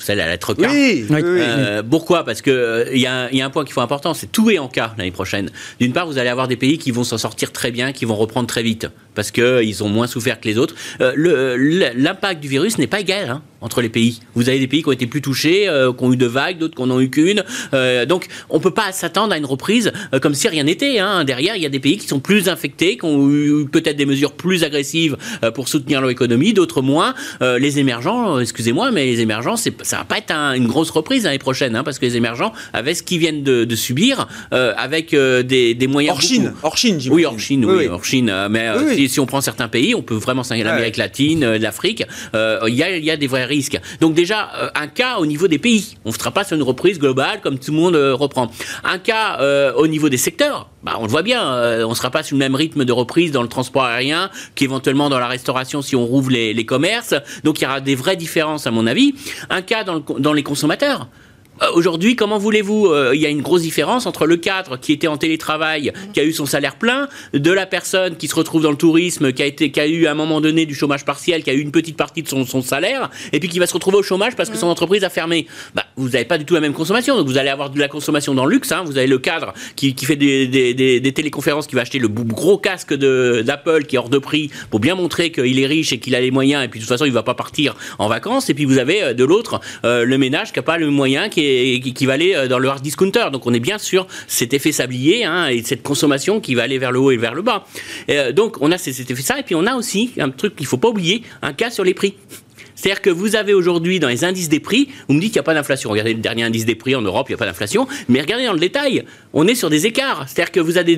C'est 0.00 0.14
la 0.14 0.26
lettre 0.26 0.54
K. 0.54 0.60
Oui, 0.60 1.04
oui, 1.10 1.20
euh, 1.22 1.82
pourquoi? 1.82 2.24
Parce 2.24 2.40
qu'il 2.40 2.54
euh, 2.54 2.96
y, 2.96 3.00
y, 3.02 3.06
a 3.06 3.44
un 3.44 3.50
point 3.50 3.64
qu'il 3.64 3.74
faut 3.74 3.82
important, 3.82 4.14
c'est 4.14 4.32
tout 4.32 4.50
est 4.50 4.58
en 4.58 4.68
cas 4.68 4.94
l'année 4.96 5.10
prochaine. 5.10 5.50
D'une 5.78 5.92
part, 5.92 6.06
vous 6.06 6.16
allez 6.16 6.30
avoir 6.30 6.48
des 6.48 6.56
pays 6.56 6.78
qui 6.78 6.90
vont 6.90 7.04
s'en 7.04 7.18
sortir 7.18 7.52
très 7.52 7.70
bien, 7.70 7.92
qui 7.92 8.06
vont 8.06 8.16
reprendre 8.16 8.46
très 8.46 8.62
vite, 8.62 8.86
parce 9.20 9.32
qu'ils 9.32 9.84
ont 9.84 9.90
moins 9.90 10.06
souffert 10.06 10.40
que 10.40 10.48
les 10.48 10.56
autres. 10.56 10.74
Euh, 11.02 11.92
L'impact 11.94 12.40
du 12.40 12.48
virus 12.48 12.78
n'est 12.78 12.86
pas 12.86 13.00
égal 13.00 13.28
hein, 13.28 13.42
entre 13.60 13.82
les 13.82 13.90
pays. 13.90 14.20
Vous 14.34 14.48
avez 14.48 14.58
des 14.58 14.66
pays 14.66 14.82
qui 14.82 14.88
ont 14.88 14.92
été 14.92 15.06
plus 15.06 15.20
touchés, 15.20 15.68
euh, 15.68 15.92
qui 15.92 16.02
ont 16.04 16.14
eu 16.14 16.16
de 16.16 16.24
vagues, 16.24 16.56
d'autres 16.56 16.74
qui 16.74 16.80
n'en 16.82 16.94
ont 16.94 17.00
eu 17.02 17.10
qu'une. 17.10 17.44
Euh, 17.74 18.06
donc, 18.06 18.28
on 18.48 18.56
ne 18.56 18.62
peut 18.62 18.70
pas 18.70 18.92
s'attendre 18.92 19.34
à 19.34 19.36
une 19.36 19.44
reprise 19.44 19.92
comme 20.22 20.32
si 20.32 20.48
rien 20.48 20.62
n'était. 20.62 21.00
Hein. 21.00 21.24
Derrière, 21.24 21.54
il 21.54 21.62
y 21.62 21.66
a 21.66 21.68
des 21.68 21.80
pays 21.80 21.98
qui 21.98 22.06
sont 22.06 22.18
plus 22.20 22.48
infectés, 22.48 22.96
qui 22.96 23.04
ont 23.04 23.28
eu 23.30 23.66
peut-être 23.70 23.96
des 23.96 24.06
mesures 24.06 24.32
plus 24.32 24.64
agressives 24.64 25.18
pour 25.54 25.68
soutenir 25.68 26.00
leur 26.00 26.08
économie, 26.08 26.54
d'autres 26.54 26.80
moins. 26.80 27.14
les 27.42 27.78
émergents, 27.78 28.38
excusez-moi, 28.38 28.90
mais 28.90 29.04
les 29.04 29.20
émergents, 29.20 29.56
ça 29.56 29.98
va 29.98 30.04
pas 30.04 30.16
être 30.16 30.30
un, 30.30 30.54
une 30.54 30.66
grosse 30.66 30.88
reprise 30.88 31.24
l'année 31.24 31.38
prochaine, 31.38 31.76
hein, 31.76 31.84
parce 31.84 31.98
que 31.98 32.06
les 32.06 32.16
émergents, 32.16 32.54
avec 32.72 32.96
ce 32.96 33.02
qu'ils 33.02 33.18
viennent 33.18 33.42
de, 33.42 33.66
de 33.66 33.76
subir, 33.76 34.28
avec 34.50 35.14
des, 35.14 35.74
des, 35.74 35.86
moyens. 35.86 36.14
Hors 36.14 36.22
Chine, 36.22 36.52
hors 36.62 36.78
Chine, 36.78 36.98
Oui, 37.10 37.26
hors 37.26 37.38
Chine, 37.38 37.66
oui, 37.66 37.74
oui. 37.76 37.88
hors 37.88 38.04
Chine. 38.04 38.32
Mais 38.48 38.70
oui, 38.78 39.09
si, 39.10 39.20
on 39.20 39.26
prend 39.26 39.40
certains 39.40 39.68
pays, 39.68 39.94
on 39.94 40.02
peut 40.02 40.14
vraiment 40.14 40.42
s'inquiéter 40.42 40.68
l'Amérique 40.68 40.96
latine, 40.96 41.56
l'Afrique, 41.56 42.04
il 42.34 42.74
y, 42.74 42.82
a, 42.82 42.96
y 42.96 43.10
a 43.10 43.16
des 43.16 43.26
vrais 43.26 43.44
risques. 43.44 43.78
Donc 44.00 44.14
déjà, 44.14 44.50
un 44.74 44.86
cas 44.86 45.18
au 45.18 45.26
niveau 45.26 45.48
des 45.48 45.58
pays. 45.58 45.96
On 46.04 46.10
ne 46.10 46.14
sera 46.14 46.30
pas 46.30 46.44
sur 46.44 46.56
une 46.56 46.62
reprise 46.62 46.98
globale 46.98 47.40
comme 47.40 47.58
tout 47.58 47.72
le 47.72 47.76
monde 47.76 47.96
reprend. 47.96 48.50
Un 48.84 48.98
cas 48.98 49.38
au 49.76 49.86
niveau 49.86 50.08
des 50.08 50.16
secteurs. 50.16 50.70
Bah, 50.82 50.96
on 50.98 51.02
le 51.02 51.10
voit 51.10 51.22
bien, 51.22 51.44
euh, 51.44 51.84
on 51.84 51.90
ne 51.90 51.94
sera 51.94 52.10
pas 52.10 52.22
sur 52.22 52.36
le 52.36 52.38
même 52.38 52.54
rythme 52.54 52.86
de 52.86 52.92
reprise 52.92 53.32
dans 53.32 53.42
le 53.42 53.48
transport 53.48 53.84
aérien 53.84 54.30
qu'éventuellement 54.54 55.10
dans 55.10 55.18
la 55.18 55.28
restauration 55.28 55.82
si 55.82 55.94
on 55.94 56.06
rouvre 56.06 56.30
les, 56.30 56.54
les, 56.54 56.64
commerces. 56.64 57.14
Donc 57.44 57.60
il 57.60 57.64
y 57.64 57.66
aura 57.66 57.82
des 57.82 57.94
vraies 57.94 58.16
différences 58.16 58.66
à 58.66 58.70
mon 58.70 58.86
avis. 58.86 59.14
Un 59.50 59.60
cas 59.60 59.84
dans, 59.84 59.94
le, 59.96 60.20
dans 60.20 60.32
les 60.32 60.42
consommateurs. 60.42 61.08
Aujourd'hui, 61.74 62.16
comment 62.16 62.38
voulez-vous 62.38 62.86
euh, 62.86 63.12
Il 63.14 63.20
y 63.20 63.26
a 63.26 63.28
une 63.28 63.42
grosse 63.42 63.62
différence 63.62 64.06
entre 64.06 64.26
le 64.26 64.36
cadre 64.36 64.78
qui 64.78 64.92
était 64.92 65.08
en 65.08 65.18
télétravail, 65.18 65.92
qui 66.14 66.20
a 66.20 66.24
eu 66.24 66.32
son 66.32 66.46
salaire 66.46 66.76
plein, 66.76 67.08
de 67.34 67.50
la 67.50 67.66
personne 67.66 68.16
qui 68.16 68.28
se 68.28 68.34
retrouve 68.34 68.62
dans 68.62 68.70
le 68.70 68.78
tourisme, 68.78 69.32
qui 69.32 69.42
a, 69.42 69.46
été, 69.46 69.70
qui 69.70 69.78
a 69.78 69.86
eu 69.86 70.06
à 70.06 70.12
un 70.12 70.14
moment 70.14 70.40
donné 70.40 70.64
du 70.64 70.74
chômage 70.74 71.04
partiel, 71.04 71.42
qui 71.42 71.50
a 71.50 71.52
eu 71.52 71.60
une 71.60 71.70
petite 71.70 71.98
partie 71.98 72.22
de 72.22 72.28
son, 72.28 72.46
son 72.46 72.62
salaire, 72.62 73.10
et 73.32 73.40
puis 73.40 73.48
qui 73.48 73.58
va 73.58 73.66
se 73.66 73.74
retrouver 73.74 73.98
au 73.98 74.02
chômage 74.02 74.36
parce 74.36 74.48
que 74.48 74.56
son 74.56 74.68
entreprise 74.68 75.04
a 75.04 75.10
fermé. 75.10 75.46
Bah, 75.74 75.84
vous 75.96 76.08
n'avez 76.08 76.24
pas 76.24 76.38
du 76.38 76.46
tout 76.46 76.54
la 76.54 76.60
même 76.60 76.72
consommation. 76.72 77.16
Donc 77.16 77.26
vous 77.26 77.36
allez 77.36 77.50
avoir 77.50 77.68
de 77.68 77.78
la 77.78 77.88
consommation 77.88 78.34
dans 78.34 78.46
le 78.46 78.52
luxe. 78.52 78.72
Hein. 78.72 78.82
Vous 78.86 78.96
avez 78.96 79.06
le 79.06 79.18
cadre 79.18 79.52
qui, 79.76 79.94
qui 79.94 80.06
fait 80.06 80.16
des, 80.16 80.46
des, 80.46 80.72
des, 80.72 80.98
des, 80.98 81.12
téléconférences, 81.12 81.66
qui 81.66 81.74
va 81.74 81.82
acheter 81.82 81.98
le 81.98 82.08
gros 82.08 82.56
casque 82.56 82.94
d'Apple 82.94 83.84
qui 83.84 83.96
est 83.96 83.98
hors 83.98 84.08
de 84.08 84.18
prix 84.18 84.50
pour 84.70 84.80
bien 84.80 84.94
montrer 84.94 85.30
qu'il 85.30 85.58
est 85.58 85.66
riche 85.66 85.92
et 85.92 85.98
qu'il 85.98 86.14
a 86.14 86.20
les 86.20 86.30
moyens, 86.30 86.64
et 86.64 86.68
puis 86.68 86.80
de 86.80 86.84
toute 86.84 86.88
façon 86.88 87.04
il 87.04 87.10
ne 87.10 87.14
va 87.14 87.22
pas 87.22 87.34
partir 87.34 87.76
en 87.98 88.08
vacances. 88.08 88.48
Et 88.48 88.54
puis 88.54 88.64
vous 88.64 88.78
avez 88.78 89.12
de 89.12 89.24
l'autre 89.24 89.60
euh, 89.84 90.04
le 90.04 90.16
ménage 90.16 90.52
qui 90.52 90.58
n'a 90.58 90.62
pas 90.62 90.78
le 90.78 90.90
moyen, 90.90 91.28
qui 91.28 91.44
est 91.44 91.49
qui 91.94 92.06
va 92.06 92.14
aller 92.14 92.48
dans 92.48 92.58
le 92.58 92.68
hard 92.68 92.82
discounter. 92.82 93.26
Donc 93.32 93.46
on 93.46 93.54
est 93.54 93.60
bien 93.60 93.78
sûr 93.78 94.06
cet 94.26 94.54
effet 94.54 94.72
sablier 94.72 95.24
hein, 95.24 95.48
et 95.48 95.62
cette 95.62 95.82
consommation 95.82 96.40
qui 96.40 96.54
va 96.54 96.62
aller 96.62 96.78
vers 96.78 96.92
le 96.92 96.98
haut 96.98 97.10
et 97.10 97.16
vers 97.16 97.34
le 97.34 97.42
bas. 97.42 97.66
Et 98.08 98.18
euh, 98.18 98.32
donc 98.32 98.56
on 98.60 98.72
a 98.72 98.78
cet 98.78 99.10
effet 99.10 99.22
ça 99.22 99.38
et 99.38 99.42
puis 99.42 99.54
on 99.54 99.66
a 99.66 99.74
aussi 99.74 100.12
un 100.18 100.30
truc 100.30 100.56
qu'il 100.56 100.66
faut 100.66 100.76
pas 100.76 100.88
oublier, 100.88 101.22
un 101.42 101.52
cas 101.52 101.70
sur 101.70 101.84
les 101.84 101.94
prix. 101.94 102.14
C'est-à-dire 102.80 103.02
que 103.02 103.10
vous 103.10 103.36
avez 103.36 103.52
aujourd'hui 103.52 104.00
dans 104.00 104.08
les 104.08 104.24
indices 104.24 104.48
des 104.48 104.60
prix, 104.60 104.88
vous 105.08 105.14
me 105.14 105.20
dites 105.20 105.32
qu'il 105.32 105.38
n'y 105.38 105.44
a 105.44 105.44
pas 105.44 105.54
d'inflation. 105.54 105.90
Regardez 105.90 106.14
le 106.14 106.20
dernier 106.20 106.44
indice 106.44 106.64
des 106.64 106.74
prix 106.74 106.94
en 106.94 107.02
Europe, 107.02 107.26
il 107.28 107.32
n'y 107.32 107.34
a 107.34 107.38
pas 107.38 107.46
d'inflation. 107.46 107.86
Mais 108.08 108.20
regardez 108.20 108.46
dans 108.46 108.54
le 108.54 108.58
détail, 108.58 109.04
on 109.34 109.46
est 109.46 109.54
sur 109.54 109.68
des 109.68 109.86
écarts. 109.86 110.24
C'est-à-dire 110.28 110.50
que 110.50 110.60
vous 110.60 110.78
avez 110.78 110.96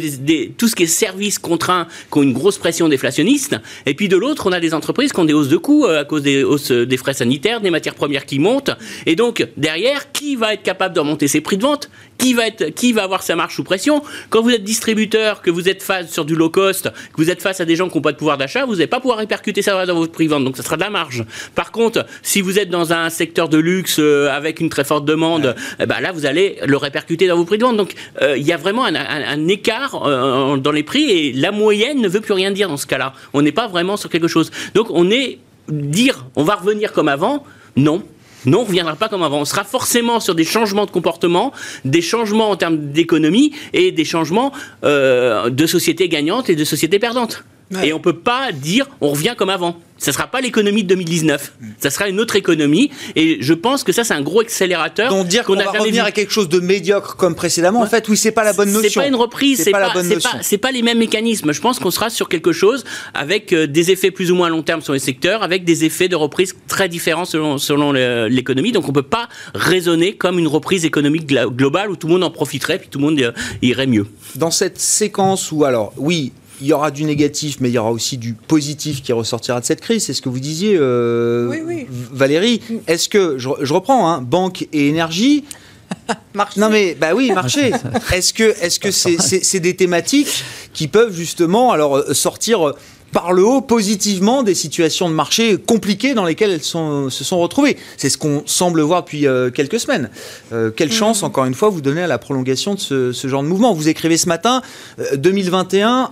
tout 0.57 0.69
ce 0.69 0.77
qui 0.77 0.85
est 0.85 0.87
services 0.87 1.41
contraints 1.41 1.89
qui 2.13 2.19
ont 2.19 2.23
une 2.23 2.33
grosse 2.33 2.59
pression 2.59 2.89
déflationniste. 2.89 3.57
Et 3.87 3.95
puis 3.95 4.09
de 4.09 4.17
l'autre, 4.17 4.47
on 4.47 4.53
a 4.53 4.61
des 4.61 4.75
entreprises 4.75 5.13
qui 5.13 5.19
ont 5.19 5.25
des 5.25 5.33
hausses 5.33 5.49
de 5.49 5.57
coûts 5.57 5.87
à 5.87 6.05
cause 6.05 6.23
des 6.23 6.45
hausses 6.45 6.71
des 6.71 6.97
frais 6.97 7.15
sanitaires, 7.15 7.61
des 7.61 7.71
matières 7.71 7.97
premières 7.97 8.27
qui 8.27 8.39
montent. 8.39 8.71
Et 9.07 9.17
donc, 9.17 9.45
derrière, 9.57 10.13
qui 10.13 10.37
va 10.37 10.55
être 10.55 10.63
capable 10.63 10.95
de 10.95 11.01
remonter 11.01 11.27
ses 11.27 11.41
prix 11.41 11.57
de 11.57 11.63
vente? 11.63 11.91
Qui 12.19 12.35
va, 12.35 12.47
être, 12.47 12.69
qui 12.71 12.93
va 12.93 13.03
avoir 13.03 13.25
sa 13.25 13.35
marge 13.35 13.57
sous 13.57 13.65
pression? 13.65 14.03
Quand 14.31 14.43
vous 14.43 14.51
êtes 14.51 14.63
distributeur, 14.63 15.43
que 15.43 15.51
vous 15.51 15.69
êtes 15.69 15.83
face 15.83 16.13
sur 16.13 16.25
du 16.25 16.37
low 16.37 16.51
cost, 16.51 16.91
que 16.91 17.17
vous 17.17 17.31
êtes 17.31 17.43
face 17.43 17.61
à 17.61 17.65
des 17.65 17.75
gens 17.75 17.89
qui 17.89 17.97
n'ont 17.97 18.03
pas 18.03 18.13
de 18.13 18.17
pouvoir 18.17 18.39
d'achat, 18.39 18.65
vous 18.65 18.75
n'allez 18.75 18.87
pas 18.87 19.01
pouvoir 19.01 19.19
répercuter 19.19 19.61
ça 19.61 19.85
dans 19.87 19.95
votre 19.97 20.13
prix 20.13 20.27
de 20.27 20.31
vente. 20.31 20.45
Donc 20.45 20.57
ça 20.57 20.63
sera 20.63 20.77
de 20.77 20.83
la 20.83 20.91
marge. 20.91 21.25
Par 21.57 21.72
contre, 21.73 22.07
si 22.23 22.41
vous 22.41 22.59
êtes 22.59 22.71
dans 22.71 22.93
un 22.93 23.11
secteur 23.11 23.49
de 23.49 23.59
luxe 23.59 23.97
euh, 23.99 24.31
avec 24.31 24.61
une 24.61 24.69
très 24.69 24.85
forte 24.85 25.05
demande, 25.05 25.47
ouais. 25.47 25.77
eh 25.81 25.87
ben 25.87 26.01
là, 26.01 26.13
vous 26.13 26.27
allez 26.27 26.59
le 26.65 26.77
répercuter 26.77 27.27
dans 27.27 27.37
vos 27.37 27.45
prix 27.45 27.59
de 27.59 27.65
vente. 27.65 27.77
Donc 27.77 27.95
euh, 28.21 28.37
il 28.37 28.47
y 28.47 28.53
a 28.53 28.57
vraiment 28.57 28.85
un, 28.85 28.95
un, 28.95 29.23
un 29.27 29.49
écart 29.49 30.03
euh, 30.07 30.57
dans 30.57 30.73
les 30.73 30.83
prix 30.83 31.11
et 31.11 31.33
la 31.33 31.51
moyenne 31.51 32.01
ne 32.01 32.09
veut 32.09 32.21
plus 32.21 32.35
rien 32.35 32.51
dire 32.51 32.69
dans 32.69 32.77
ce 32.77 32.87
cas-là. 32.87 33.15
On 33.33 33.43
n'est 33.43 33.53
pas 33.53 33.67
vraiment 33.67 33.97
sur 33.97 34.11
quelque 34.11 34.29
chose. 34.29 34.51
Donc 34.75 34.87
on 34.91 35.11
est 35.11 35.39
dire 35.69 36.27
on 36.37 36.45
va 36.45 36.57
revenir 36.57 36.93
comme 36.93 37.09
avant, 37.09 37.45
non. 37.77 38.03
Non, 38.45 38.59
on 38.59 38.63
ne 38.63 38.67
reviendra 38.67 38.97
pas 38.97 39.09
comme 39.09 39.23
avant. 39.23 39.39
On 39.39 39.45
sera 39.45 39.63
forcément 39.63 40.19
sur 40.19 40.35
des 40.35 40.43
changements 40.45 40.85
de 40.85 40.91
comportement, 40.91 41.53
des 41.85 42.03
changements 42.03 42.51
en 42.51 42.57
termes 42.57 42.91
d'économie 42.91 43.53
et 43.73 43.93
des 43.93 44.05
changements 44.05 44.53
euh, 44.83 45.49
de 45.49 45.65
sociétés 45.65 46.09
gagnantes 46.09 46.51
et 46.51 46.57
de 46.57 46.65
sociétés 46.65 46.99
perdantes. 46.99 47.45
Ouais. 47.73 47.89
Et 47.89 47.93
on 47.93 47.99
ne 47.99 48.03
peut 48.03 48.19
pas 48.19 48.53
dire 48.53 48.87
on 49.01 49.11
revient 49.11 49.35
comme 49.37 49.51
avant. 49.51 49.77
Ça 50.03 50.11
ne 50.11 50.15
sera 50.15 50.27
pas 50.27 50.41
l'économie 50.41 50.83
de 50.83 50.89
2019. 50.89 51.53
Mm. 51.61 51.67
Ça 51.79 51.91
sera 51.91 52.09
une 52.09 52.19
autre 52.19 52.35
économie. 52.35 52.91
Et 53.15 53.39
je 53.41 53.55
pense 53.55 53.85
que 53.85 53.93
ça, 53.93 54.03
c'est 54.03 54.15
un 54.15 54.21
gros 54.21 54.41
accélérateur. 54.41 55.11
Donc 55.11 55.29
dire 55.29 55.45
qu'on 55.45 55.55
qu 55.55 55.63
va 55.63 55.71
revenir 55.71 56.03
vu. 56.03 56.09
à 56.09 56.11
quelque 56.11 56.33
chose 56.33 56.49
de 56.49 56.59
médiocre 56.59 57.17
comme 57.17 57.37
précédemment, 57.37 57.81
ouais. 57.81 57.87
en 57.87 57.89
fait, 57.89 58.09
oui, 58.09 58.17
c'est 58.17 58.33
pas 58.33 58.43
la 58.43 58.53
bonne 58.53 58.73
notion. 58.73 58.91
C'est 58.91 59.01
pas 59.01 59.07
une 59.07 59.15
reprise. 59.15 59.63
C'est 59.63 59.71
pas, 59.71 59.91
pas, 59.91 60.03
pas, 60.03 60.59
pas, 60.61 60.73
les 60.73 60.83
mêmes 60.83 60.99
mécanismes. 60.99 61.53
Je 61.53 61.61
pense 61.61 61.79
qu'on 61.79 61.93
sera 61.93 62.11
sur 62.11 62.29
quelque 62.29 62.51
chose 62.51 62.83
avec 63.15 63.53
euh, 63.53 63.69
des 63.69 63.93
effets 63.93 64.11
plus 64.11 64.33
ou 64.33 64.35
moins 64.35 64.49
à 64.49 64.51
long 64.51 64.63
terme 64.63 64.81
sur 64.81 64.93
les 64.93 64.99
secteurs, 64.99 65.45
avec 65.45 65.63
des 65.63 65.85
effets 65.85 66.09
de 66.09 66.17
reprise 66.17 66.57
très 66.67 66.89
différents 66.89 67.25
selon, 67.25 67.59
selon 67.59 67.93
l'économie. 67.93 68.73
Donc 68.73 68.89
on 68.89 68.93
peut 68.93 69.03
pas 69.03 69.29
raisonner 69.55 70.17
comme 70.17 70.41
une 70.41 70.49
reprise 70.49 70.85
économique 70.85 71.27
globale 71.27 71.93
où 71.93 71.97
tout 71.97 72.09
le 72.09 72.15
monde 72.15 72.25
en 72.25 72.31
profiterait 72.31 72.81
puis 72.81 72.89
tout 72.89 72.99
le 72.99 73.05
monde 73.05 73.21
euh, 73.21 73.33
irait 73.63 73.87
mieux. 73.87 74.07
Dans 74.35 74.51
cette 74.51 74.81
séquence 74.81 75.53
où, 75.53 75.65
alors, 75.65 75.93
oui, 75.97 76.33
il 76.61 76.67
y 76.67 76.73
aura 76.73 76.91
du 76.91 77.05
négatif, 77.05 77.57
mais 77.61 77.71
il 77.71 77.73
y 77.73 77.79
aura 77.79 77.91
aussi 77.91 78.19
du 78.19 78.35
positif 78.35 79.03
qui 79.03 79.13
ressortira 79.13 79.61
de 79.61 79.65
cette 79.65 79.81
crise. 79.81 80.05
C'est 80.05 80.15
ce 80.15 80.23
que 80.23 80.29
vous 80.29 80.41
disiez, 80.41 80.77
euh, 80.79 81.49
oui, 81.49 81.63
oui. 81.65 81.87
Valérie. 81.91 82.61
Est-ce 82.87 83.09
que, 83.09 83.39
je, 83.39 83.49
je 83.61 83.73
reprends, 83.75 84.11
hein, 84.11 84.21
banque 84.21 84.69
et 84.73 84.89
énergie, 84.89 85.45
marché. 86.35 86.61
Non 86.61 86.71
mais 86.71 86.95
bah 86.95 87.15
oui, 87.15 87.31
marché. 87.35 87.73
Est-ce 88.13 88.33
que 88.33 88.55
est-ce 88.63 88.79
que 88.79 88.91
c'est 88.91 89.19
c'est 89.19 89.61
des 89.61 89.77
thématiques 89.77 90.45
qui 90.73 90.89
peuvent 90.89 91.15
justement 91.15 91.73
alors 91.73 91.97
euh, 91.97 92.15
sortir 92.15 92.75
par 93.13 93.33
le 93.33 93.45
haut 93.45 93.61
positivement 93.61 94.43
des 94.43 94.55
situations 94.55 95.09
de 95.09 95.15
marché 95.15 95.57
compliquées 95.59 96.15
dans 96.15 96.25
lesquelles 96.25 96.51
elles 96.51 96.63
sont, 96.63 97.11
se 97.11 97.25
sont 97.25 97.39
retrouvées. 97.39 97.77
C'est 97.97 98.09
ce 98.09 98.19
qu'on 98.19 98.43
semble 98.47 98.81
voir 98.81 99.03
depuis 99.03 99.27
euh, 99.27 99.51
quelques 99.51 99.79
semaines. 99.79 100.11
Euh, 100.53 100.71
quelle 100.71 100.89
Mhm. 100.89 100.95
chance, 100.95 101.23
mmh. 101.23 101.27
encore 101.27 101.45
une 101.45 101.55
fois, 101.55 101.69
vous 101.69 101.81
donnez 101.83 102.03
à 102.03 102.07
la 102.07 102.19
prolongation 102.19 102.75
de 102.75 102.81
ce, 102.81 103.13
ce 103.13 103.29
genre 103.29 103.43
de 103.43 103.49
mouvement. 103.49 103.75
Vous 103.75 103.89
écrivez 103.89 104.17
ce 104.17 104.29
matin, 104.29 104.63
euh, 104.99 105.17
2021, 105.17 106.11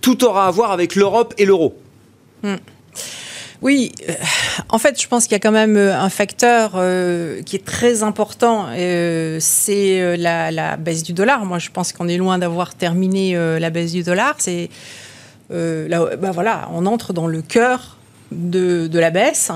tout 0.00 0.24
aura 0.24 0.46
à 0.48 0.50
voir 0.50 0.72
avec 0.72 0.96
l'Europe 0.96 1.34
et 1.38 1.44
l'euro. 1.44 1.76
Mmh. 2.42 2.56
Oui, 3.62 3.92
euh, 4.08 4.12
en 4.70 4.78
fait, 4.78 5.00
je 5.00 5.06
pense 5.06 5.24
qu'il 5.24 5.32
y 5.32 5.36
a 5.36 5.38
quand 5.38 5.52
même 5.52 5.76
euh, 5.76 5.96
un 5.96 6.08
facteur 6.08 6.72
euh, 6.74 7.42
qui 7.42 7.54
est 7.54 7.64
très 7.64 8.02
important, 8.02 8.66
euh, 8.70 9.38
c'est 9.40 10.16
la, 10.16 10.50
la, 10.50 10.76
baisse 10.76 11.04
du 11.04 11.12
dollar. 11.12 11.44
Moi, 11.44 11.60
je 11.60 11.70
pense 11.70 11.92
qu'on 11.92 12.08
est 12.08 12.16
loin 12.16 12.38
d'avoir 12.38 12.74
terminé 12.74 13.36
euh, 13.36 13.60
la 13.60 13.70
baisse 13.70 13.92
du 13.92 14.02
dollar. 14.02 14.34
C'est 14.38 14.68
là, 15.50 16.16
bah 16.16 16.30
voilà, 16.32 16.68
on 16.72 16.86
entre 16.86 17.12
dans 17.12 17.26
le 17.26 17.42
cœur 17.42 17.96
de, 18.32 18.86
de 18.86 18.98
la 18.98 19.10
baisse. 19.10 19.50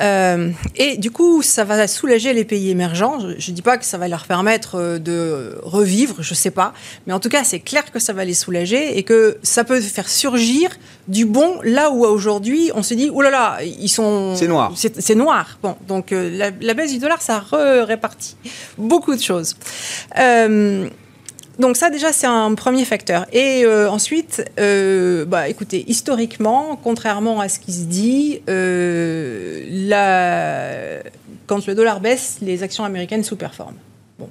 Euh, 0.00 0.50
et 0.76 0.96
du 0.96 1.10
coup, 1.10 1.42
ça 1.42 1.64
va 1.64 1.86
soulager 1.86 2.32
les 2.32 2.44
pays 2.44 2.70
émergents. 2.70 3.20
Je 3.38 3.50
ne 3.50 3.54
dis 3.54 3.62
pas 3.62 3.78
que 3.78 3.84
ça 3.84 3.96
va 3.98 4.08
leur 4.08 4.26
permettre 4.26 4.76
euh, 4.76 4.98
de 4.98 5.56
revivre, 5.62 6.16
je 6.20 6.32
ne 6.32 6.36
sais 6.36 6.50
pas. 6.50 6.74
Mais 7.06 7.12
en 7.12 7.20
tout 7.20 7.28
cas, 7.28 7.44
c'est 7.44 7.60
clair 7.60 7.90
que 7.92 8.00
ça 8.00 8.12
va 8.12 8.24
les 8.24 8.34
soulager 8.34 8.98
et 8.98 9.04
que 9.04 9.38
ça 9.42 9.62
peut 9.62 9.80
faire 9.80 10.08
surgir 10.08 10.70
du 11.06 11.26
bon 11.26 11.60
là 11.62 11.90
où 11.90 12.04
aujourd'hui 12.04 12.72
on 12.74 12.82
se 12.82 12.94
dit, 12.94 13.10
oh 13.12 13.22
là 13.22 13.30
là, 13.30 13.58
ils 13.62 13.88
sont... 13.88 14.34
C'est 14.34 14.48
noir. 14.48 14.72
C'est 14.74 15.14
noir. 15.14 15.58
Bon, 15.62 15.76
donc 15.86 16.12
euh, 16.12 16.30
la, 16.36 16.50
la, 16.60 16.74
baisse 16.74 16.92
du 16.92 16.98
dollar, 16.98 17.22
ça 17.22 17.44
répartit 17.52 18.36
beaucoup 18.76 19.14
de 19.14 19.22
choses. 19.22 19.54
Euh, 20.18 20.88
donc 21.58 21.76
ça 21.76 21.90
déjà 21.90 22.12
c'est 22.12 22.26
un 22.26 22.54
premier 22.54 22.84
facteur. 22.84 23.26
Et 23.32 23.64
euh, 23.64 23.90
ensuite, 23.90 24.44
euh, 24.58 25.24
bah, 25.24 25.48
écoutez, 25.48 25.84
historiquement, 25.88 26.78
contrairement 26.82 27.40
à 27.40 27.48
ce 27.48 27.58
qui 27.58 27.72
se 27.72 27.84
dit, 27.84 28.40
euh, 28.48 29.64
la... 29.88 31.02
quand 31.46 31.66
le 31.66 31.74
dollar 31.74 32.00
baisse, 32.00 32.38
les 32.42 32.62
actions 32.62 32.84
américaines 32.84 33.24
sous-performent. 33.24 33.78
Bon. 34.18 34.28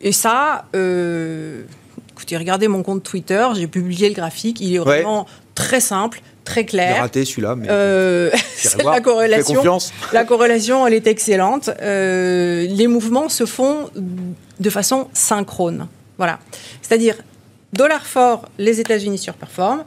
Et 0.00 0.12
ça, 0.12 0.66
écoutez, 0.72 2.36
regardez 2.36 2.68
mon 2.68 2.82
compte 2.82 3.02
Twitter, 3.02 3.46
j'ai 3.54 3.66
publié 3.66 4.08
le 4.08 4.14
graphique, 4.14 4.60
il 4.60 4.74
est 4.74 4.78
vraiment 4.78 5.22
ouais. 5.22 5.28
très 5.54 5.80
simple. 5.80 6.20
Très 6.44 6.64
clair. 6.64 6.94
J'ai 6.94 7.00
raté 7.00 7.24
celui-là, 7.24 7.54
mais 7.54 7.66
euh, 7.70 8.30
la 8.84 9.00
corrélation. 9.00 9.62
La 10.12 10.24
corrélation, 10.24 10.86
elle 10.86 10.94
est 10.94 11.06
excellente. 11.06 11.70
Euh, 11.80 12.66
les 12.68 12.86
mouvements 12.86 13.28
se 13.28 13.46
font 13.46 13.88
de 14.58 14.70
façon 14.70 15.08
synchrone. 15.12 15.86
Voilà. 16.20 16.38
C'est-à-dire, 16.82 17.16
dollar 17.72 18.04
fort, 18.04 18.50
les 18.58 18.78
États-Unis 18.78 19.16
surperforment, 19.16 19.84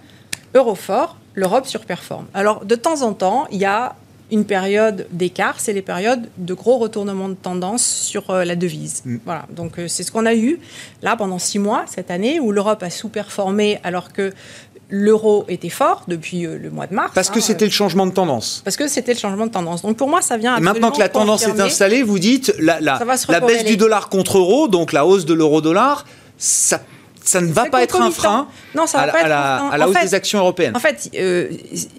euro 0.55 0.73
fort, 0.73 1.15
l'Europe 1.36 1.67
surperforme. 1.67 2.25
Alors, 2.34 2.65
de 2.65 2.73
temps 2.73 3.03
en 3.03 3.13
temps, 3.13 3.45
il 3.51 3.59
y 3.59 3.65
a 3.65 3.95
une 4.31 4.43
période 4.43 5.05
d'écart, 5.11 5.59
c'est 5.59 5.73
les 5.73 5.84
périodes 5.84 6.27
de 6.39 6.55
gros 6.55 6.79
retournements 6.79 7.29
de 7.29 7.36
tendance 7.36 7.86
sur 7.86 8.31
euh, 8.31 8.45
la 8.45 8.55
devise. 8.55 9.03
Mm. 9.05 9.17
Voilà, 9.25 9.45
donc 9.51 9.77
euh, 9.77 9.88
c'est 9.88 10.01
ce 10.01 10.11
qu'on 10.11 10.25
a 10.25 10.34
eu 10.34 10.59
là 11.03 11.15
pendant 11.15 11.38
six 11.38 11.59
mois 11.59 11.84
cette 11.86 12.09
année 12.09 12.39
où 12.39 12.51
l'Europe 12.51 12.81
a 12.81 12.89
sous-performé 12.89 13.79
alors 13.84 14.11
que 14.11 14.34
l'euro 14.89 15.45
était 15.49 15.69
fort 15.69 16.03
depuis 16.07 16.45
euh, 16.45 16.57
le 16.57 16.71
mois 16.71 16.88
de 16.88 16.95
mars. 16.95 17.11
Parce 17.13 17.29
que 17.29 17.39
hein, 17.39 17.41
c'était 17.41 17.65
le 17.65 17.71
changement 17.71 18.07
de 18.07 18.11
tendance. 18.11 18.61
Parce 18.63 18.75
que 18.75 18.88
c'était 18.88 19.13
le 19.13 19.19
changement 19.19 19.45
de 19.45 19.51
tendance. 19.51 19.84
Donc 19.84 19.97
pour 19.97 20.09
moi, 20.09 20.21
ça 20.21 20.38
vient. 20.38 20.59
Maintenant 20.59 20.91
que 20.91 20.99
la 20.99 21.09
tendance 21.09 21.43
est 21.43 21.59
installée, 21.59 22.01
vous 22.01 22.17
dites 22.19 22.55
la, 22.59 22.79
la, 22.79 22.99
la 23.29 23.39
baisse 23.39 23.65
du 23.65 23.77
dollar 23.77 24.09
contre 24.09 24.39
euro, 24.39 24.67
donc 24.67 24.93
la 24.93 25.05
hausse 25.05 25.25
de 25.25 25.34
l'euro-dollar, 25.34 26.05
ça 26.44 26.84
ça 27.24 27.41
ne 27.41 27.51
va 27.51 27.65
pas 27.65 27.84
être 27.84 28.01
un 28.01 28.11
frein 28.11 28.47
non, 28.76 28.88
ça 28.88 28.99
va 28.99 29.03
à, 29.03 29.07
pas 29.07 29.19
être 29.19 29.26
à 29.26 29.30
la, 29.30 29.61
un 29.61 29.69
à 29.69 29.78
la 29.78 29.88
hausse 29.88 29.97
fait, 29.97 30.05
des 30.05 30.13
actions 30.13 30.39
européennes. 30.39 30.76
En 30.76 30.80
fait, 30.80 31.09
euh, 31.15 31.49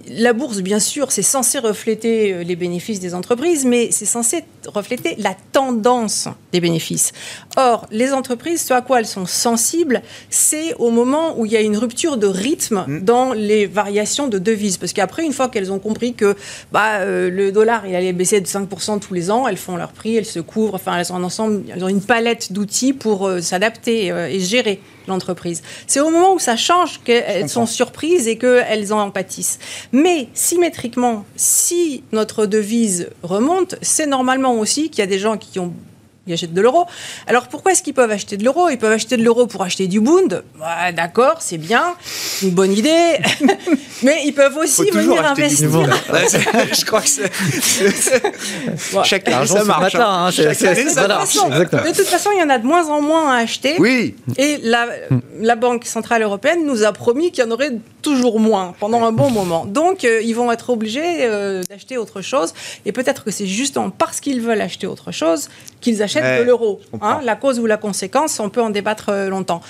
la 0.09 0.33
bourse, 0.33 0.61
bien 0.61 0.81
sûr, 0.81 1.12
c'est 1.12 1.22
censé 1.22 1.59
refléter 1.59 2.33
euh, 2.33 2.43
les 2.43 2.57
bénéfices 2.57 3.01
des 3.01 3.14
entreprises, 3.14 3.64
mais 3.64 3.91
c'est 3.91 4.07
censé 4.07 4.45
refléter 4.66 5.14
la 5.18 5.35
tendance 5.53 6.29
des 6.53 6.61
bénéfices. 6.61 7.12
Or, 7.57 7.87
les 7.91 8.12
entreprises, 8.12 8.62
ce 8.62 8.75
à 8.75 8.81
quoi 8.81 9.01
elles 9.01 9.07
sont 9.07 9.27
sensibles, 9.27 10.03
c'est 10.31 10.75
au 10.79 10.91
moment 10.91 11.39
où 11.39 11.47
il 11.47 11.53
y 11.53 11.57
a 11.57 11.61
une 11.61 11.77
rupture 11.77 12.16
de 12.16 12.27
rythme 12.27 12.85
Mm. 12.87 13.01
dans 13.01 13.33
les 13.33 13.66
variations 13.66 14.29
de 14.29 14.39
devises. 14.39 14.77
Parce 14.77 14.93
qu'après, 14.93 15.25
une 15.25 15.33
fois 15.33 15.49
qu'elles 15.49 15.72
ont 15.72 15.79
compris 15.79 16.14
que 16.14 16.37
bah, 16.72 16.99
euh, 17.01 17.31
le 17.31 17.53
dollar 17.53 17.87
il 17.87 17.95
allait 17.95 18.12
baisser 18.12 18.41
de 18.41 18.47
5% 18.47 19.01
tous 19.01 19.14
les 19.14 19.31
ans, 19.31 19.49
elles 19.49 19.57
font 19.57 19.77
leur 19.77 19.93
prix, 19.93 20.16
elles 20.16 20.25
se 20.25 20.41
couvrent, 20.41 20.75
enfin, 20.75 20.99
elles 20.99 21.12
ont 21.12 21.16
un 21.16 21.25
ensemble, 21.25 21.62
elles 21.72 21.85
ont 21.85 21.89
une 21.89 22.03
palette 22.03 22.53
d'outils 22.53 22.93
pour 22.93 23.27
euh, 23.27 23.41
s'adapter 23.41 24.07
et 24.07 24.41
gérer 24.41 24.81
l'entreprise. 25.09 25.63
C'est 25.87 26.01
au 26.01 26.11
moment 26.11 26.35
où 26.35 26.39
ça 26.39 26.57
change 26.57 27.01
qu'elles 27.05 27.49
sont 27.49 27.67
surprises 27.67 28.29
et 28.29 28.39
qu'elles 28.39 28.93
en 28.93 29.11
pâtissent. 29.11 29.59
Mais 29.93 30.29
symétriquement, 30.35 31.25
si 31.37 32.05
notre 32.13 32.47
devise 32.47 33.11
remonte, 33.23 33.77
c'est 33.83 34.07
normalement 34.07 34.55
aussi 34.55 34.91
qu'il 34.91 35.01
y 35.01 35.03
a 35.03 35.07
des 35.07 35.19
gens 35.19 35.37
qui 35.37 35.59
ont 35.59 35.73
ils 36.27 36.33
achètent 36.33 36.55
de 36.55 36.61
l'euro. 36.61 36.87
Alors 37.27 37.49
pourquoi 37.49 37.72
est-ce 37.72 37.83
qu'ils 37.83 37.95
peuvent 37.95 38.11
acheter 38.11 38.37
de 38.37 38.45
l'euro? 38.45 38.68
Ils 38.68 38.79
peuvent 38.79 38.93
acheter 38.93 39.16
de 39.16 39.22
l'euro 39.22 39.47
pour 39.47 39.62
acheter 39.62 39.87
du 39.87 40.01
Bund. 40.01 40.43
D'accord, 40.95 41.37
c'est 41.41 41.59
bien, 41.59 41.95
une 42.43 42.51
bonne 42.51 42.72
idée. 42.72 43.18
Mais 44.03 44.22
ils 44.25 44.33
peuvent 44.33 44.57
aussi 44.57 44.89
Faut 44.91 44.99
venir 44.99 45.25
investir. 45.25 45.70
je 45.70 46.85
crois 46.85 47.01
que 47.01 47.09
c'est. 47.09 47.31
Chaque 49.05 49.29
année, 49.29 49.47
ça 49.47 49.64
marche. 49.64 49.95
matin, 49.95 50.07
hein. 50.07 50.27
hein, 50.27 50.31
Chaque 50.31 50.62
année, 50.62 50.85
De 50.85 50.89
ça 50.91 51.09
marche. 51.09 51.35
de 51.35 51.95
toute 51.97 52.07
façon, 52.07 52.31
il 52.35 52.41
y 52.41 52.43
en 52.43 52.51
a 52.51 52.59
de 52.59 52.66
moins 52.66 52.89
en 52.89 53.01
moins 53.01 53.33
à 53.33 53.39
acheter. 53.39 53.77
Oui, 53.79 54.14
Et 54.37 54.59
la, 54.62 54.87
la 55.41 55.57
Banque 55.57 55.85
Centrale 55.85 56.22
Européenne 56.22 56.64
nous 56.66 56.85
a 56.85 56.93
promis 56.93 57.31
qu'il 57.31 57.45
y 57.45 57.47
en 57.47 57.51
aurait 57.51 57.72
toujours 58.03 58.39
moins 58.41 58.75
pendant 58.79 59.05
un 59.05 59.12
bon 59.12 59.31
moment. 59.31 59.64
Donc, 59.64 60.05
euh, 60.05 60.20
ils 60.22 60.35
vont 60.35 60.53
être 60.53 60.70
obligés 60.70 61.03
euh, 61.22 61.62
d'acheter 61.68 61.97
autre 61.99 62.20
chose. 62.20 62.53
Et 62.85 62.93
peut-être 62.93 63.25
que 63.25 63.31
c'est 63.31 63.47
justement 63.47 63.91
parce 63.91 64.20
qu'ils 64.20 64.41
veulent 64.41 64.61
acheter 64.61 64.87
autre 64.87 65.11
chose 65.12 65.49
qu'ils 65.81 66.03
achètent 66.03 66.14
Ouais, 66.23 66.39
de 66.41 66.45
l'euro. 66.45 66.81
Hein, 67.01 67.21
la 67.23 67.37
cause 67.37 67.59
ou 67.59 67.67
la 67.67 67.77
conséquence, 67.77 68.41
on 68.41 68.51
peut 68.51 68.62
en 68.62 68.71
débattre 68.71 69.09
euh, 69.09 69.29
longtemps. 69.29 69.61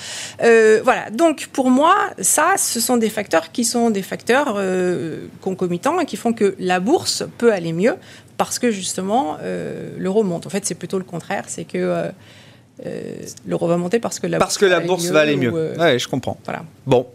Euh, 0.43 0.81
voilà. 0.85 1.11
Donc, 1.11 1.49
pour 1.53 1.71
moi, 1.71 1.95
ça, 2.21 2.55
ce 2.57 2.81
sont 2.81 2.97
des 2.97 3.11
facteurs 3.11 3.53
qui 3.53 3.65
sont 3.65 3.91
des 3.91 4.03
facteurs 4.03 4.55
euh, 4.57 5.27
concomitants 5.41 6.01
et 6.01 6.07
qui 6.07 6.17
font 6.17 6.33
que 6.33 6.55
la 6.59 6.81
bourse 6.81 7.25
peut 7.39 7.53
aller 7.53 7.73
mieux 7.73 7.97
parce 8.37 8.59
que 8.59 8.71
justement, 8.71 9.37
euh, 9.43 9.91
l'euro 9.99 10.23
monte. 10.23 10.47
En 10.47 10.51
fait, 10.51 10.65
c'est 10.67 10.75
plutôt 10.75 10.99
le 10.99 11.05
contraire. 11.05 11.45
C'est 11.47 11.65
que 11.65 12.11
euh, 12.85 13.13
l'euro 13.47 13.69
va 13.69 13.77
monter 13.77 14.01
parce 14.01 14.19
que 14.19 14.27
la 14.27 14.39
parce 14.39 14.55
bourse 14.55 14.59
que 14.59 14.67
la 14.67 14.81
bourse 14.81 15.07
va 15.07 15.21
aller 15.21 15.37
mieux. 15.37 15.51
ou, 15.53 15.57
euh, 15.57 15.77
Ouais, 15.77 15.99
je 15.99 16.09
comprends. 16.09 16.37
Voilà. 16.45 16.65
Bon. 16.87 17.07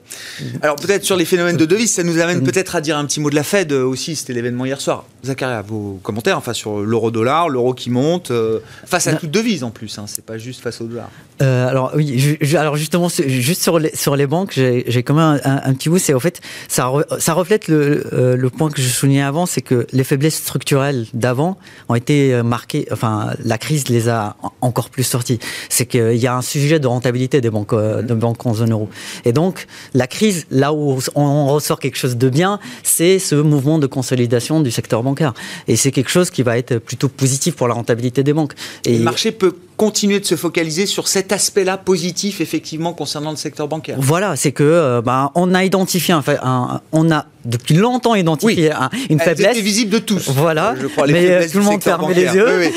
Alors 0.62 0.78
peut-être 0.78 1.03
sur 1.03 1.16
les 1.18 1.26
phénomènes 1.26 1.57
de 1.57 1.66
devises, 1.66 1.91
ça 1.93 2.03
nous 2.03 2.18
amène 2.20 2.41
peut-être 2.43 2.76
à 2.76 2.82
dire 2.82 2.97
un 2.97 3.05
petit 3.05 3.20
mot 3.20 3.30
de 3.30 3.36
la 3.36 3.43
Fed 3.43 3.72
euh, 3.72 3.84
aussi. 3.84 4.16
C'était 4.16 4.34
l'événement 4.34 4.66
hier 4.66 4.80
soir. 4.80 5.03
Zacharia, 5.26 5.62
vos 5.62 5.99
commentaires, 6.01 6.38
enfin 6.38 6.53
sur 6.53 6.80
l'euro-dollar, 6.80 7.49
l'euro 7.49 7.74
qui 7.74 7.89
monte, 7.89 8.32
euh, 8.32 8.60
face 8.86 9.07
à 9.07 9.12
Non. 9.12 9.18
toute 9.18 9.32
devise 9.32 9.64
en 9.66 9.70
plus. 9.72 9.99
Hein, 9.99 10.05
c'est 10.07 10.24
pas 10.26 10.38
juste 10.38 10.62
face 10.62 10.80
au 10.82 10.86
dollar. 10.86 11.10
Euh, 11.41 11.68
alors 11.68 11.91
oui, 11.95 12.38
alors 12.57 12.78
justement, 12.78 13.10
juste 13.10 13.62
sur 13.62 13.80
les 13.80 13.93
sur 13.95 14.16
les 14.16 14.28
banques, 14.28 14.53
j'ai 14.53 15.03
quand 15.03 15.14
même 15.14 15.41
un, 15.43 15.62
un 15.64 15.74
petit 15.74 15.89
bout. 15.89 15.99
C'est 15.99 16.14
au 16.14 16.20
fait, 16.22 16.39
ça 16.70 16.86
re- 16.86 17.20
ça 17.20 17.34
reflète 17.34 17.68
le 17.68 18.36
le 18.36 18.49
point 18.49 18.70
que 18.72 18.82
je 18.82 18.88
soulignais 18.88 19.22
avant, 19.24 19.45
c'est 19.45 19.62
que 19.62 19.86
les 19.91 20.03
faiblesses 20.05 20.36
structurelles 20.38 21.05
d'avant 21.14 21.57
ont 21.89 21.95
été 21.95 22.41
marquées. 22.43 22.88
Enfin, 22.91 23.34
la 23.43 23.57
crise 23.57 23.89
les 23.89 24.07
a 24.10 24.36
en- 24.41 24.51
encore 24.62 24.89
plus 24.89 25.03
sorties. 25.03 25.39
C'est 25.69 25.85
qu'il 25.85 26.15
y 26.15 26.27
a 26.27 26.35
un 26.35 26.41
sujet 26.41 26.79
de 26.79 26.87
rentabilité 26.87 27.41
des 27.41 27.49
banques 27.49 27.73
euh, 27.73 28.01
de 28.01 28.13
banques 28.13 28.45
en 28.45 28.53
zone 28.53 28.71
euro. 28.71 28.89
Et 29.25 29.33
donc 29.33 29.67
la 29.93 30.07
crise, 30.07 30.45
là 30.51 30.73
où 30.73 30.99
on, 31.15 31.47
ressort 31.47 31.79
quelque 31.79 31.97
chose 31.97 32.17
de 32.17 32.29
bien, 32.29 32.59
c'est 32.83 33.19
ce 33.19 33.35
mouvement 33.35 33.79
de 33.79 33.87
consolidation 33.87 34.61
du 34.61 34.71
secteur 34.71 35.03
bancaire. 35.03 35.33
Et 35.67 35.75
c'est 35.75 35.91
quelque 35.91 36.09
chose 36.09 36.29
qui 36.29 36.43
va 36.43 36.57
être 36.57 36.77
plutôt 36.77 37.09
positif 37.09 37.55
pour 37.55 37.67
la 37.67 37.73
rentabilité 37.73 38.23
des 38.23 38.33
banques. 38.33 38.53
Et 38.85 38.97
le 38.97 39.03
marché 39.03 39.31
peut 39.31 39.55
continuer 39.80 40.19
de 40.19 40.25
se 40.25 40.36
focaliser 40.36 40.86
sur 40.86 41.07
cet 41.07 41.32
aspect-là 41.32 41.77
positif, 41.77 42.41
effectivement, 42.41 42.91
concernant 42.91 43.32
le 43.32 43.38
secteur 43.38 43.69
bancaire. 43.69 43.95
Voilà, 43.97 44.36
c'est 44.36 44.51
que 44.51 44.61
euh, 44.63 45.01
bah, 45.01 45.32
on 45.36 45.53
a 45.55 45.63
identifié, 45.63 46.13
un, 46.13 46.21
un- 46.43 46.82
on 46.91 47.09
a 47.09 47.25
depuis 47.45 47.75
longtemps 47.75 48.13
identifié 48.13 48.73
un- 48.73 48.89
une 49.09 49.21
faiblesse. 49.21 49.53
étaient 49.55 49.61
visibles 49.61 49.91
de 49.91 49.99
tous. 49.99 50.30
Voilà, 50.32 50.75
je 50.80 50.88
crois. 50.88 51.07
Les 51.07 51.13
mais, 51.13 51.27
faiblesses 51.27 51.51
tout 51.53 51.59
le 51.59 51.63
monde 51.63 51.82
fermait 51.82 52.13
les 52.13 52.25
yeux. 52.25 52.45
Oui, 52.59 52.71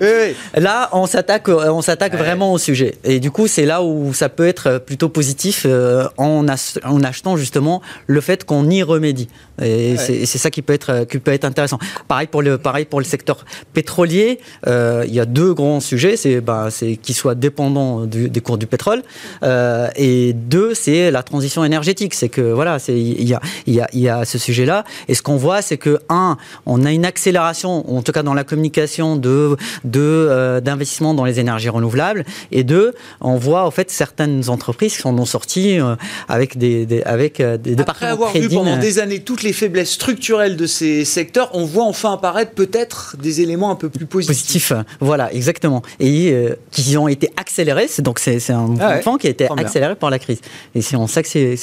oui. 0.00 0.34
Là, 0.60 0.88
on 0.92 1.06
s'attaque, 1.06 1.48
euh, 1.48 1.70
on 1.70 1.80
s'attaque 1.80 2.16
vraiment 2.16 2.52
au 2.52 2.58
sujet. 2.58 2.96
Et 3.04 3.20
du 3.20 3.30
coup, 3.30 3.46
c'est 3.46 3.64
là 3.64 3.84
où 3.84 4.12
ça 4.12 4.28
peut 4.28 4.48
être 4.48 4.78
plutôt 4.84 5.08
positif 5.08 5.62
euh, 5.64 6.08
en 6.16 6.48
achetant 6.48 7.36
justement 7.36 7.80
le 8.08 8.20
fait 8.20 8.42
qu'on 8.44 8.68
y 8.68 8.82
remédie. 8.82 9.28
Et 9.62 9.96
c'est 9.96 10.26
c'est 10.26 10.38
ça 10.38 10.50
qui 10.50 10.62
peut 10.62 10.72
être 10.72 11.04
qui 11.10 11.18
peut 11.18 11.32
être 11.32 11.44
intéressant. 11.44 11.78
Pareil 12.06 12.26
pour 12.28 12.42
le 12.42 12.58
pareil 12.58 12.84
pour 12.84 13.00
le 13.00 13.04
secteur 13.06 13.44
pétrolier. 13.72 14.38
euh, 14.66 15.04
il 15.06 15.14
y 15.14 15.20
a 15.20 15.24
deux 15.26 15.52
grands 15.54 15.80
sujets. 15.80 16.16
C'est 16.16 16.40
bah, 16.40 16.68
c'est 16.70 16.96
qu'il 16.96 17.14
soit 17.14 17.34
dépendant 17.34 18.04
du- 18.06 18.28
des 18.28 18.40
cours 18.40 18.58
du 18.58 18.66
pétrole. 18.66 19.02
Euh, 19.42 19.88
et 19.96 20.32
deux, 20.32 20.74
c'est 20.74 21.10
la 21.10 21.22
transition 21.22 21.64
énergétique. 21.64 22.14
C'est 22.14 22.28
que 22.28 22.40
voilà, 22.40 22.78
c'est 22.78 22.98
il 22.98 23.28
y 23.28 23.34
a 23.34 23.40
il 23.66 23.74
y 23.74 23.80
a 23.80 23.88
il 23.92 24.00
y 24.00 24.08
a 24.08 24.24
ce 24.24 24.38
sujet-là. 24.38 24.84
Et 25.08 25.14
ce 25.14 25.22
qu'on 25.22 25.36
voit, 25.36 25.62
c'est 25.62 25.76
que 25.78 25.98
un, 26.08 26.36
on 26.66 26.84
a 26.84 26.92
une 26.92 27.04
accélération, 27.04 27.70
en 27.96 28.02
tout 28.02 28.12
cas 28.12 28.22
dans 28.22 28.34
la 28.34 28.44
communication 28.44 29.16
de 29.16 29.56
de 29.84 30.00
euh, 30.00 30.60
d'investissement 30.60 31.14
dans 31.14 31.24
les 31.24 31.40
énergies 31.40 31.68
renouvelables. 31.68 32.24
Et 32.52 32.64
deux, 32.64 32.94
on 33.20 33.36
voit 33.36 33.64
en 33.64 33.70
fait 33.70 33.90
certaines 33.90 34.48
entreprises 34.48 34.96
qui 34.96 35.06
en 35.06 35.16
ont 35.18 35.24
sorti 35.24 35.80
euh, 35.80 35.94
avec 36.28 36.58
des, 36.58 36.86
des- 36.86 37.02
avec 37.02 37.40
euh, 37.40 37.56
des 37.56 37.72
Après 37.72 37.76
départements 37.76 38.12
avoir 38.12 38.32
vu 38.32 38.48
pendant 38.48 38.76
euh, 38.76 38.80
des 38.80 38.98
années 38.98 39.20
toutes 39.20 39.42
les 39.42 39.47
faiblesses 39.52 39.90
structurelles 39.92 40.56
de 40.56 40.66
ces 40.66 41.04
secteurs, 41.04 41.50
on 41.52 41.64
voit 41.64 41.84
enfin 41.84 42.12
apparaître 42.12 42.52
peut-être 42.52 43.16
des 43.20 43.40
éléments 43.40 43.70
un 43.70 43.74
peu 43.74 43.88
plus 43.88 44.06
positifs. 44.06 44.72
Voilà, 45.00 45.32
exactement. 45.32 45.82
Et 46.00 46.32
euh, 46.32 46.54
qui 46.70 46.96
ont 46.96 47.08
été 47.08 47.30
accélérés. 47.36 47.88
Donc 47.98 48.18
c'est 48.18 48.50
un 48.50 48.62
mouvement 48.62 49.12
ouais, 49.14 49.18
qui 49.20 49.26
a 49.26 49.30
été 49.30 49.46
bien. 49.46 49.56
accéléré 49.56 49.94
par 49.96 50.10
la 50.10 50.18
crise. 50.18 50.40
Et 50.74 50.82
c'est 50.82 50.96
en 50.96 51.06
ça 51.06 51.22
que 51.22 51.28
c'est 51.28 51.56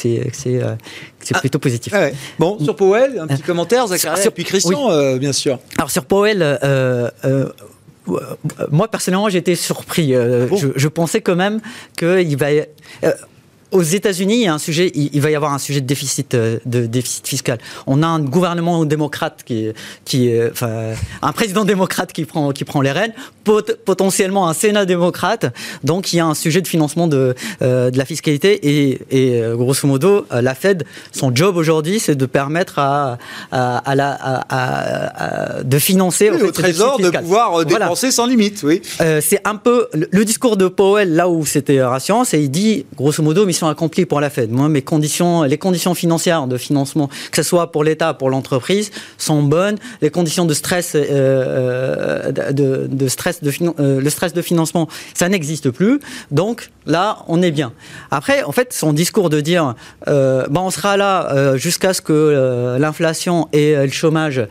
euh, 0.47 0.75
c'est 1.19 1.37
plutôt 1.39 1.59
positif. 1.59 1.93
Ah 1.95 2.01
ouais. 2.01 2.13
Bon, 2.39 2.57
sur 2.63 2.75
Powell, 2.75 3.19
un 3.19 3.27
petit 3.27 3.41
commentaire, 3.41 3.87
Zacharia, 3.87 4.21
sur- 4.21 4.31
puis 4.33 4.43
Christian, 4.43 4.91
euh, 4.91 5.17
bien 5.17 5.33
sûr. 5.33 5.59
Alors 5.77 5.91
sur 5.91 6.05
Powell, 6.05 6.41
euh, 6.41 7.09
moi 8.71 8.87
personnellement 8.87 9.29
j'étais 9.29 9.55
surpris. 9.55 10.13
Bon 10.49 10.55
je, 10.57 10.67
je 10.75 10.87
pensais 10.87 11.21
quand 11.21 11.35
même 11.35 11.59
qu'il 11.97 12.37
va. 12.37 12.47
Euh, 13.73 13.77
aux 13.77 13.83
États-Unis, 13.83 14.35
il 14.35 14.41
y 14.43 14.47
a 14.47 14.53
un 14.53 14.59
sujet, 14.59 14.91
il, 14.95 15.21
va 15.21 15.31
y 15.31 15.35
avoir 15.35 15.53
un 15.53 15.59
sujet 15.59 15.81
de 15.81 15.85
déficit, 15.85 16.33
euh, 16.33 16.59
de 16.65 16.85
déficit 16.85 17.27
fiscal. 17.27 17.57
On 17.87 18.03
a 18.03 18.07
un 18.07 18.19
gouvernement 18.19 18.85
démocrate 18.85 19.41
qui, 19.45 19.69
qui, 20.05 20.31
enfin, 20.51 20.93
un 21.21 21.31
président 21.31 21.65
démocrate 21.73 22.13
qui 22.13 22.25
prend, 22.25 22.51
qui 22.51 22.63
prend 22.63 22.81
les 22.81 22.91
rênes, 22.91 23.13
potentiellement 23.43 24.47
un 24.47 24.53
Sénat 24.53 24.85
démocrate. 24.85 25.53
Donc, 25.83 26.13
il 26.13 26.17
y 26.17 26.19
a 26.19 26.25
un 26.25 26.33
sujet 26.33 26.61
de 26.61 26.67
financement 26.67 27.07
de, 27.07 27.35
euh, 27.61 27.91
de 27.91 27.97
la 27.97 28.05
fiscalité 28.05 28.59
et, 28.63 29.01
et, 29.11 29.41
euh, 29.41 29.55
grosso 29.55 29.87
modo, 29.87 30.25
la 30.31 30.55
Fed, 30.55 30.85
son 31.11 31.33
job 31.35 31.57
aujourd'hui, 31.57 31.99
c'est 31.99 32.15
de 32.15 32.25
permettre 32.25 32.79
à, 32.79 33.17
à, 33.51 33.95
la, 33.95 34.17
à, 34.49 35.63
de 35.63 35.79
financer 35.79 36.29
au 36.29 36.51
Trésor 36.51 36.99
de 36.99 37.09
pouvoir 37.09 37.65
dépenser 37.65 38.11
sans 38.11 38.25
limite. 38.25 38.61
Oui. 38.63 38.81
c'est 38.97 39.41
un 39.45 39.55
peu 39.55 39.87
le 39.93 40.25
discours 40.25 40.57
de 40.57 40.67
Powell 40.67 41.13
là 41.13 41.29
où 41.29 41.45
c'était 41.45 41.81
rassurant, 41.81 42.23
c'est 42.23 42.41
il 42.41 42.49
dit 42.49 42.85
grosso 42.95 43.21
modo 43.21 43.45
mission 43.55 43.67
accomplie 43.69 44.05
pour 44.05 44.19
la 44.19 44.29
Fed. 44.29 44.51
Moi, 44.51 44.67
mes 44.67 44.81
conditions, 44.81 45.43
les 45.43 45.57
conditions 45.57 45.95
financières 45.95 46.45
de 46.47 46.57
financement, 46.57 47.07
que 47.31 47.37
ce 47.37 47.43
soit 47.43 47.71
pour 47.71 47.85
l'État, 47.85 48.13
pour 48.13 48.29
l'entreprise, 48.29 48.91
sont 49.17 49.43
bonnes. 49.43 49.77
Les 50.01 50.09
conditions 50.09 50.43
de 50.43 50.53
stress, 50.53 50.91
euh, 50.95 51.05
euh, 51.09 52.51
de, 52.51 52.87
de, 52.89 53.07
stress, 53.07 53.41
de 53.41 53.51
euh, 53.79 54.01
le 54.01 54.09
stress 54.09 54.33
de 54.33 54.41
financement, 54.41 54.89
ça 55.13 55.29
n'existe 55.29 55.69
plus. 55.69 56.01
Donc 56.31 56.69
là, 56.85 57.19
on 57.29 57.41
est 57.41 57.51
bien. 57.51 57.71
Après, 58.11 58.43
en 58.43 58.51
fait, 58.51 58.73
son 58.73 58.91
discours 58.91 59.29
de 59.29 59.39
dire, 59.39 59.73
euh, 60.09 60.45
on 60.53 60.71
sera 60.71 60.97
là 60.97 61.55
jusqu'à 61.55 61.93
ce 61.93 62.01
que 62.01 62.77
l'inflation 62.79 63.47
et 63.53 63.75
le 63.75 63.91
chômage 63.91 64.41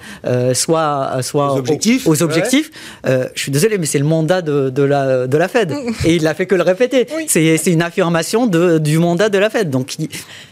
soient, 0.54 1.22
soient 1.22 1.54
aux 1.54 1.58
objectifs. 1.58 2.06
Aux, 2.06 2.22
objectifs. 2.22 2.70
je 3.04 3.28
suis 3.34 3.50
désolé, 3.50 3.78
mais 3.78 3.86
c'est 3.86 3.98
le 3.98 4.04
mandat 4.04 4.42
de, 4.42 4.70
de, 4.70 4.82
la, 4.82 5.26
de 5.26 5.36
la 5.36 5.48
Fed. 5.48 5.74
et 6.04 6.14
il 6.14 6.22
n'a 6.22 6.34
fait 6.34 6.46
que 6.46 6.54
le 6.54 6.62
répéter. 6.62 7.06
C'est 7.26 7.66
une 7.66 7.82
affirmation 7.82 8.46
de, 8.46 8.78
du 8.78 8.93
mandat 8.98 9.28
de 9.28 9.38
la 9.38 9.50
Fed. 9.50 9.70
Donc, 9.70 9.96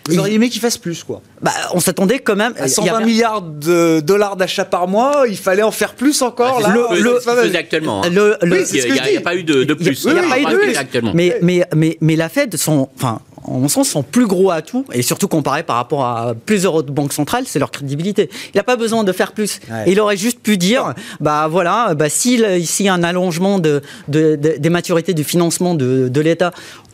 Vous 0.09 0.18
auriez 0.18 0.34
aimé 0.34 0.49
qu'il 0.49 0.61
fasse 0.61 0.78
plus, 0.78 1.05
quoi 1.05 1.22
bah, 1.40 1.53
On 1.72 1.80
s'attendait 1.80 2.18
quand 2.18 2.36
même. 2.36 2.55
À 2.59 2.68
120 2.68 3.01
milliards 3.01 3.43
de 3.43 4.01
dollars 4.01 4.36
d'achat 4.36 4.64
par 4.64 4.88
mois, 4.88 5.24
il 5.28 5.36
fallait 5.36 5.62
en 5.62 5.70
faire 5.70 5.95
plus 5.95 6.22
encore. 6.22 6.61
Bah, 6.61 6.68
là, 6.68 6.88
le, 6.93 7.03
le, 7.03 7.57
actuellement. 7.57 8.05
Hein. 8.05 8.11
Le, 8.11 8.36
il 8.72 9.11
n'y 9.11 9.16
a, 9.16 9.20
pas 9.20 9.34
eu 9.34 9.45
de, 9.45 9.74
plus. 9.74 10.05
Il 10.05 10.12
n'y 10.12 10.18
a, 10.18 10.22
pas 10.22 10.40
eu 10.40 10.45
de 10.45 10.57
plus. 10.57 10.76
Actuellement. 10.76 11.12
Mais, 11.14 11.38
mais, 11.43 11.64
mais, 11.74 11.99
mais 12.01 12.16
la 12.16 12.28
Fed, 12.28 12.57
son, 12.57 12.88
enfin, 12.97 13.20
en 13.45 13.59
mon 13.59 13.68
sens, 13.68 13.88
son 13.88 14.03
plus 14.03 14.26
gros 14.26 14.51
atout, 14.51 14.84
et 14.93 15.03
surtout 15.03 15.28
comparé 15.28 15.62
par 15.62 15.76
rapport 15.76 16.05
à 16.05 16.34
plusieurs 16.34 16.74
autres 16.74 16.93
banques 16.93 17.12
centrales, 17.12 17.45
c'est 17.47 17.59
leur 17.59 17.70
crédibilité. 17.70 18.30
Il 18.55 18.57
n'a 18.57 18.62
pas 18.62 18.76
besoin 18.76 19.05
de 19.05 19.12
faire 19.12 19.32
plus. 19.32 19.61
Il 19.86 20.01
aurait 20.01 20.16
juste 20.16 20.40
pu 20.40 20.57
dire, 20.57 20.95
bah 21.20 21.49
voilà, 21.49 21.95
bah, 21.95 22.09
s'il 22.09 22.40
y 22.40 22.88
a 22.88 22.95
un 22.95 23.03
allongement 23.03 23.59
de, 23.59 23.82
de, 24.09 24.36
des 24.36 24.70
maturités 24.70 25.14
du 25.14 25.24
financement 25.24 25.74
de, 25.74 26.09
de 26.09 26.20
l'État, 26.20 26.53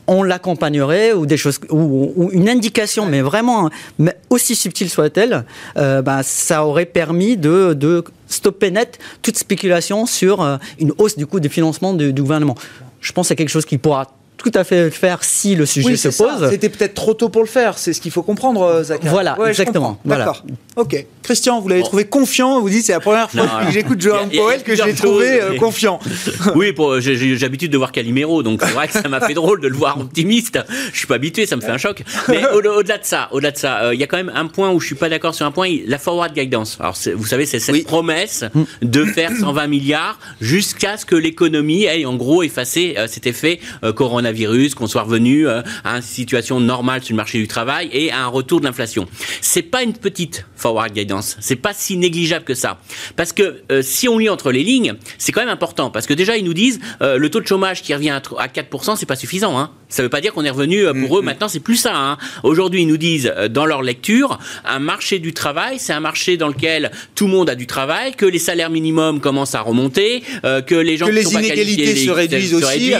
on 0.08 0.22
l'accompagnerait 0.22 1.12
ou 1.12 1.26
des 1.26 1.36
choses 1.36 1.60
ou, 1.70 2.30
une 2.32 2.48
indication, 2.48 3.06
mais 3.06 3.20
vraiment 3.20 3.70
mais 3.98 4.16
aussi 4.30 4.56
subtile 4.56 4.90
soit-elle, 4.90 5.44
euh, 5.76 6.02
bah, 6.02 6.22
ça 6.22 6.64
aurait 6.64 6.86
permis 6.86 7.36
de, 7.36 7.74
de, 7.74 8.02
stopper 8.26 8.70
net 8.70 8.98
toute 9.22 9.36
spéculation 9.36 10.06
sur 10.06 10.42
euh, 10.42 10.56
une 10.78 10.92
hausse 10.98 11.16
du 11.16 11.26
coût 11.26 11.40
des 11.40 11.48
financements 11.48 11.92
du, 11.92 12.12
du 12.12 12.22
gouvernement. 12.22 12.56
Je 13.00 13.12
pense 13.12 13.26
que 13.26 13.28
c'est 13.28 13.36
quelque 13.36 13.48
chose 13.50 13.66
qui 13.66 13.78
pourra 13.78 14.06
tout 14.38 14.52
à 14.54 14.64
fait 14.64 14.84
le 14.84 14.90
faire 14.90 15.24
si 15.24 15.54
le 15.54 15.66
sujet 15.66 15.96
se 15.96 16.08
pose. 16.08 16.48
C'était 16.50 16.68
peut-être 16.68 16.94
trop 16.94 17.12
tôt 17.12 17.28
pour 17.28 17.42
le 17.42 17.48
faire, 17.48 17.76
c'est 17.76 17.92
ce 17.92 18.00
qu'il 18.00 18.12
faut 18.12 18.22
comprendre, 18.22 18.62
euh, 18.62 18.82
Zachary. 18.84 19.08
Voilà, 19.08 19.36
exactement. 19.46 19.98
D'accord. 20.04 20.44
Ok. 20.76 21.04
Christian, 21.28 21.60
vous 21.60 21.68
l'avez 21.68 21.82
trouvé 21.82 22.06
confiant, 22.06 22.58
vous 22.58 22.70
dites 22.70 22.86
c'est 22.86 22.92
la 22.92 23.00
première 23.00 23.30
fois 23.30 23.64
que 23.66 23.70
j'écoute 23.70 24.00
Johan 24.00 24.28
Powell 24.34 24.62
que 24.62 24.74
j'ai 24.74 24.94
trouvé 24.94 25.42
euh, 25.42 25.56
confiant. 25.56 26.00
oui, 26.54 26.72
j'ai 27.00 27.36
l'habitude 27.36 27.70
de 27.70 27.76
voir 27.76 27.92
Calimero, 27.92 28.42
donc 28.42 28.60
c'est 28.62 28.72
vrai 28.72 28.88
que 28.88 28.94
ça 28.94 29.08
m'a 29.08 29.20
fait 29.20 29.34
drôle 29.34 29.60
de 29.60 29.68
le 29.68 29.76
voir 29.76 30.00
optimiste. 30.00 30.58
Je 30.92 30.96
suis 30.98 31.06
pas 31.06 31.16
habitué, 31.16 31.44
ça 31.44 31.56
me 31.56 31.60
fait 31.60 31.70
un 31.70 31.76
choc. 31.76 32.02
Mais 32.28 32.46
au-delà 32.54 32.96
de 32.96 33.04
ça, 33.04 33.28
au-delà 33.32 33.50
de 33.50 33.58
ça, 33.58 33.82
euh, 33.82 33.94
il 33.94 34.00
y 34.00 34.02
a 34.02 34.06
quand 34.06 34.16
même 34.16 34.32
un 34.34 34.46
point 34.46 34.70
où 34.70 34.80
je 34.80 34.86
suis 34.86 34.94
pas 34.94 35.10
d'accord 35.10 35.34
sur 35.34 35.44
un 35.44 35.50
point, 35.50 35.68
la 35.86 35.98
forward 35.98 36.32
guidance. 36.32 36.78
Alors 36.80 36.96
vous 37.14 37.26
savez, 37.26 37.44
c'est 37.44 37.60
cette 37.60 37.84
promesse 37.84 38.44
mm. 38.54 38.62
de 38.86 39.04
faire 39.04 39.32
120 39.38 39.66
milliards 39.66 40.18
jusqu'à 40.40 40.96
ce 40.96 41.04
que 41.04 41.14
l'économie 41.14 41.84
ait 41.84 42.06
en 42.06 42.16
gros 42.16 42.42
effacé 42.42 42.96
cet 43.06 43.26
effet 43.26 43.60
corona 43.94 44.32
virus, 44.32 44.74
qu'on 44.74 44.86
soit 44.86 45.02
revenu 45.02 45.46
euh, 45.46 45.62
à 45.84 45.96
une 45.96 46.02
situation 46.02 46.60
normale 46.60 47.02
sur 47.02 47.12
le 47.12 47.16
marché 47.16 47.38
du 47.38 47.48
travail 47.48 47.90
et 47.92 48.10
à 48.10 48.24
un 48.24 48.28
retour 48.28 48.60
de 48.60 48.64
l'inflation. 48.64 49.06
C'est 49.40 49.62
pas 49.62 49.82
une 49.82 49.92
petite 49.92 50.46
forward 50.56 50.92
guidance, 50.92 51.17
c'est 51.22 51.56
pas 51.56 51.72
si 51.74 51.96
négligeable 51.96 52.44
que 52.44 52.54
ça. 52.54 52.78
Parce 53.16 53.32
que 53.32 53.62
euh, 53.70 53.82
si 53.82 54.08
on 54.08 54.18
lit 54.18 54.28
entre 54.28 54.52
les 54.52 54.64
lignes, 54.64 54.94
c'est 55.18 55.32
quand 55.32 55.40
même 55.40 55.48
important 55.48 55.90
parce 55.90 56.06
que 56.06 56.14
déjà 56.14 56.36
ils 56.36 56.44
nous 56.44 56.54
disent 56.54 56.80
euh, 57.02 57.18
le 57.18 57.30
taux 57.30 57.40
de 57.40 57.46
chômage 57.46 57.82
qui 57.82 57.94
revient 57.94 58.10
à 58.10 58.20
4%, 58.20 58.96
c'est 58.96 59.06
pas 59.06 59.16
suffisant. 59.16 59.58
Hein. 59.58 59.70
Ça 59.88 60.02
veut 60.02 60.08
pas 60.08 60.20
dire 60.20 60.34
qu'on 60.34 60.44
est 60.44 60.50
revenu 60.50 60.84
pour 60.84 61.18
eux. 61.18 61.22
Mm-hmm. 61.22 61.24
Maintenant, 61.24 61.48
c'est 61.48 61.60
plus 61.60 61.76
ça. 61.76 61.96
Hein. 61.96 62.18
Aujourd'hui, 62.42 62.82
ils 62.82 62.86
nous 62.86 62.98
disent 62.98 63.32
dans 63.50 63.64
leur 63.64 63.82
lecture, 63.82 64.38
un 64.66 64.80
marché 64.80 65.18
du 65.18 65.32
travail, 65.32 65.78
c'est 65.78 65.94
un 65.94 66.00
marché 66.00 66.36
dans 66.36 66.48
lequel 66.48 66.90
tout 67.14 67.26
le 67.26 67.32
monde 67.32 67.48
a 67.48 67.54
du 67.54 67.66
travail, 67.66 68.14
que 68.14 68.26
les 68.26 68.38
salaires 68.38 68.68
minimums 68.68 69.20
commencent 69.20 69.54
à 69.54 69.62
remonter, 69.62 70.22
que 70.42 70.74
les 70.74 70.98
gens 70.98 71.06
que 71.06 71.12
qui 71.12 71.16
les 71.16 71.24
sont 71.24 71.38
inégalités 71.38 71.96
se 71.96 72.10
réduisent 72.10 72.54
aussi. 72.54 72.92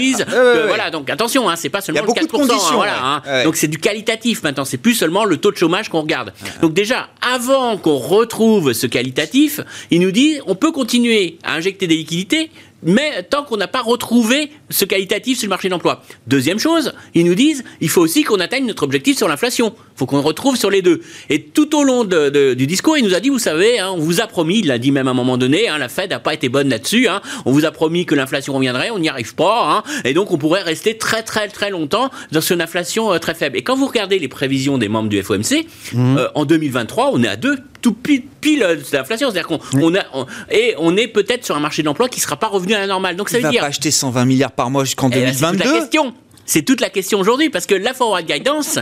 voilà, 0.67 0.91
donc 0.91 1.11
attention, 1.11 1.49
hein, 1.49 1.57
c'est 1.57 1.69
pas 1.69 1.83
seulement 1.83 2.03
le 2.03 2.09
4%. 2.09 2.53
Hein, 2.53 2.57
voilà, 2.73 3.23
hein. 3.27 3.45
Donc 3.45 3.57
c'est 3.57 3.69
du 3.69 3.79
qualitatif 3.79 4.43
maintenant, 4.43 4.65
c'est 4.65 4.79
plus 4.79 4.95
seulement 4.95 5.25
le 5.25 5.37
taux 5.37 5.51
de 5.51 5.57
chômage 5.57 5.89
qu'on 5.89 6.01
regarde. 6.01 6.33
Donc 6.63 6.73
déjà, 6.73 7.09
avant 7.21 7.77
qu'on 7.77 7.99
retrouve 8.09 8.73
ce 8.73 8.87
qualitatif, 8.87 9.61
il 9.91 10.01
nous 10.01 10.11
dit 10.11 10.39
on 10.47 10.55
peut 10.55 10.73
continuer 10.73 11.39
à 11.45 11.55
injecter 11.55 11.87
des 11.87 11.97
liquidités, 11.97 12.51
mais 12.83 13.23
tant 13.23 13.45
qu'on 13.45 13.57
n'a 13.57 13.69
pas 13.69 13.83
retrouvé 13.83 14.51
ce 14.71 14.85
qualitatif 14.85 15.39
sur 15.39 15.47
le 15.47 15.51
marché 15.51 15.69
de 15.69 15.73
l'emploi. 15.73 16.03
Deuxième 16.27 16.59
chose, 16.59 16.93
ils 17.15 17.25
nous 17.25 17.35
disent 17.35 17.65
il 17.81 17.89
faut 17.89 18.01
aussi 18.01 18.23
qu'on 18.25 18.41
atteigne 18.41 18.67
notre 18.67 18.83
objectif 18.83 19.17
sur 19.17 19.29
l'inflation. 19.29 19.75
Il 19.99 20.03
faut 20.03 20.07
qu'on 20.07 20.23
retrouve 20.23 20.57
sur 20.57 20.71
les 20.71 20.81
deux. 20.81 21.01
Et 21.29 21.43
tout 21.43 21.77
au 21.77 21.83
long 21.83 22.05
du 22.05 22.67
discours, 22.69 22.97
il 22.97 23.05
nous 23.05 23.17
a 23.17 23.21
dit 23.21 23.31
vous 23.31 23.41
savez, 23.41 23.81
hein, 23.81 23.91
on 23.93 23.99
vous 23.99 24.21
a 24.21 24.29
promis, 24.29 24.61
il 24.61 24.69
l'a 24.69 24.79
dit 24.79 24.93
même 24.93 25.09
à 25.09 25.11
un 25.11 25.15
moment 25.15 25.37
donné, 25.37 25.69
hein, 25.69 25.77
la 25.77 25.89
Fed 25.89 26.11
n'a 26.11 26.21
pas 26.21 26.35
été 26.35 26.49
bonne 26.49 26.69
là-dessus, 26.69 27.09
hein, 27.09 27.21
on 27.47 27.51
vous 27.51 27.65
a 27.65 27.73
promis 27.73 28.07
que 28.07 28.15
l'inflation 28.15 28.55
reviendrait, 28.55 28.91
on 28.91 29.01
n'y 29.01 29.09
arrive 29.09 29.35
pas, 29.35 29.83
et 30.05 30.15
donc 30.15 30.31
on 30.31 30.39
pourrait 30.39 30.63
rester 30.63 30.97
très 30.97 31.25
très 31.25 31.49
très 31.49 31.71
longtemps 31.71 32.13
dans 32.31 32.41
une 32.41 32.61
inflation 32.61 33.13
euh, 33.13 33.19
très 33.19 33.35
faible. 33.35 33.57
Et 33.57 33.63
quand 33.63 33.75
vous 33.75 33.89
regardez 33.89 34.21
les 34.21 34.29
prévisions 34.29 34.79
des 34.79 34.89
membres 34.89 35.09
du 35.09 35.21
FOMC, 35.21 35.67
mmh. 35.93 36.17
euh, 36.17 36.29
en 36.37 36.45
2023, 36.45 37.11
on 37.13 37.25
est 37.25 37.29
à 37.29 37.35
deux 37.35 37.59
tout 37.83 37.93
pile, 37.93 38.23
pile 38.41 38.63
euh, 38.63 38.77
de 38.77 38.83
l'inflation. 38.93 39.33
C'est-à-dire 39.33 39.49
qu'on 39.49 39.95
a, 39.97 40.27
et 40.53 40.75
on 40.79 40.97
est 40.97 41.09
peut-être 41.09 41.45
sur 41.45 41.57
un 41.57 41.61
marché 41.61 41.83
de 41.83 41.87
l'emploi 41.87 42.09
qui 42.09 42.21
ne 42.21 42.23
sera 42.23 42.37
pas 42.37 42.49
revenu 42.49 42.75
à 42.75 42.79
la 42.79 42.87
normale. 42.87 43.17
Donc 43.17 43.31
ça 43.31 43.39
veut 43.39 43.43
va 43.43 43.51
dire. 43.51 43.63
pas 43.63 43.67
acheter 43.67 43.91
120 43.91 44.25
milliards 44.25 44.53
par 44.53 44.71
mois 44.71 44.85
jusqu'en 44.85 45.09
2022. 45.09 45.27
Eh 45.37 45.59
ben, 45.59 45.65
c'est 45.65 45.75
la 45.75 45.81
question. 45.81 46.15
C'est 46.49 46.63
toute 46.63 46.81
la 46.81 46.89
question 46.89 47.21
aujourd'hui 47.21 47.51
parce 47.51 47.67
que 47.67 47.75
la 47.75 47.93
forward 47.93 48.25
guidance, 48.25 48.79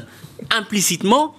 implicitement, 0.57 1.35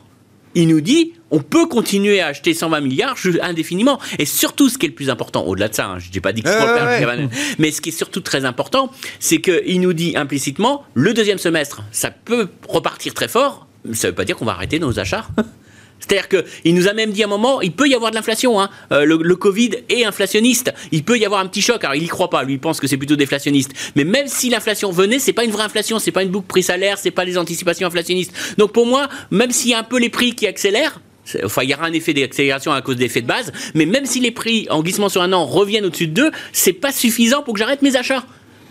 il 0.56 0.68
nous 0.68 0.82
dit 0.82 1.14
on 1.32 1.40
peut 1.40 1.68
continuer 1.68 2.20
à 2.20 2.28
acheter 2.28 2.54
120 2.54 2.82
milliards 2.82 3.18
indéfiniment. 3.42 3.98
Et 4.20 4.26
surtout, 4.26 4.68
ce 4.68 4.78
qui 4.78 4.88
est 4.88 4.90
le 4.90 4.96
plus 4.96 5.10
important, 5.10 5.46
au-delà 5.46 5.70
de 5.70 5.74
ça, 5.74 5.88
hein, 5.88 6.00
je 6.00 6.12
n'ai 6.12 6.20
pas 6.20 6.34
dit 6.34 6.44
que 6.44 6.50
ouais, 6.50 7.30
mais 7.60 7.72
ce 7.72 7.80
qui 7.80 7.90
est 7.90 7.94
surtout 7.94 8.20
très 8.20 8.44
important, 8.44 8.92
c'est 9.22 9.40
qu'il 9.40 9.80
nous 9.80 9.94
dit 9.94 10.18
implicitement 10.18 10.84
le 10.96 11.14
deuxième 11.14 11.38
semestre, 11.38 11.84
ça 11.94 12.12
peut 12.12 12.50
repartir 12.68 13.14
très 13.14 13.30
fort. 13.30 13.66
Ça 13.94 14.08
ne 14.08 14.12
veut 14.12 14.16
pas 14.16 14.26
dire 14.26 14.36
qu'on 14.36 14.46
va 14.46 14.52
arrêter 14.52 14.80
nos 14.80 15.00
achats. 15.00 15.28
C'est-à-dire 16.00 16.28
qu'il 16.30 16.76
nous 16.76 16.88
a 16.88 16.94
même 16.94 17.12
dit 17.12 17.24
à 17.24 17.26
un 17.26 17.30
moment, 17.30 17.62
il 17.62 17.72
peut 17.72 17.88
y 17.88 17.96
avoir 17.96 18.12
de 18.12 18.16
l'inflation. 18.16 18.62
Hein. 18.62 18.70
Euh, 18.92 19.06
le, 19.06 19.36
Covid 19.36 19.72
est 19.90 20.06
inflationniste. 20.06 20.74
Il 20.92 21.04
peut 21.04 21.18
y 21.18 21.26
avoir 21.26 21.42
un 21.42 21.48
petit 21.48 21.62
choc. 21.62 21.84
Alors 21.84 21.96
il 21.96 22.04
y 22.04 22.08
croit 22.08 22.30
pas. 22.30 22.44
Lui 22.44 22.54
il 22.54 22.60
pense 22.60 22.80
que 22.80 22.88
c'est 22.88 22.98
plutôt 22.98 23.16
déflationniste. 23.16 23.72
Mais 23.96 24.04
même 24.04 24.28
si 24.28 24.50
l'inflation 24.50 24.92
venait, 24.92 25.20
c'est 25.20 25.34
pas 25.34 25.44
une 25.44 25.52
vraie 25.52 25.64
inflation. 25.64 26.00
C'est 26.00 26.12
pas 26.12 26.24
une 26.24 26.30
boucle 26.30 26.48
prix-salaire. 26.48 26.98
C'est 26.98 27.12
pas 27.12 27.26
des 27.26 27.38
anticipations 27.38 27.88
inflationnistes. 27.88 28.34
Donc 28.58 28.72
pour 28.72 28.86
moi, 28.86 29.10
même 29.32 29.52
s'il 29.52 29.72
y 29.72 29.74
a 29.74 29.80
un 29.80 29.84
peu 29.84 30.00
les 30.00 30.10
prix 30.10 30.34
qui 30.36 30.48
accélèrent, 30.48 31.02
Enfin, 31.44 31.64
il 31.64 31.70
y 31.70 31.74
aura 31.74 31.88
un 31.88 31.92
effet 31.92 32.14
d'accélération 32.14 32.72
à 32.72 32.82
cause 32.82 32.96
des 32.96 33.04
effets 33.04 33.22
de 33.22 33.28
base, 33.28 33.52
mais 33.74 33.86
même 33.86 34.06
si 34.06 34.22
les 34.22 34.32
prix 34.32 34.66
en 34.70 34.82
glissement 34.82 35.10
sur 35.10 35.22
un 35.22 35.34
an 35.34 35.46
reviennent 35.46 35.84
au-dessus 35.84 36.08
de 36.08 36.14
2, 36.14 36.32
c'est 36.54 36.72
pas 36.72 36.94
suffisant 36.94 37.44
pour 37.44 37.54
que 37.54 37.60
j'arrête 37.60 37.82
mes 37.82 37.98
achats. 37.98 38.24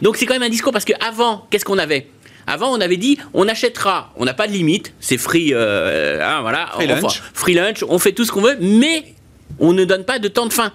Donc 0.03 0.17
c'est 0.17 0.25
quand 0.25 0.35
même 0.35 0.43
un 0.43 0.49
discours 0.49 0.73
parce 0.73 0.87
qu'avant, 0.87 1.47
qu'est-ce 1.51 1.67
qu'on 1.67 1.79
avait? 1.79 2.09
Avant, 2.47 2.71
on 2.73 2.81
avait 2.81 2.97
dit, 2.97 3.19
on 3.35 3.49
achètera, 3.49 4.13
on 4.17 4.25
n'a 4.25 4.35
pas 4.35 4.47
de 4.47 4.53
limite, 4.53 4.95
c'est 5.01 5.19
free, 5.19 5.53
euh, 5.53 6.21
hein, 6.23 6.43
voilà, 6.43 6.69
free 6.73 6.87
lunch. 6.87 7.23
free 7.35 7.55
lunch, 7.55 7.85
on 7.89 7.99
fait 7.99 8.13
tout 8.13 8.25
ce 8.25 8.33
qu'on 8.33 8.43
veut, 8.43 8.57
mais 8.61 9.15
on 9.59 9.73
ne 9.73 9.85
donne 9.85 10.05
pas 10.05 10.19
de 10.19 10.29
temps 10.29 10.47
de 10.47 10.53
fin. 10.53 10.73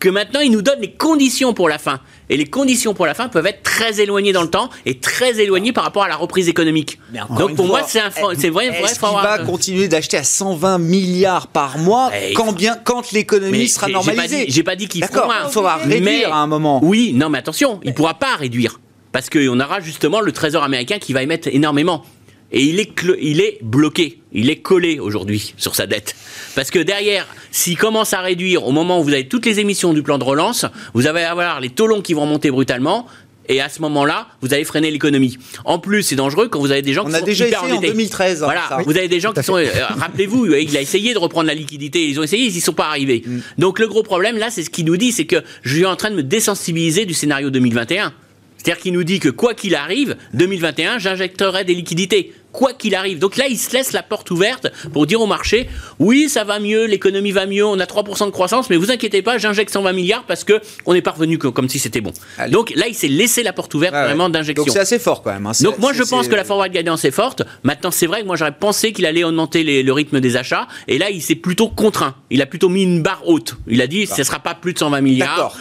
Que 0.00 0.08
maintenant, 0.08 0.40
ils 0.40 0.52
nous 0.52 0.62
donnent 0.62 0.80
les 0.80 0.92
conditions 0.92 1.54
pour 1.54 1.68
la 1.68 1.78
fin. 1.78 1.98
Et 2.30 2.36
les 2.36 2.46
conditions 2.46 2.94
pour 2.94 3.04
la 3.06 3.14
fin 3.14 3.28
peuvent 3.28 3.46
être 3.46 3.64
très 3.64 4.00
éloignées 4.00 4.32
dans 4.32 4.42
le 4.42 4.50
temps 4.50 4.70
et 4.86 5.00
très 5.00 5.40
éloignées 5.40 5.72
par 5.72 5.82
rapport 5.82 6.04
à 6.04 6.08
la 6.08 6.14
reprise 6.14 6.48
économique. 6.48 7.00
Donc 7.36 7.56
pour 7.56 7.66
moi, 7.66 7.82
c'est 7.86 8.00
c'est 8.38 8.50
vrai. 8.50 8.68
Est-ce 8.68 9.00
qu'il 9.00 9.08
va 9.08 9.38
continuer 9.38 9.88
d'acheter 9.88 10.16
à 10.16 10.22
120 10.22 10.78
milliards 10.78 11.48
par 11.48 11.78
mois 11.78 12.10
eh, 12.14 12.34
quand 12.34 12.52
bien 12.52 12.76
quand 12.76 13.10
l'économie 13.10 13.68
sera 13.68 13.88
normalisée 13.88 14.44
J'ai 14.48 14.62
pas 14.62 14.76
dit, 14.76 14.86
qu'il 14.86 15.04
faut 15.04 15.20
Il 15.46 15.50
faudra 15.50 15.76
réduire 15.76 16.32
à 16.32 16.38
un 16.38 16.46
moment. 16.46 16.80
Oui, 16.84 17.12
non, 17.14 17.28
mais 17.28 17.38
attention, 17.38 17.80
il 17.82 17.92
pourra 17.94 18.14
pas 18.14 18.36
réduire 18.36 18.78
parce 19.12 19.30
qu'on 19.30 19.60
aura 19.60 19.80
justement 19.80 20.20
le 20.20 20.32
Trésor 20.32 20.62
américain 20.62 20.98
qui 20.98 21.12
va 21.12 21.22
émettre 21.22 21.48
énormément. 21.50 22.04
Et 22.50 22.62
il 22.62 22.80
est, 22.80 22.90
il 23.20 23.42
est 23.42 23.58
bloqué, 23.62 24.22
il 24.32 24.48
est 24.48 24.56
collé 24.60 24.98
aujourd'hui 25.00 25.52
sur 25.58 25.74
sa 25.74 25.86
dette. 25.86 26.16
Parce 26.54 26.70
que 26.70 26.78
derrière, 26.78 27.26
s'il 27.50 27.76
commence 27.76 28.14
à 28.14 28.20
réduire 28.20 28.64
au 28.66 28.72
moment 28.72 29.00
où 29.00 29.04
vous 29.04 29.12
avez 29.12 29.28
toutes 29.28 29.44
les 29.44 29.60
émissions 29.60 29.92
du 29.92 30.02
plan 30.02 30.16
de 30.16 30.24
relance, 30.24 30.64
vous 30.94 31.06
allez 31.06 31.22
avoir 31.24 31.60
les 31.60 31.68
taux 31.68 31.86
longs 31.86 32.00
qui 32.00 32.14
vont 32.14 32.24
monter 32.24 32.50
brutalement, 32.50 33.06
et 33.50 33.60
à 33.60 33.68
ce 33.70 33.80
moment-là, 33.82 34.28
vous 34.42 34.52
allez 34.54 34.64
freiner 34.64 34.90
l'économie. 34.90 35.36
En 35.66 35.78
plus, 35.78 36.02
c'est 36.02 36.16
dangereux 36.16 36.48
quand 36.48 36.58
vous 36.58 36.70
avez 36.70 36.80
des 36.82 36.92
gens 36.94 37.04
On 37.06 37.10
qui 37.10 37.16
a 37.16 37.18
sont 37.20 37.24
déjà 37.26 37.46
hyper 37.48 37.60
essayé 37.60 37.72
en 37.74 37.76
endettés. 37.76 37.92
2013. 37.92 38.42
hein, 38.42 38.46
Voilà, 38.46 38.62
ça. 38.68 38.78
vous 38.84 38.96
avez 38.96 39.08
des 39.08 39.20
gens 39.20 39.32
qui 39.32 39.42
sont. 39.42 39.56
euh, 39.56 39.66
Rappelez-vous, 39.98 40.46
il 40.54 40.76
a 40.76 40.80
essayé 40.82 41.12
de 41.14 41.18
reprendre 41.18 41.46
la 41.48 41.54
liquidité. 41.54 42.06
Ils 42.08 42.18
ont 42.20 42.22
essayé, 42.22 42.44
ils 42.46 42.52
n'y 42.54 42.60
sont 42.60 42.72
pas 42.74 42.86
arrivés. 42.88 43.22
Mm. 43.26 43.38
Donc 43.58 43.78
le 43.78 43.88
gros 43.88 44.02
problème 44.02 44.36
là, 44.38 44.48
c'est 44.50 44.62
ce 44.62 44.70
qu'il 44.70 44.84
nous 44.86 44.96
dit, 44.98 45.12
c'est 45.12 45.24
que 45.26 45.36
je 45.62 45.74
suis 45.76 45.86
en 45.86 45.96
train 45.96 46.10
de 46.10 46.16
me 46.16 46.22
désensibiliser 46.22 47.04
du 47.06 47.14
scénario 47.14 47.48
2021. 47.50 48.12
C'est-à-dire 48.58 48.82
qu'il 48.82 48.92
nous 48.92 49.04
dit 49.04 49.20
que 49.20 49.28
quoi 49.28 49.54
qu'il 49.54 49.74
arrive, 49.74 50.16
2021, 50.34 50.98
j'injecterai 50.98 51.64
des 51.64 51.74
liquidités. 51.74 52.32
Quoi 52.50 52.72
qu'il 52.72 52.94
arrive. 52.94 53.18
Donc 53.18 53.36
là, 53.36 53.44
il 53.46 53.58
se 53.58 53.72
laisse 53.74 53.92
la 53.92 54.02
porte 54.02 54.30
ouverte 54.30 54.68
pour 54.92 55.06
dire 55.06 55.20
au 55.20 55.26
marché, 55.26 55.68
oui, 55.98 56.28
ça 56.30 56.44
va 56.44 56.58
mieux, 56.58 56.86
l'économie 56.86 57.30
va 57.30 57.44
mieux, 57.46 57.64
on 57.64 57.78
a 57.78 57.84
3% 57.84 58.24
de 58.24 58.30
croissance, 58.30 58.70
mais 58.70 58.76
vous 58.76 58.90
inquiétez 58.90 59.20
pas, 59.20 59.36
j'injecte 59.36 59.70
120 59.70 59.92
milliards 59.92 60.24
parce 60.24 60.44
que 60.44 60.60
on 60.86 60.94
est 60.94 61.02
parvenu 61.02 61.36
co- 61.38 61.52
comme 61.52 61.68
si 61.68 61.78
c'était 61.78 62.00
bon. 62.00 62.12
Allez. 62.38 62.50
Donc 62.50 62.72
là, 62.74 62.88
il 62.88 62.94
s'est 62.94 63.06
laissé 63.06 63.42
la 63.42 63.52
porte 63.52 63.74
ouverte 63.74 63.92
Ah 63.94 64.00
ouais. 64.00 64.06
vraiment 64.08 64.30
d'injection. 64.30 64.64
Donc 64.64 64.72
c'est 64.72 64.80
assez 64.80 64.98
fort 64.98 65.22
quand 65.22 65.32
même. 65.32 65.46
hein. 65.46 65.52
Donc 65.60 65.78
moi 65.78 65.92
je 65.92 66.02
pense 66.02 66.26
que 66.26 66.34
la 66.34 66.44
forward 66.44 66.72
guidance 66.72 67.04
est 67.04 67.10
forte. 67.10 67.42
Maintenant 67.64 67.90
c'est 67.90 68.06
vrai 68.06 68.22
que 68.22 68.26
moi 68.26 68.36
j'aurais 68.36 68.56
pensé 68.58 68.92
qu'il 68.92 69.04
allait 69.06 69.24
augmenter 69.24 69.62
les- 69.62 69.82
le 69.82 69.92
rythme 69.92 70.18
des 70.18 70.36
achats 70.36 70.66
et 70.88 70.96
là 70.98 71.10
il 71.10 71.20
s'est 71.22 71.34
plutôt 71.36 71.68
contraint. 71.68 72.14
Il 72.30 72.40
a 72.40 72.46
plutôt 72.46 72.70
mis 72.70 72.82
une 72.82 73.02
barre 73.02 73.22
haute. 73.26 73.56
Il 73.68 73.82
a 73.82 73.86
dit 73.86 74.06
ce 74.06 74.22
sera 74.24 74.40
pas 74.40 74.54
plus 74.54 74.72
de 74.72 74.78
120 74.78 75.02
milliards. 75.02 75.54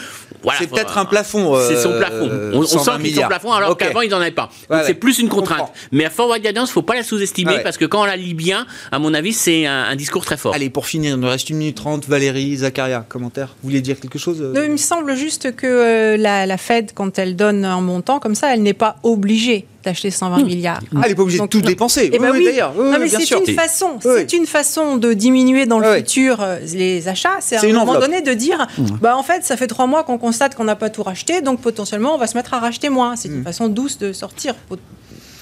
Voilà, 0.47 0.59
c'est 0.59 0.67
peut-être 0.69 0.97
un 0.97 1.05
plafond. 1.05 1.55
euh, 1.55 1.67
C'est 1.67 1.81
son 1.81 1.91
plafond. 1.97 2.29
On, 2.53 2.59
on 2.59 2.63
120 2.65 2.67
sent 2.67 2.75
qu'il 2.75 2.81
est 2.81 2.83
son 2.87 2.97
milliards. 2.99 3.29
plafond 3.29 3.51
alors 3.51 3.77
qu'avant 3.77 4.01
il 4.01 4.09
n'en 4.09 4.21
avait 4.21 4.31
pas. 4.31 4.49
Donc 4.69 4.81
c'est 4.85 4.93
plus 4.93 5.19
une 5.19 5.29
contrainte. 5.29 5.71
Mais 5.91 6.03
la 6.03 6.09
forward 6.09 6.41
guidance 6.41 6.71
faut 6.71 6.81
pas 6.81 6.95
la 6.95 7.03
sous-estimer 7.03 7.51
Ah 7.53 7.57
ouais. 7.57 7.63
parce 7.63 7.77
que 7.77 7.85
quand 7.85 8.01
on 8.01 8.05
la 8.05 8.15
lit 8.15 8.33
bien, 8.33 8.65
à 8.91 8.99
mon 8.99 9.13
avis 9.13 9.33
c'est 9.33 9.65
un, 9.65 9.83
un 9.83 9.95
discours 9.95 10.25
très 10.25 10.37
fort. 10.37 10.53
Allez, 10.53 10.69
pour 10.69 10.85
finir, 10.85 11.15
il 11.15 11.19
nous 11.19 11.27
reste 11.29 11.49
une 11.49 11.57
minute 11.57 11.77
trente. 11.77 12.07
Valérie, 12.07 12.55
Zacharia, 12.57 13.05
commentaire. 13.07 13.47
Vous 13.61 13.69
voulez 13.69 13.81
dire 13.81 13.99
quelque 13.99 14.19
chose 14.19 14.41
euh 14.41 14.53
Non, 14.53 14.63
il 14.63 14.71
me 14.71 14.77
semble 14.77 15.15
juste 15.15 15.55
que 15.55 15.67
euh, 15.67 16.17
la, 16.17 16.45
la 16.45 16.57
Fed, 16.57 16.91
quand 16.93 17.19
elle 17.19 17.35
donne 17.35 17.65
un 17.65 17.81
montant 17.81 18.19
comme 18.19 18.35
ça, 18.35 18.53
elle 18.53 18.61
n'est 18.63 18.73
pas 18.73 18.95
obligée 19.03 19.65
d'acheter 19.83 20.11
120 20.11 20.43
milliards. 20.43 20.79
Ah, 20.95 21.01
Elle 21.03 21.09
n'est 21.09 21.15
pas 21.15 21.21
obligée 21.21 21.39
de 21.39 21.45
tout 21.45 21.59
non. 21.59 21.65
dépenser. 21.67 22.09
Eh 22.11 22.19
ben 22.19 22.31
Oui, 22.31 22.39
oui. 22.39 22.45
d'ailleurs. 22.45 22.73
Oui, 22.75 22.89
non, 22.91 22.97
mais 22.99 23.07
c'est 23.07 23.29
une 23.31 23.55
façon. 23.55 23.99
Oui. 24.03 24.11
C'est 24.27 24.33
une 24.33 24.45
façon 24.45 24.97
de 24.97 25.13
diminuer 25.13 25.65
dans 25.65 25.79
le 25.79 25.89
Oui. 25.89 25.97
futur 25.97 26.41
euh, 26.41 26.59
les 26.73 27.07
achats. 27.07 27.37
C'est 27.39 27.55
à 27.57 27.61
un 27.61 27.67
moment 27.67 27.81
enveloppe. 27.83 28.01
donné 28.01 28.21
de 28.21 28.33
dire, 28.33 28.67
bah 29.01 29.15
en 29.17 29.23
fait, 29.23 29.43
ça 29.43 29.55
fait 29.57 29.67
trois 29.67 29.87
mois 29.87 30.03
qu'on 30.03 30.17
constate 30.17 30.55
qu'on 30.55 30.63
n'a 30.65 30.75
pas 30.75 30.89
tout 30.89 31.03
racheté, 31.03 31.41
donc 31.41 31.61
potentiellement 31.61 32.15
on 32.15 32.17
va 32.17 32.27
se 32.27 32.35
mettre 32.37 32.53
à 32.53 32.59
racheter 32.59 32.89
moins. 32.89 33.15
C'est 33.15 33.29
une 33.29 33.43
façon 33.43 33.67
douce 33.69 33.97
de 33.97 34.13
sortir. 34.13 34.53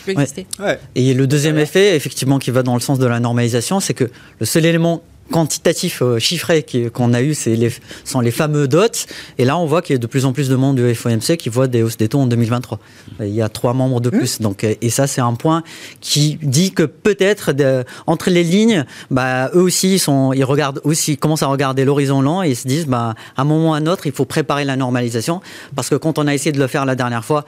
Exister. 0.07 0.45
Ouais. 0.59 0.79
Et 0.93 1.15
le 1.15 1.25
deuxième 1.25 1.57
effet, 1.57 1.95
effectivement, 1.95 2.37
qui 2.37 2.51
va 2.51 2.61
dans 2.61 2.75
le 2.75 2.79
sens 2.79 2.99
de 2.99 3.07
la 3.07 3.19
normalisation, 3.19 3.79
c'est 3.79 3.95
que 3.95 4.03
le 4.39 4.45
seul 4.45 4.63
élément 4.65 5.01
quantitatif 5.31 6.01
euh, 6.01 6.19
chiffré 6.19 6.65
qu'on 6.93 7.13
a 7.13 7.21
eu, 7.21 7.33
c'est 7.33 7.55
les, 7.55 7.71
sont 8.03 8.19
les 8.19 8.31
fameux 8.31 8.67
dots. 8.67 8.83
Et 9.37 9.45
là, 9.45 9.57
on 9.57 9.65
voit 9.65 9.81
qu'il 9.81 9.93
y 9.93 9.97
a 9.97 9.99
de 9.99 10.07
plus 10.07 10.25
en 10.25 10.33
plus 10.33 10.49
de 10.49 10.55
monde 10.55 10.75
du 10.75 10.93
FOMC 10.95 11.37
qui 11.37 11.49
voit 11.49 11.67
des 11.67 11.81
hausses 11.83 11.97
des 11.97 12.07
taux 12.09 12.19
en 12.19 12.27
2023. 12.27 12.79
Il 13.21 13.27
y 13.33 13.41
a 13.41 13.49
trois 13.49 13.73
membres 13.73 13.99
de 14.01 14.09
plus. 14.09 14.39
Donc, 14.41 14.63
euh, 14.63 14.75
et 14.81 14.89
ça, 14.89 15.07
c'est 15.07 15.21
un 15.21 15.33
point 15.33 15.63
qui 16.01 16.37
dit 16.41 16.71
que 16.71 16.83
peut-être 16.83 17.51
entre 18.07 18.29
les 18.29 18.43
lignes, 18.43 18.85
bah, 19.11 19.49
eux 19.55 19.61
aussi, 19.61 19.93
ils 19.95 19.99
sont, 19.99 20.31
ils 20.33 20.43
regardent 20.43 20.81
aussi, 20.83 21.13
ils 21.13 21.17
commencent 21.17 21.43
à 21.43 21.47
regarder 21.47 21.85
l'horizon 21.85 22.21
lent 22.21 22.43
et 22.43 22.49
ils 22.51 22.55
se 22.55 22.67
disent, 22.67 22.85
bah, 22.87 23.15
à 23.35 23.41
un 23.41 23.45
moment 23.45 23.71
ou 23.71 23.73
à 23.73 23.77
un 23.77 23.87
autre, 23.87 24.05
il 24.07 24.11
faut 24.13 24.25
préparer 24.25 24.63
la 24.65 24.75
normalisation 24.75 25.41
parce 25.75 25.89
que 25.89 25.95
quand 25.95 26.19
on 26.19 26.27
a 26.27 26.33
essayé 26.33 26.51
de 26.51 26.59
le 26.59 26.67
faire 26.67 26.85
la 26.85 26.95
dernière 26.95 27.25
fois, 27.25 27.45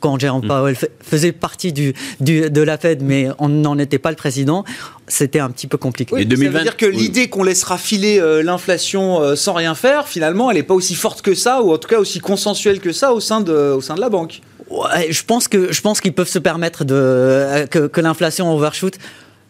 quand 0.00 0.18
Jérôme 0.18 0.46
Powell 0.46 0.74
fa- 0.74 0.86
faisait 1.02 1.32
partie 1.32 1.72
du, 1.72 1.92
du- 2.20 2.50
de 2.50 2.60
la 2.62 2.78
Fed, 2.78 3.02
mais 3.02 3.28
on 3.38 3.48
n'en 3.48 3.78
était 3.78 3.98
pas 3.98 4.10
le 4.10 4.16
président, 4.16 4.64
c'était 5.08 5.38
un 5.38 5.50
petit 5.50 5.66
peu 5.66 5.78
compliqué. 5.78 6.14
Oui, 6.14 6.22
Et 6.22 6.24
Ça 6.24 6.28
2020 6.30 6.58
veut 6.58 6.62
dire 6.64 6.76
que 6.76 6.86
oui. 6.86 6.96
l'idée 6.96 7.28
qu'on 7.28 7.42
laissera 7.42 7.78
filer 7.78 8.18
euh, 8.20 8.42
l'inflation 8.42 9.22
euh, 9.22 9.36
sans 9.36 9.52
rien 9.52 9.74
faire, 9.74 10.08
finalement, 10.08 10.50
elle 10.50 10.56
n'est 10.56 10.62
pas 10.62 10.74
aussi 10.74 10.94
forte 10.94 11.22
que 11.22 11.34
ça, 11.34 11.62
ou 11.62 11.72
en 11.72 11.78
tout 11.78 11.88
cas 11.88 11.98
aussi 11.98 12.20
consensuelle 12.20 12.80
que 12.80 12.92
ça 12.92 13.12
au 13.12 13.20
sein 13.20 13.40
de, 13.40 13.52
au 13.52 13.80
sein 13.80 13.94
de 13.94 14.00
la 14.00 14.08
banque. 14.08 14.40
Ouais, 14.68 15.06
je 15.10 15.24
pense 15.24 15.46
que 15.46 15.72
je 15.72 15.80
pense 15.80 16.00
qu'ils 16.00 16.12
peuvent 16.12 16.28
se 16.28 16.40
permettre 16.40 16.84
de 16.84 16.94
euh, 16.96 17.66
que, 17.66 17.86
que 17.86 18.00
l'inflation 18.00 18.52
overshoot. 18.52 18.94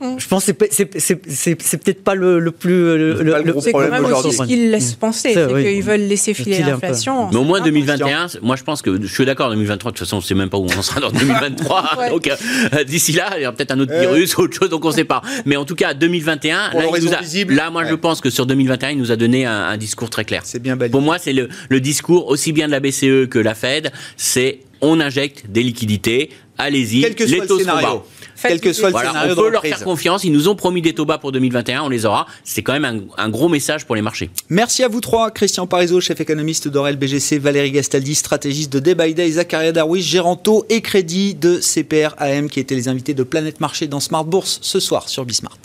Je 0.01 0.29
pense 0.29 0.43
que 0.43 0.47
c'est 0.47 0.53
pe- 0.53 0.69
c'est 0.71 1.01
c'est- 1.01 1.21
c'est- 1.31 1.63
c'est 1.63 1.79
peut-être 1.83 2.05
pas 2.05 2.15
le, 2.15 2.39
le 2.39 2.51
plus 2.51 2.71
le, 2.99 3.17
C'est 3.17 3.25
le 3.25 3.33
quand 3.73 3.89
même 3.91 4.05
aussi 4.05 4.33
ce 4.37 4.43
qu'ils 4.43 4.71
laissent 4.71 4.95
penser, 4.95 5.33
C'est- 5.33 5.47
oui. 5.53 5.65
qu'ils 5.65 5.83
veulent 5.83 6.01
laisser 6.07 6.35
filer 6.35 6.59
l'inflation. 6.59 7.31
Mais 7.31 7.37
au 7.39 7.45
moins 7.45 7.61
Ah, 7.63 7.65
2021, 7.65 8.27
moi 8.43 8.57
je 8.57 8.63
pense 8.63 8.83
que 8.83 9.01
je 9.01 9.07
suis 9.07 9.25
d'accord 9.25 9.49
2023. 9.51 9.93
De 9.93 9.97
toute 9.97 10.07
façon, 10.07 10.17
on 10.17 10.21
ne 10.21 10.25
sait 10.25 10.35
même 10.35 10.51
pas 10.51 10.59
où 10.59 10.67
on 10.67 10.79
en 10.79 10.83
sera 10.83 11.01
dans 11.01 11.11
2023. 11.11 11.85
Ouais. 11.99 12.11
Donc 12.11 12.29
euh, 12.29 12.85
d'ici 12.85 13.13
là, 13.13 13.31
il 13.39 13.43
y 13.43 13.47
aura 13.47 13.57
peut-être 13.57 13.71
un 13.73 13.81
autre 13.81 13.99
virus, 13.99 14.37
autre 14.39 14.55
chose, 14.59 14.69
donc 14.69 14.85
on 14.85 14.89
ne 14.89 14.95
sait 14.95 15.05
pas. 15.05 15.23
Mais 15.47 15.57
en 15.57 15.65
tout 15.65 15.75
cas, 15.77 15.95
2021, 15.95 16.71
Pour 16.73 16.81
là, 16.81 16.87
il 16.99 17.05
nous 17.05 17.15
a- 17.15 17.21
visible. 17.23 17.55
là, 17.55 17.71
moi 17.71 17.85
je 17.87 17.95
pense 17.95 18.21
que 18.21 18.29
sur 18.29 18.45
2021, 18.45 18.91
il 18.91 18.99
nous 18.99 19.13
a 19.13 19.17
donné 19.17 19.47
un, 19.47 19.53
un 19.65 19.77
discours 19.79 20.11
très 20.11 20.25
clair. 20.27 20.43
C'est 20.45 20.61
bien 20.63 20.77
balayé. 20.77 20.91
Pour 20.93 21.01
moi, 21.01 21.17
c'est 21.19 21.33
le, 21.33 21.49
le 21.71 21.81
discours 21.81 22.27
aussi 22.29 22.53
bien 22.53 22.67
de 22.67 22.73
la 22.73 22.81
BCE 22.81 23.29
que 23.31 23.39
la 23.39 23.55
Fed. 23.55 23.91
C'est 24.19 24.61
on 24.83 25.01
injecte 25.01 25.45
des 25.49 25.63
liquidités. 25.63 26.31
Allez-y, 26.59 27.03
Quel 27.03 27.15
que 27.15 27.25
les 27.25 27.29
soit 27.31 27.43
le 27.43 27.47
taux 27.49 27.59
seront 27.59 27.71
scénario. 27.79 27.99
bas. 27.99 28.05
Quel 28.41 28.61
que 28.61 28.73
soit 28.73 28.89
le 28.89 28.93
Voilà, 28.93 29.11
scénario 29.11 29.33
on 29.33 29.37
peut 29.37 29.47
de 29.47 29.53
leur 29.53 29.63
faire 29.63 29.83
confiance. 29.83 30.25
Ils 30.25 30.33
nous 30.33 30.49
ont 30.49 30.55
promis 30.55 30.83
des 30.83 30.95
taux 30.95 31.05
bas 31.05 31.19
pour 31.19 31.33
2021, 31.33 31.83
on 31.83 31.89
les 31.89 32.07
aura. 32.07 32.27
C'est 32.45 32.63
quand 32.63 32.73
même 32.73 32.85
un, 32.85 33.23
un 33.25 33.29
gros 33.29 33.49
message 33.49 33.87
pour 33.87 33.97
les 33.97 34.03
marchés. 34.03 34.31
Merci 34.49 34.83
à 34.85 34.89
vous 34.89 35.01
trois, 35.01 35.31
Christian 35.31 35.67
Parizeau, 35.67 36.01
chef 36.01 36.21
économiste 36.21 36.69
d'Orel 36.69 36.97
BGC, 36.97 37.39
Valérie 37.39 37.73
Gastaldi, 37.73 38.15
stratégiste 38.15 38.73
de 38.73 38.79
Day 38.79 38.95
by 38.95 39.15
Day, 39.15 39.31
Zacharia 39.33 39.73
Darwish, 39.73 40.05
gérant 40.05 40.37
taux 40.37 40.65
et 40.69 40.81
crédit 40.81 41.35
de 41.35 41.61
CPR 41.61 42.15
AM, 42.19 42.49
qui 42.49 42.61
étaient 42.61 42.75
les 42.75 42.89
invités 42.89 43.15
de 43.15 43.23
Planète 43.23 43.61
Marché 43.61 43.87
dans 43.87 44.01
Smart 44.01 44.25
Bourse 44.25 44.59
ce 44.63 44.81
soir 44.81 45.09
sur 45.09 45.25
Bismart. 45.25 45.59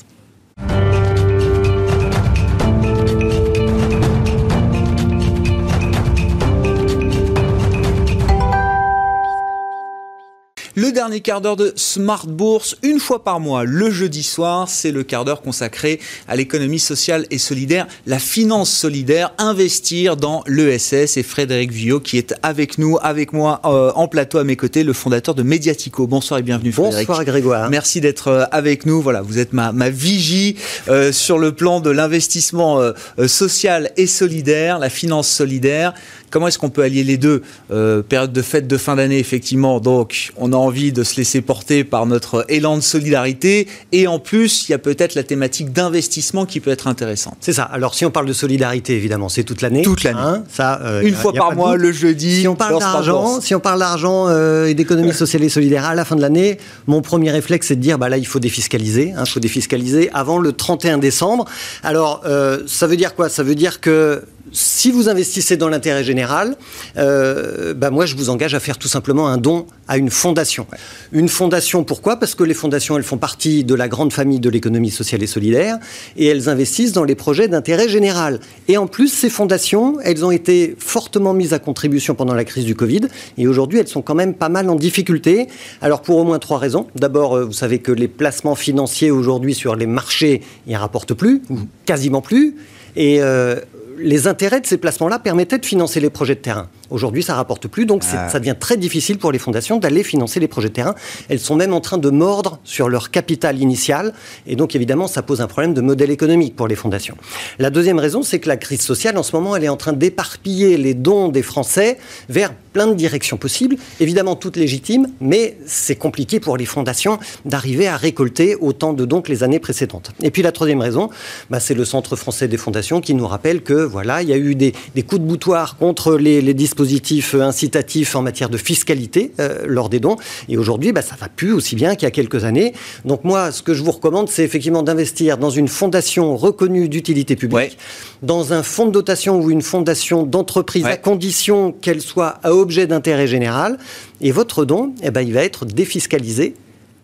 Le 10.76 10.94
dernier 10.94 11.20
quart 11.20 11.42
d'heure 11.42 11.58
de 11.58 11.74
Smart 11.76 12.26
Bourse, 12.26 12.78
une 12.82 13.02
fois 13.02 13.26
par 13.26 13.42
mois, 13.42 13.66
le 13.66 13.92
jeudi 13.92 14.24
soir, 14.24 14.70
c'est 14.70 14.92
le 14.92 15.04
quart 15.04 15.26
d'heure 15.26 15.42
consacré 15.42 16.00
à 16.30 16.38
l'économie 16.38 16.80
sociale 16.80 17.26
et 17.30 17.40
solidaire, 17.40 17.88
la 18.08 18.20
finance 18.20 18.72
solidaire, 18.72 19.34
investir 19.38 20.16
dans 20.16 20.46
l'ESS. 20.48 21.18
Et 21.18 21.24
Frédéric 21.24 21.72
Villot 21.74 22.00
qui 22.00 22.18
est 22.18 22.34
avec 22.42 22.78
nous, 22.78 22.98
avec 23.02 23.34
moi 23.34 23.60
euh, 23.66 23.92
en 23.96 24.08
plateau 24.08 24.38
à 24.38 24.46
mes 24.46 24.56
côtés, 24.56 24.86
le 24.86 24.94
fondateur 24.94 25.36
de 25.36 25.44
Mediatico. 25.44 26.08
Bonsoir 26.08 26.40
et 26.40 26.44
bienvenue 26.44 26.72
Frédéric. 26.72 27.06
Bonsoir 27.06 27.26
Grégoire. 27.26 27.70
Merci 27.70 28.00
d'être 28.00 28.30
euh, 28.30 28.46
avec 28.54 28.86
nous. 28.86 29.02
Voilà, 29.02 29.22
vous 29.22 29.40
êtes 29.40 29.52
ma, 29.52 29.74
ma 29.74 29.90
vigie 29.90 30.56
euh, 30.88 31.12
sur 31.12 31.38
le 31.38 31.52
plan 31.52 31.82
de 31.82 31.90
l'investissement 31.90 32.80
euh, 32.80 32.94
social 33.28 33.92
et 33.98 34.08
solidaire, 34.08 34.80
la 34.80 34.90
finance 34.90 35.28
solidaire. 35.28 35.94
Comment 36.32 36.48
est-ce 36.48 36.58
qu'on 36.58 36.70
peut 36.70 36.82
allier 36.84 37.04
les 37.04 37.18
deux 37.18 37.44
Euh, 37.72 38.02
Période 38.02 38.34
de 38.34 38.42
fête 38.42 38.68
de 38.68 38.78
fin 38.78 38.96
d'année, 38.96 39.20
effectivement. 39.20 39.80
Donc, 39.80 40.32
on 40.38 40.54
a 40.54 40.56
envie 40.56 40.92
de 40.92 41.04
se 41.04 41.18
laisser 41.18 41.42
porter 41.42 41.84
par 41.84 42.06
notre 42.06 42.46
élan 42.50 42.78
de 42.78 42.82
solidarité. 42.82 43.68
Et 43.92 44.08
en 44.08 44.18
plus, 44.18 44.68
il 44.68 44.72
y 44.72 44.76
a 44.76 44.78
peut-être 44.80 45.14
la 45.16 45.24
thématique 45.24 45.72
d'investissement 45.74 46.46
qui 46.46 46.60
peut 46.60 46.72
être 46.72 46.88
intéressante. 46.88 47.36
C'est 47.42 47.54
ça. 47.54 47.64
Alors 47.64 47.94
si 47.94 48.06
on 48.06 48.12
parle 48.12 48.26
de 48.26 48.34
solidarité, 48.34 48.96
évidemment, 48.96 49.30
c'est 49.30 49.44
toute 49.44 49.62
l'année. 49.62 49.82
Toute 49.82 50.04
l'année. 50.04 50.20
Hein, 50.20 50.44
ça, 50.50 50.80
euh, 50.84 51.02
Une 51.02 51.14
a- 51.14 51.18
fois 51.18 51.34
par 51.34 51.54
mois, 51.56 51.76
le 51.76 51.92
jeudi. 51.92 52.42
Si 52.42 52.48
on 52.48 52.56
parle 52.56 52.80
d'argent, 52.80 53.42
si 53.42 53.54
on 53.54 53.60
parle 53.60 53.80
d'argent 53.80 54.28
euh, 54.30 54.68
et 54.68 54.74
d'économie 54.74 55.14
sociale 55.14 55.44
et 55.44 55.50
solidaire 55.50 55.86
à 55.86 55.96
la 55.96 56.06
fin 56.06 56.16
de 56.16 56.22
l'année, 56.22 56.58
mon 56.88 57.02
premier 57.02 57.32
réflexe 57.32 57.68
c'est 57.68 57.76
de 57.76 57.82
dire 57.82 57.98
bah 58.00 58.10
là 58.10 58.18
il 58.18 58.26
faut 58.26 58.40
défiscaliser, 58.40 59.14
il 59.20 59.30
faut 59.30 59.40
défiscaliser 59.42 60.10
avant 60.14 60.38
le 60.40 60.54
31 60.54 60.98
décembre. 60.98 61.46
Alors 61.84 62.24
ça 62.68 62.88
veut 62.88 62.98
dire 62.98 63.16
quoi? 63.16 63.30
Ça 63.30 63.44
veut 63.44 63.56
dire 63.56 63.82
que 63.82 64.24
si 64.52 64.92
vous 64.92 65.10
investissez 65.10 65.58
dans 65.58 65.70
l'intérêt 65.70 66.04
général, 66.04 66.56
euh, 66.98 67.74
bah 67.74 67.90
moi 67.90 68.06
je 68.06 68.16
vous 68.16 68.30
engage 68.30 68.54
à 68.54 68.60
faire 68.60 68.78
tout 68.78 68.88
simplement 68.88 69.28
un 69.28 69.38
don 69.38 69.66
à 69.88 69.98
une 69.98 70.10
fondation. 70.10 70.68
Une 71.12 71.30
fondation, 71.30 71.84
pourquoi? 71.84 72.18
Parce 72.18 72.36
que 72.36 72.44
les 72.44 72.54
fondations, 72.54 72.98
elles 72.98 73.04
font 73.04 73.18
partie 73.18 73.64
de 73.64 73.76
la 73.76 73.88
grande 73.88 74.14
famille 74.14 74.40
de 74.40 74.50
l'économie 74.50 74.92
sociale 74.92 75.24
et 75.24 75.28
solidaire 75.28 75.78
et 76.18 76.28
elles 76.28 76.50
investissent 76.50 76.94
dans 76.94 77.04
les 77.04 77.16
projets 77.16 77.48
d'intérêt 77.48 77.90
général. 77.90 78.40
Et 78.68 78.78
en 78.78 78.88
plus, 78.88 79.08
ces 79.08 79.30
fondations, 79.30 80.00
elles 80.04 80.26
ont 80.26 80.32
été 80.32 80.76
fortement 80.78 81.34
mises 81.34 81.54
à 81.54 81.60
contribution 81.60 82.16
pendant 82.16 82.34
la 82.34 82.46
crise 82.46 82.66
du 82.66 82.76
Covid 82.76 83.02
et 83.38 83.48
aujourd'hui, 83.48 83.80
elles 83.80 83.88
sont 83.88 84.02
quand 84.02 84.16
même 84.16 84.34
pas 84.34 84.50
mal 84.50 84.70
en 84.70 84.76
difficulté. 84.76 85.48
Alors 85.82 86.02
pour 86.02 86.18
au 86.18 86.24
moins 86.24 86.40
trois 86.40 86.58
raisons. 86.58 86.88
D'abord, 86.96 87.36
euh, 87.36 87.46
vous 87.46 87.54
savez 87.54 87.80
que 87.80 87.92
les 87.92 88.08
placements 88.08 88.56
financiers 88.56 89.12
aujourd'hui 89.12 89.54
sur 89.54 89.76
les 89.76 89.88
marchés, 89.88 90.42
ils 90.68 90.76
rapportent 90.76 91.14
plus, 91.14 91.42
ou 91.50 91.60
quasiment 91.86 92.22
plus. 92.22 92.56
Et 92.96 93.22
euh, 93.22 93.56
les 93.98 94.28
intérêts 94.28 94.62
de 94.62 94.66
ces 94.66 94.78
placements-là 94.78 95.20
permettaient 95.20 95.58
de 95.58 95.66
financer 95.66 96.00
les 96.00 96.10
projets 96.10 96.36
de 96.36 96.42
terrain. 96.42 96.70
Aujourd'hui, 96.92 97.24
ça 97.24 97.36
rapporte 97.36 97.68
plus, 97.68 97.86
donc 97.86 98.04
Ah. 98.14 98.30
ça 98.30 98.40
devient 98.40 98.56
très 98.60 98.78
difficile 98.78 99.18
pour 99.18 99.32
les 99.32 99.40
fondations 99.40 99.78
d'aller 99.78 100.04
financer 100.04 100.40
les 100.40 100.48
projets 100.48 100.68
de 100.70 100.74
terrain. 100.74 100.94
Elles 101.30 101.40
sont 101.40 101.56
même 101.56 101.74
en 101.74 101.80
train 101.82 101.98
de 101.98 102.10
mordre 102.10 102.60
sur 102.64 102.90
leur 102.90 103.10
capital 103.12 103.58
initial, 103.60 104.14
et 104.46 104.56
donc 104.56 104.76
évidemment, 104.76 105.08
ça 105.08 105.22
pose 105.24 105.42
un 105.42 105.48
problème 105.48 105.74
de 105.74 105.82
modèle 105.82 106.12
économique 106.12 106.56
pour 106.56 106.68
les 106.68 106.76
fondations. 106.76 107.16
La 107.60 107.70
deuxième 107.70 107.98
raison, 108.00 108.22
c'est 108.24 108.40
que 108.40 108.50
la 108.50 108.58
crise 108.58 108.82
sociale, 108.82 109.18
en 109.18 109.24
ce 109.24 109.36
moment, 109.36 109.56
elle 109.56 109.64
est 109.64 109.70
en 109.70 109.78
train 109.78 109.94
d'éparpiller 109.94 110.78
les 110.78 110.94
dons 110.94 111.30
des 111.30 111.42
Français 111.42 111.98
vers 112.30 112.54
plein 112.74 112.88
de 112.88 112.94
directions 112.94 113.38
possibles, 113.38 113.76
évidemment 114.00 114.36
toutes 114.36 114.56
légitimes, 114.58 115.08
mais 115.20 115.58
c'est 115.66 115.96
compliqué 115.96 116.40
pour 116.40 116.56
les 116.58 116.66
fondations 116.66 117.20
d'arriver 117.46 117.88
à 117.88 117.98
récolter 117.98 118.56
autant 118.56 118.94
de 118.94 119.04
dons 119.06 119.22
que 119.22 119.30
les 119.32 119.44
années 119.44 119.60
précédentes. 119.60 120.12
Et 120.22 120.32
puis 120.32 120.42
la 120.42 120.52
troisième 120.54 120.80
raison, 120.80 121.10
bah, 121.50 121.60
c'est 121.60 121.74
le 121.74 121.84
Centre 121.86 122.16
français 122.16 122.48
des 122.48 122.58
fondations 122.58 123.02
qui 123.02 123.14
nous 123.14 123.28
rappelle 123.28 123.62
que 123.62 123.74
voilà, 123.74 124.22
il 124.22 124.30
y 124.30 124.34
a 124.34 124.38
eu 124.38 124.56
des, 124.56 124.74
des 124.96 125.04
coups 125.04 125.22
de 125.22 125.28
boutoir 125.28 125.78
contre 125.78 126.16
les, 126.16 126.42
les 126.42 126.54
dispositifs 126.54 126.81
dispositifs 126.82 127.36
incitatifs 127.36 128.16
en 128.16 128.22
matière 128.22 128.50
de 128.50 128.58
fiscalité 128.58 129.32
lors 129.66 129.90
des 129.90 130.00
dons. 130.00 130.18
Et 130.50 130.58
aujourd'hui, 130.58 130.92
bah, 130.92 131.02
ça 131.02 131.16
va 131.20 131.30
plus 131.30 131.54
aussi 131.54 131.76
bien 131.76 131.96
qu'il 131.96 132.04
y 132.04 132.08
a 132.08 132.12
quelques 132.12 132.44
années. 132.44 132.74
Donc 133.06 133.24
moi, 133.24 133.52
ce 133.52 133.62
que 133.62 133.74
je 133.74 133.84
vous 133.84 133.92
recommande, 133.92 134.30
c'est 134.30 134.44
effectivement 134.44 134.84
d'investir 134.84 135.38
dans 135.38 135.50
une 135.50 135.68
fondation 135.68 136.36
reconnue 136.36 136.90
d'utilité 136.90 137.36
publique, 137.36 137.78
dans 138.24 138.54
un 138.54 138.64
fonds 138.64 138.88
de 138.88 138.92
dotation 138.92 139.40
ou 139.40 139.52
une 139.52 139.62
fondation 139.62 140.24
d'entreprise 140.24 140.86
à 140.86 140.98
condition 140.98 141.72
qu'elle 141.72 142.02
soit 142.02 142.40
à 142.44 142.54
objet 142.54 142.88
d'intérêt 142.88 143.28
général. 143.28 143.78
Et 144.22 144.32
votre 144.32 144.66
don, 144.66 144.94
eh 145.04 145.12
ben, 145.12 145.22
il 145.22 145.34
va 145.34 145.44
être 145.44 145.66
défiscalisé 145.66 146.56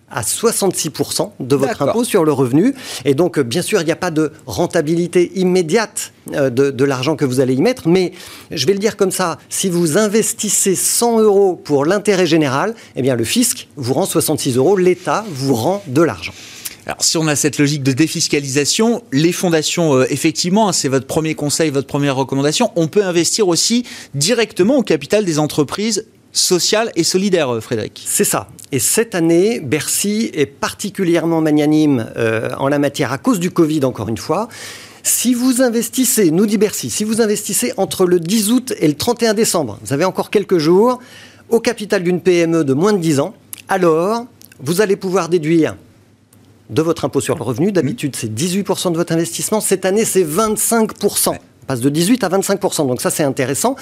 à 0.10 0.22
66% 0.22 1.32
de 1.39 1.55
votre 1.55 1.82
impôt 1.82 2.03
sur 2.03 2.24
le 2.24 2.32
revenu. 2.32 2.74
Et 3.05 3.14
donc, 3.14 3.38
euh, 3.38 3.43
bien 3.43 3.62
sûr, 3.62 3.82
il 3.82 3.86
n'y 3.86 3.91
a 3.91 3.97
pas 3.97 4.12
de 4.12 4.32
rentabilité 4.45 5.32
immédiate 5.36 6.14
euh, 6.34 6.49
de, 6.49 6.84
l'argent 6.86 7.16
que 7.16 7.26
vous 7.26 7.39
allez 7.39 7.55
y 7.55 7.62
mettre, 7.62 7.88
mais 7.88 8.14
je 8.51 8.66
vais 8.66 8.74
le 8.74 8.80
dire 8.80 8.95
comme 8.95 9.12
ça, 9.12 9.38
si 9.49 9.70
vous 9.70 9.97
investissez 9.97 10.76
100 10.76 11.20
euros 11.20 11.55
pour 11.55 11.86
l'intérêt 11.86 12.26
général, 12.26 12.74
eh 12.95 13.01
bien, 13.01 13.16
le 13.16 13.26
fisc 13.26 13.68
vous 13.76 13.93
rend 13.93 14.05
66 14.05 14.55
euros, 14.55 14.78
l'État 14.78 15.26
vous 15.30 15.55
rend 15.55 15.84
de 15.88 16.01
l'argent. 16.01 16.34
Alors, 16.86 17.03
si 17.03 17.18
on 17.18 17.28
a 17.28 17.36
cette 17.36 17.58
logique 17.58 17.84
de 17.84 17.91
défiscalisation, 17.91 19.03
les 19.12 19.34
fondations, 19.34 19.93
euh, 19.93 20.05
effectivement, 20.10 20.70
hein, 20.70 20.74
c'est 20.74 20.88
votre 20.88 21.05
premier 21.05 21.36
conseil, 21.36 21.70
votre 21.70 21.88
première 21.88 22.16
recommandation, 22.16 22.72
on 22.78 22.88
peut 22.88 23.03
investir 23.03 23.49
aussi 23.49 23.84
directement 24.14 24.78
au 24.78 24.84
capital 24.84 25.26
des 25.26 25.38
entreprises 25.38 26.05
sociales 26.38 26.92
et 26.96 27.04
solidaires, 27.04 27.54
euh, 27.54 27.62
Frédéric. 27.62 28.04
C'est 28.06 28.24
ça. 28.24 28.50
Et 28.72 28.80
cette 28.80 29.16
année, 29.16 29.60
Bercy 29.60 30.30
est 30.34 30.46
particulièrement 30.46 31.42
magnanime 31.42 32.08
euh, 32.18 32.50
en 32.58 32.68
la 32.68 32.80
matière 32.80 33.12
à 33.12 33.18
cause 33.18 33.40
du 33.40 33.52
Covid, 33.52 33.84
encore 33.86 34.10
une 34.10 34.18
fois. 34.18 34.48
Si 35.04 35.34
vous 35.34 35.62
investissez, 35.62 36.32
nous 36.32 36.46
dit 36.46 36.58
Bercy, 36.58 36.90
si 36.90 37.04
vous 37.04 37.22
investissez 37.22 37.74
entre 37.78 38.06
le 38.06 38.20
10 38.20 38.52
août 38.52 38.74
et 38.80 38.88
le 38.88 38.94
31 38.94 39.34
décembre, 39.34 39.80
vous 39.84 39.94
avez 39.94 40.04
encore 40.04 40.30
quelques 40.30 40.58
jours, 40.58 41.00
au 41.50 41.60
capital 41.62 42.04
d'une 42.04 42.20
PME 42.20 42.66
de 42.66 42.74
moins 42.74 42.92
de 42.92 42.98
10 42.98 43.22
ans, 43.22 43.34
alors 43.70 44.26
vous 44.60 44.82
allez 44.82 44.98
pouvoir 44.98 45.30
déduire 45.30 45.78
de 46.70 46.82
votre 46.82 47.06
impôt 47.06 47.22
sur 47.22 47.38
le 47.38 47.44
revenu. 47.44 47.72
D'habitude, 47.72 48.16
c'est 48.18 48.34
18% 48.34 48.92
de 48.92 48.98
votre 48.98 49.14
investissement. 49.14 49.62
Cette 49.62 49.86
année, 49.86 50.04
c'est 50.04 50.26
25% 50.26 51.38
passe 51.68 51.82
de 51.82 51.89
18 51.89 52.24
à 52.24 52.30
25% 52.30 52.88
Donc 52.88 53.01
ça, 53.01 53.09
c'est 53.09 53.24
intéressant. 53.24 53.76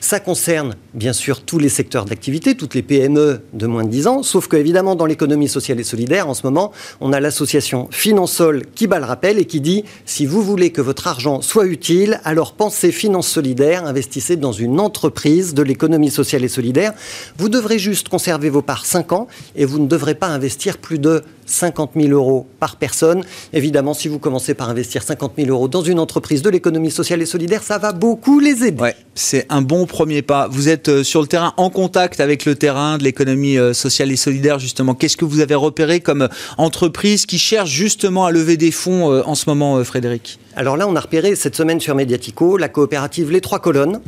Ça 0.00 0.20
concerne 0.20 0.76
bien 0.94 1.12
sûr 1.12 1.42
tous 1.42 1.58
les 1.58 1.68
secteurs 1.68 2.04
d'activité, 2.04 2.54
toutes 2.54 2.74
les 2.74 2.82
PME 2.82 3.40
de 3.52 3.66
moins 3.66 3.84
de 3.84 3.90
10 3.90 4.06
ans, 4.06 4.22
sauf 4.22 4.48
qu'évidemment, 4.48 4.94
dans 4.94 5.06
l'économie 5.06 5.48
sociale 5.48 5.80
et 5.80 5.84
solidaire, 5.84 6.28
en 6.28 6.34
ce 6.34 6.44
moment, 6.44 6.72
on 7.00 7.12
a 7.12 7.20
l'association 7.20 7.88
Finansol 7.90 8.64
qui 8.74 8.86
bat 8.86 8.98
le 8.98 9.04
rappel 9.04 9.38
et 9.38 9.44
qui 9.44 9.60
dit 9.60 9.84
si 10.06 10.26
vous 10.26 10.42
voulez 10.42 10.70
que 10.70 10.80
votre 10.80 11.06
argent 11.06 11.42
soit 11.42 11.66
utile, 11.66 12.20
alors 12.24 12.54
pensez 12.54 12.92
finance 12.92 13.28
solidaire, 13.28 13.84
investissez 13.84 14.36
dans 14.36 14.52
une 14.52 14.80
entreprise 14.80 15.54
de 15.54 15.62
l'économie 15.62 16.10
sociale 16.10 16.44
et 16.44 16.48
solidaire. 16.48 16.92
Vous 17.38 17.48
devrez 17.48 17.78
juste 17.78 18.08
conserver 18.08 18.50
vos 18.50 18.62
parts 18.62 18.86
5 18.86 19.12
ans 19.12 19.26
et 19.56 19.64
vous 19.64 19.78
ne 19.78 19.86
devrez 19.86 20.14
pas 20.14 20.28
investir 20.28 20.78
plus 20.78 20.98
de 20.98 21.22
50 21.46 21.92
000 21.96 22.08
euros 22.12 22.46
par 22.60 22.76
personne. 22.76 23.22
Évidemment, 23.52 23.94
si 23.94 24.08
vous 24.08 24.18
commencez 24.18 24.54
par 24.54 24.70
investir 24.70 25.02
50 25.02 25.32
000 25.36 25.48
euros 25.50 25.68
dans 25.68 25.82
une 25.82 25.98
entreprise 25.98 26.42
de 26.42 26.50
l'économie 26.50 26.90
sociale 26.90 27.22
et 27.22 27.26
solidaire, 27.26 27.62
ça 27.62 27.78
va 27.78 27.92
beaucoup 27.92 28.40
les 28.40 28.64
aider. 28.64 28.82
Ouais, 28.82 28.96
c'est 29.14 29.46
un 29.48 29.62
bon 29.62 29.86
premier 29.86 30.22
pas. 30.22 30.48
Vous 30.48 30.68
êtes 30.68 30.88
euh, 30.88 31.04
sur 31.04 31.20
le 31.20 31.26
terrain, 31.26 31.54
en 31.56 31.70
contact 31.70 32.20
avec 32.20 32.44
le 32.44 32.54
terrain 32.54 32.98
de 32.98 33.04
l'économie 33.04 33.58
euh, 33.58 33.72
sociale 33.72 34.10
et 34.12 34.16
solidaire, 34.16 34.58
justement. 34.58 34.94
Qu'est-ce 34.94 35.16
que 35.16 35.24
vous 35.24 35.40
avez 35.40 35.54
repéré 35.54 36.00
comme 36.00 36.28
entreprise 36.58 37.26
qui 37.26 37.38
cherche 37.38 37.70
justement 37.70 38.24
à 38.26 38.30
lever 38.30 38.56
des 38.56 38.70
fonds 38.70 39.10
euh, 39.10 39.22
en 39.26 39.34
ce 39.34 39.48
moment, 39.48 39.82
Frédéric? 39.84 40.38
Alors 40.54 40.76
là, 40.76 40.86
on 40.86 40.94
a 40.96 41.00
repéré 41.00 41.34
cette 41.34 41.56
semaine 41.56 41.80
sur 41.80 41.94
Mediatico 41.94 42.58
la 42.58 42.68
coopérative 42.68 43.30
Les 43.30 43.40
Trois 43.40 43.58
Colonnes. 43.58 44.00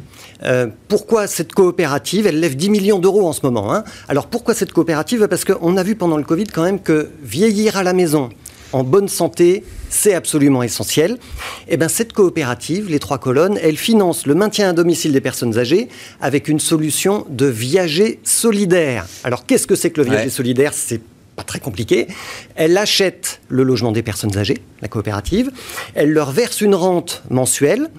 Euh, 0.42 0.66
pourquoi 0.88 1.26
cette 1.26 1.52
coopérative? 1.52 2.26
Elle 2.26 2.40
lève 2.40 2.54
10 2.54 2.68
millions 2.70 2.98
d'euros 2.98 3.26
en 3.26 3.32
ce 3.32 3.40
moment. 3.42 3.74
Hein. 3.74 3.84
Alors 4.08 4.26
pourquoi 4.26 4.52
cette 4.52 4.72
coopérative? 4.72 5.26
Parce 5.28 5.44
qu'on 5.44 5.76
a 5.76 5.82
vu 5.82 5.94
pendant 5.94 6.18
le 6.18 6.24
Covid 6.24 6.44
quand 6.44 6.62
même 6.62 6.80
que 6.80 7.08
vieillir 7.24 7.76
à 7.76 7.82
la 7.82 7.92
maison 7.92 8.30
en 8.74 8.82
bonne 8.82 9.08
santé, 9.08 9.62
c'est 9.88 10.14
absolument 10.14 10.62
essentiel. 10.62 11.12
Et 11.12 11.74
eh 11.74 11.76
bien 11.76 11.88
cette 11.88 12.12
coopérative, 12.12 12.90
les 12.90 12.98
trois 12.98 13.18
colonnes, 13.18 13.56
elle 13.62 13.76
finance 13.76 14.26
le 14.26 14.34
maintien 14.34 14.70
à 14.70 14.72
domicile 14.72 15.12
des 15.12 15.20
personnes 15.20 15.56
âgées 15.58 15.88
avec 16.20 16.48
une 16.48 16.58
solution 16.58 17.24
de 17.30 17.46
viager 17.46 18.18
solidaire. 18.24 19.06
Alors 19.22 19.46
qu'est-ce 19.46 19.68
que 19.68 19.76
c'est 19.76 19.90
que 19.90 20.00
le 20.00 20.08
viager 20.08 20.28
solidaire? 20.28 20.72
C'est 20.74 21.00
pas 21.36 21.44
très 21.44 21.60
compliqué. 21.60 22.08
Elle 22.56 22.76
achète 22.76 23.40
le 23.48 23.62
logement 23.62 23.92
des 23.92 24.02
personnes 24.02 24.36
âgées, 24.36 24.58
la 24.82 24.88
coopérative. 24.88 25.52
Elle 25.94 26.10
leur 26.10 26.32
verse 26.32 26.60
une 26.60 26.74
rente 26.74 27.22
mensuelle 27.30 27.90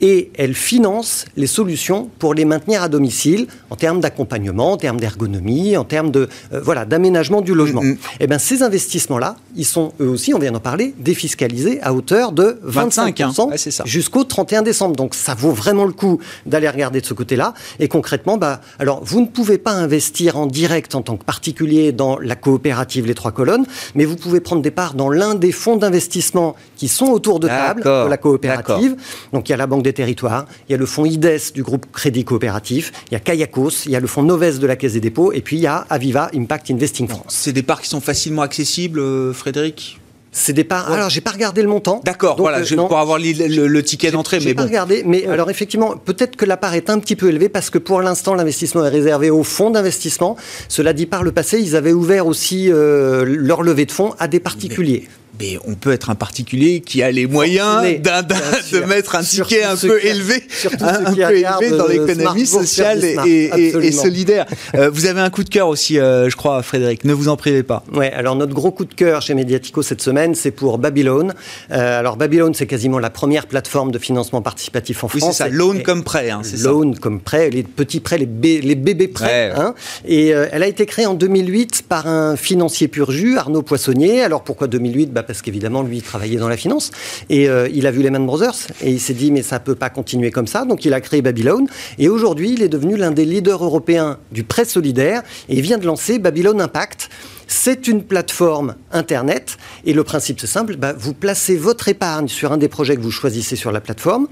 et 0.00 0.30
elle 0.36 0.54
finance 0.54 1.24
les 1.36 1.46
solutions 1.46 2.10
pour 2.18 2.34
les 2.34 2.44
maintenir 2.44 2.82
à 2.82 2.88
domicile 2.88 3.46
en 3.70 3.76
termes 3.76 4.00
d'accompagnement, 4.00 4.72
en 4.72 4.76
termes 4.76 4.98
d'ergonomie, 4.98 5.76
en 5.76 5.84
termes 5.84 6.10
de 6.10 6.28
euh, 6.52 6.60
voilà 6.62 6.84
d'aménagement 6.84 7.40
du 7.40 7.54
logement. 7.54 7.82
Mm, 7.82 7.88
mm. 7.88 7.92
Et 7.92 7.96
eh 8.20 8.26
bien 8.26 8.38
ces 8.38 8.62
investissements-là, 8.62 9.36
ils 9.56 9.64
sont 9.64 9.92
eux 10.00 10.08
aussi, 10.08 10.34
on 10.34 10.38
vient 10.38 10.52
d'en 10.52 10.60
parler, 10.60 10.94
défiscalisés 10.98 11.80
à 11.82 11.92
hauteur 11.92 12.32
de 12.32 12.60
25%, 12.66 13.52
hein. 13.52 13.84
jusqu'au 13.84 14.24
31 14.24 14.62
décembre. 14.62 14.96
Donc 14.96 15.14
ça 15.14 15.34
vaut 15.34 15.52
vraiment 15.52 15.84
le 15.84 15.92
coup 15.92 16.18
d'aller 16.46 16.68
regarder 16.68 17.00
de 17.00 17.06
ce 17.06 17.14
côté-là. 17.14 17.54
Et 17.78 17.88
concrètement, 17.88 18.36
bah, 18.36 18.60
alors 18.78 19.02
vous 19.04 19.20
ne 19.20 19.26
pouvez 19.26 19.58
pas 19.58 19.72
investir 19.72 20.38
en 20.38 20.46
direct 20.46 20.94
en 20.94 21.02
tant 21.02 21.16
que 21.16 21.24
particulier 21.24 21.92
dans 21.92 22.18
la 22.18 22.36
coopérative 22.36 23.06
Les 23.06 23.14
Trois 23.14 23.32
Colonnes, 23.32 23.66
mais 23.94 24.04
vous 24.04 24.16
pouvez 24.16 24.40
prendre 24.40 24.62
des 24.62 24.70
parts 24.70 24.94
dans 24.94 25.10
l'un 25.10 25.34
des 25.34 25.52
fonds 25.52 25.76
d'investissement 25.76 26.56
qui 26.76 26.88
sont 26.88 27.06
autour 27.06 27.40
de 27.40 27.48
table 27.48 27.82
de 27.82 28.08
la 28.08 28.16
coopérative. 28.16 28.96
Donc 29.32 29.48
il 29.48 29.52
y 29.52 29.54
a 29.54 29.58
la 29.58 29.66
Banque 29.66 29.82
des 29.82 29.89
Territoires, 29.92 30.46
il 30.68 30.72
y 30.72 30.74
a 30.74 30.78
le 30.78 30.86
fonds 30.86 31.04
IDES 31.04 31.52
du 31.54 31.62
groupe 31.62 31.86
Crédit 31.92 32.24
Coopératif, 32.24 32.92
il 33.10 33.14
y 33.14 33.16
a 33.16 33.20
Kayakos, 33.20 33.86
il 33.86 33.92
y 33.92 33.96
a 33.96 34.00
le 34.00 34.06
fonds 34.06 34.22
Noves 34.22 34.58
de 34.58 34.66
la 34.66 34.76
Caisse 34.76 34.94
des 34.94 35.00
dépôts, 35.00 35.32
et 35.32 35.40
puis 35.40 35.56
il 35.56 35.62
y 35.62 35.66
a 35.66 35.86
Aviva 35.90 36.30
Impact 36.34 36.70
Investing 36.70 37.08
France. 37.08 37.24
C'est 37.28 37.52
des 37.52 37.62
parts 37.62 37.80
qui 37.80 37.88
sont 37.88 38.00
facilement 38.00 38.42
accessibles, 38.42 39.00
euh, 39.00 39.32
Frédéric? 39.32 40.00
C'est 40.32 40.52
des 40.52 40.62
parts. 40.62 40.90
Alors, 40.92 41.10
j'ai 41.10 41.20
pas 41.20 41.32
regardé 41.32 41.60
le 41.60 41.68
montant. 41.68 42.00
D'accord, 42.04 42.36
voilà, 42.38 42.58
euh, 42.58 42.76
pour 42.76 42.98
avoir 42.98 43.18
le, 43.18 43.82
ticket 43.82 44.12
d'entrée, 44.12 44.38
mais 44.38 44.54
bon. 44.54 44.62
pas 44.62 44.68
regardé, 44.68 45.02
mais 45.04 45.26
alors 45.26 45.50
effectivement, 45.50 45.96
peut-être 45.96 46.36
que 46.36 46.44
la 46.44 46.56
part 46.56 46.74
est 46.74 46.88
un 46.88 47.00
petit 47.00 47.16
peu 47.16 47.30
élevée 47.30 47.48
parce 47.48 47.68
que 47.68 47.78
pour 47.78 48.00
l'instant, 48.00 48.34
l'investissement 48.34 48.84
est 48.84 48.90
réservé 48.90 49.30
aux 49.30 49.42
fonds 49.42 49.70
d'investissement. 49.70 50.36
Cela 50.68 50.92
dit, 50.92 51.06
par 51.06 51.24
le 51.24 51.32
passé, 51.32 51.60
ils 51.60 51.74
avaient 51.74 51.92
ouvert 51.92 52.28
aussi 52.28 52.70
euh, 52.70 53.24
leur 53.26 53.62
levée 53.62 53.86
de 53.86 53.92
fonds 53.92 54.14
à 54.20 54.28
des 54.28 54.38
particuliers 54.38 55.08
mais 55.08 55.19
on 55.66 55.74
peut 55.74 55.92
être 55.92 56.10
un 56.10 56.14
particulier 56.14 56.80
qui 56.80 57.02
a 57.02 57.10
les 57.10 57.26
moyens 57.26 57.82
de 57.82 58.80
mettre 58.80 59.16
un 59.16 59.22
ticket 59.22 59.62
un 59.62 59.76
peu 59.76 60.04
élevé, 60.04 60.42
un, 60.80 61.12
peu 61.12 61.20
élevé 61.20 61.76
dans 61.76 61.86
l'économie 61.86 62.46
sociale 62.46 63.04
et, 63.04 63.92
solidaire. 63.92 64.46
Euh, 64.74 64.90
vous 64.90 65.06
avez 65.06 65.20
un 65.20 65.30
coup 65.30 65.44
de 65.44 65.48
cœur 65.48 65.68
aussi, 65.68 65.98
euh, 65.98 66.28
je 66.30 66.36
crois, 66.36 66.62
Frédéric. 66.62 67.04
Ne 67.04 67.12
vous 67.12 67.28
en 67.28 67.36
privez 67.36 67.62
pas. 67.62 67.82
Ouais. 67.92 68.12
Alors 68.12 68.36
notre 68.36 68.54
gros 68.54 68.70
coup 68.70 68.84
de 68.84 68.94
cœur 68.94 69.22
chez 69.22 69.34
Mediatico 69.34 69.82
cette 69.82 70.02
semaine, 70.02 70.34
c'est 70.34 70.50
pour 70.50 70.78
Babylone. 70.78 71.34
Euh, 71.70 71.98
alors 71.98 72.16
Babylone, 72.16 72.54
c'est 72.54 72.66
quasiment 72.66 72.98
la 72.98 73.10
première 73.10 73.46
plateforme 73.46 73.90
de 73.90 73.98
financement 73.98 74.42
participatif 74.42 75.04
en 75.04 75.08
France. 75.08 75.36
C'est 75.36 75.44
ça. 75.44 75.48
Loan 75.48 75.80
comme 75.84 76.04
prêt, 76.04 76.30
hein, 76.30 76.42
Loan 76.62 76.92
comme 77.00 77.20
prêt, 77.20 77.50
les 77.50 77.62
petits 77.62 78.00
prêts, 78.00 78.18
les, 78.18 78.60
les 78.60 78.74
bébés 78.74 79.08
prêts. 79.08 79.52
Hein. 79.56 79.74
Et 80.06 80.28
elle 80.28 80.62
a 80.62 80.66
été 80.66 80.86
créée 80.86 81.06
en 81.06 81.14
2008 81.14 81.84
par 81.88 82.06
un 82.06 82.36
financier 82.36 82.88
pur 82.88 83.10
jus, 83.10 83.38
Arnaud 83.38 83.62
Poissonnier. 83.62 84.22
Alors 84.22 84.42
pourquoi 84.42 84.66
2008 84.66 85.12
bah, 85.12 85.22
parce 85.30 85.42
qu'évidemment, 85.42 85.82
lui, 85.82 85.98
il 85.98 86.02
travaillait 86.02 86.38
dans 86.38 86.48
la 86.48 86.56
finance. 86.56 86.90
Et 87.28 87.48
euh, 87.48 87.68
il 87.72 87.86
a 87.86 87.92
vu 87.92 88.02
Lehman 88.02 88.26
Brothers 88.26 88.56
et 88.82 88.90
il 88.90 88.98
s'est 89.00 89.14
dit, 89.14 89.30
mais 89.30 89.42
ça 89.42 89.58
ne 89.58 89.64
peut 89.64 89.76
pas 89.76 89.88
continuer 89.88 90.32
comme 90.32 90.48
ça. 90.48 90.64
Donc 90.64 90.84
il 90.84 90.92
a 90.92 91.00
créé 91.00 91.22
Babylone. 91.22 91.68
Et 91.98 92.08
aujourd'hui, 92.08 92.52
il 92.52 92.62
est 92.62 92.68
devenu 92.68 92.96
l'un 92.96 93.12
des 93.12 93.24
leaders 93.24 93.62
européens 93.62 94.18
du 94.32 94.42
prêt 94.42 94.64
solidaire 94.64 95.22
et 95.48 95.54
il 95.54 95.60
vient 95.60 95.78
de 95.78 95.86
lancer 95.86 96.18
Babylone 96.18 96.60
Impact. 96.60 97.10
C'est 97.46 97.86
une 97.86 98.02
plateforme 98.02 98.74
Internet 98.90 99.56
et 99.84 99.92
le 99.92 100.02
principe 100.02 100.40
c'est 100.40 100.46
simple, 100.46 100.76
bah, 100.76 100.94
vous 100.96 101.14
placez 101.14 101.56
votre 101.56 101.88
épargne 101.88 102.28
sur 102.28 102.52
un 102.52 102.58
des 102.58 102.68
projets 102.68 102.96
que 102.96 103.00
vous 103.00 103.10
choisissez 103.10 103.56
sur 103.56 103.72
la 103.72 103.80
plateforme, 103.80 104.28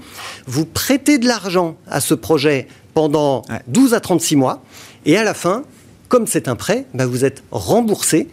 vous 0.47 0.65
prêtez 0.65 1.17
de 1.17 1.27
l'argent 1.27 1.75
à 1.87 1.99
ce 1.99 2.13
projet 2.13 2.67
pendant 2.93 3.43
12 3.67 3.93
à 3.93 3.99
36 3.99 4.37
mois 4.37 4.63
et 5.05 5.17
à 5.17 5.23
la 5.23 5.33
fin, 5.33 5.63
comme 6.07 6.27
c'est 6.27 6.47
un 6.47 6.55
prêt, 6.55 6.85
bah, 6.93 7.05
vous 7.05 7.25
êtes 7.25 7.43
remboursé 7.51 8.29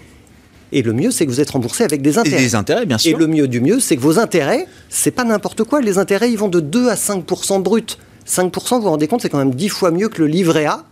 et 0.77 0.83
le 0.83 0.93
mieux, 0.93 1.11
c'est 1.11 1.25
que 1.25 1.31
vous 1.31 1.41
êtes 1.41 1.49
remboursé 1.49 1.85
avec 1.85 2.03
des 2.03 2.19
intérêts. 2.19 2.37
Et 2.37 2.45
des 2.45 2.55
intérêts, 2.55 2.85
bien 2.85 2.99
sûr. 2.99 3.17
Et 3.17 3.19
le 3.19 3.27
mieux 3.27 3.49
du 3.49 3.63
mieux, 3.63 3.81
c'est 3.81 3.97
que 3.97 4.03
vos 4.03 4.19
intérêts, 4.19 4.67
c'est 4.91 5.11
pas 5.11 5.25
n'importe 5.25 5.65
quoi. 5.65 5.81
Les 5.81 5.97
intérêts, 5.97 6.31
ils 6.31 6.37
vont 6.37 6.49
de 6.49 6.61
2 6.61 6.91
à 6.91 6.97
5% 6.97 7.63
brut. 7.63 7.97
5% 8.29 8.75
vous 8.77 8.83
vous 8.83 8.89
rendez 8.91 9.09
compte, 9.09 9.23
c'est 9.23 9.31
quand 9.31 9.39
même 9.39 9.55
10 9.55 9.71
fois 9.71 9.91
mieux 9.91 10.11
que 10.11 10.21
le 10.21 10.29
livret 10.29 10.67
A 10.67 10.85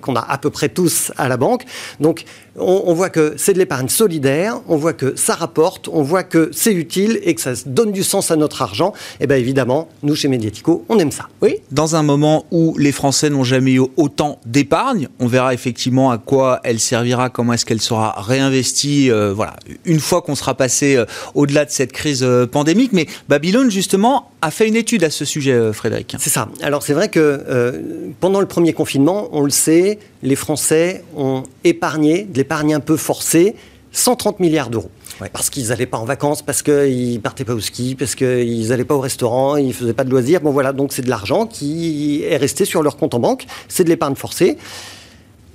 qu'on 0.00 0.16
a 0.16 0.20
à 0.20 0.38
peu 0.38 0.50
près 0.50 0.68
tous 0.68 1.12
à 1.16 1.28
la 1.28 1.36
banque. 1.36 1.64
Donc 2.00 2.24
on, 2.56 2.92
voit 2.94 3.10
que 3.10 3.34
c'est 3.36 3.52
de 3.52 3.58
l'épargne 3.58 3.88
solidaire, 3.88 4.60
on 4.68 4.76
voit 4.76 4.92
que 4.92 5.16
ça 5.16 5.34
rapporte, 5.34 5.88
on 5.88 6.02
voit 6.02 6.22
que 6.22 6.50
c'est 6.52 6.72
utile 6.72 7.20
et 7.22 7.34
que 7.34 7.40
ça 7.40 7.52
donne 7.66 7.92
du 7.92 8.02
sens 8.02 8.30
à 8.30 8.36
notre 8.36 8.62
argent. 8.62 8.92
Et 9.20 9.26
bien 9.26 9.36
évidemment, 9.36 9.88
nous 10.02 10.14
chez 10.14 10.28
Mediatico, 10.28 10.84
on 10.88 10.98
aime 10.98 11.12
ça. 11.12 11.28
Oui. 11.42 11.56
Dans 11.70 11.96
un 11.96 12.02
moment 12.02 12.46
où 12.50 12.76
les 12.78 12.92
Français 12.92 13.30
n'ont 13.30 13.44
jamais 13.44 13.72
eu 13.72 13.82
autant 13.96 14.38
d'épargne, 14.46 15.08
on 15.18 15.26
verra 15.26 15.54
effectivement 15.54 16.10
à 16.10 16.18
quoi 16.18 16.60
elle 16.64 16.80
servira, 16.80 17.30
comment 17.30 17.52
est-ce 17.52 17.64
qu'elle 17.64 17.80
sera 17.80 18.20
réinvestie. 18.20 19.10
Euh, 19.10 19.32
voilà, 19.34 19.56
une 19.84 20.00
fois 20.00 20.22
qu'on 20.22 20.34
sera 20.34 20.54
passé 20.54 20.96
euh, 20.96 21.04
au-delà 21.34 21.64
de 21.64 21.70
cette 21.70 21.92
crise 21.92 22.22
euh, 22.22 22.46
pandémique. 22.46 22.92
Mais 22.92 23.06
Babylone 23.28 23.70
justement 23.70 24.30
a 24.42 24.50
fait 24.50 24.66
une 24.66 24.76
étude 24.76 25.04
à 25.04 25.10
ce 25.10 25.24
sujet, 25.24 25.72
Frédéric. 25.72 26.16
C'est 26.18 26.30
ça. 26.30 26.48
Alors 26.62 26.82
c'est 26.82 26.94
vrai 26.94 27.08
que 27.08 28.10
pendant 28.20 28.40
le 28.40 28.46
premier 28.46 28.72
confinement, 28.72 29.28
on 29.32 29.42
le 29.42 29.50
les 29.66 30.36
Français 30.36 31.04
ont 31.16 31.42
épargné 31.64 32.24
de 32.24 32.36
l'épargne 32.38 32.74
un 32.74 32.80
peu 32.80 32.96
forcée, 32.96 33.54
130 33.92 34.40
milliards 34.40 34.70
d'euros. 34.70 34.90
Parce 35.32 35.50
qu'ils 35.50 35.68
n'allaient 35.68 35.86
pas 35.86 35.98
en 35.98 36.06
vacances, 36.06 36.40
parce 36.40 36.62
qu'ils 36.62 37.14
ne 37.14 37.18
partaient 37.18 37.44
pas 37.44 37.52
au 37.54 37.60
ski, 37.60 37.94
parce 37.94 38.14
qu'ils 38.14 38.68
n'allaient 38.68 38.84
pas 38.84 38.94
au 38.94 39.00
restaurant, 39.00 39.56
ils 39.56 39.68
ne 39.68 39.72
faisaient 39.72 39.92
pas 39.92 40.04
de 40.04 40.10
loisirs. 40.10 40.40
Bon 40.40 40.50
voilà, 40.50 40.72
donc 40.72 40.92
c'est 40.92 41.02
de 41.02 41.10
l'argent 41.10 41.46
qui 41.46 42.22
est 42.24 42.38
resté 42.38 42.64
sur 42.64 42.82
leur 42.82 42.96
compte 42.96 43.14
en 43.14 43.18
banque. 43.18 43.44
C'est 43.68 43.84
de 43.84 43.90
l'épargne 43.90 44.14
forcée. 44.14 44.56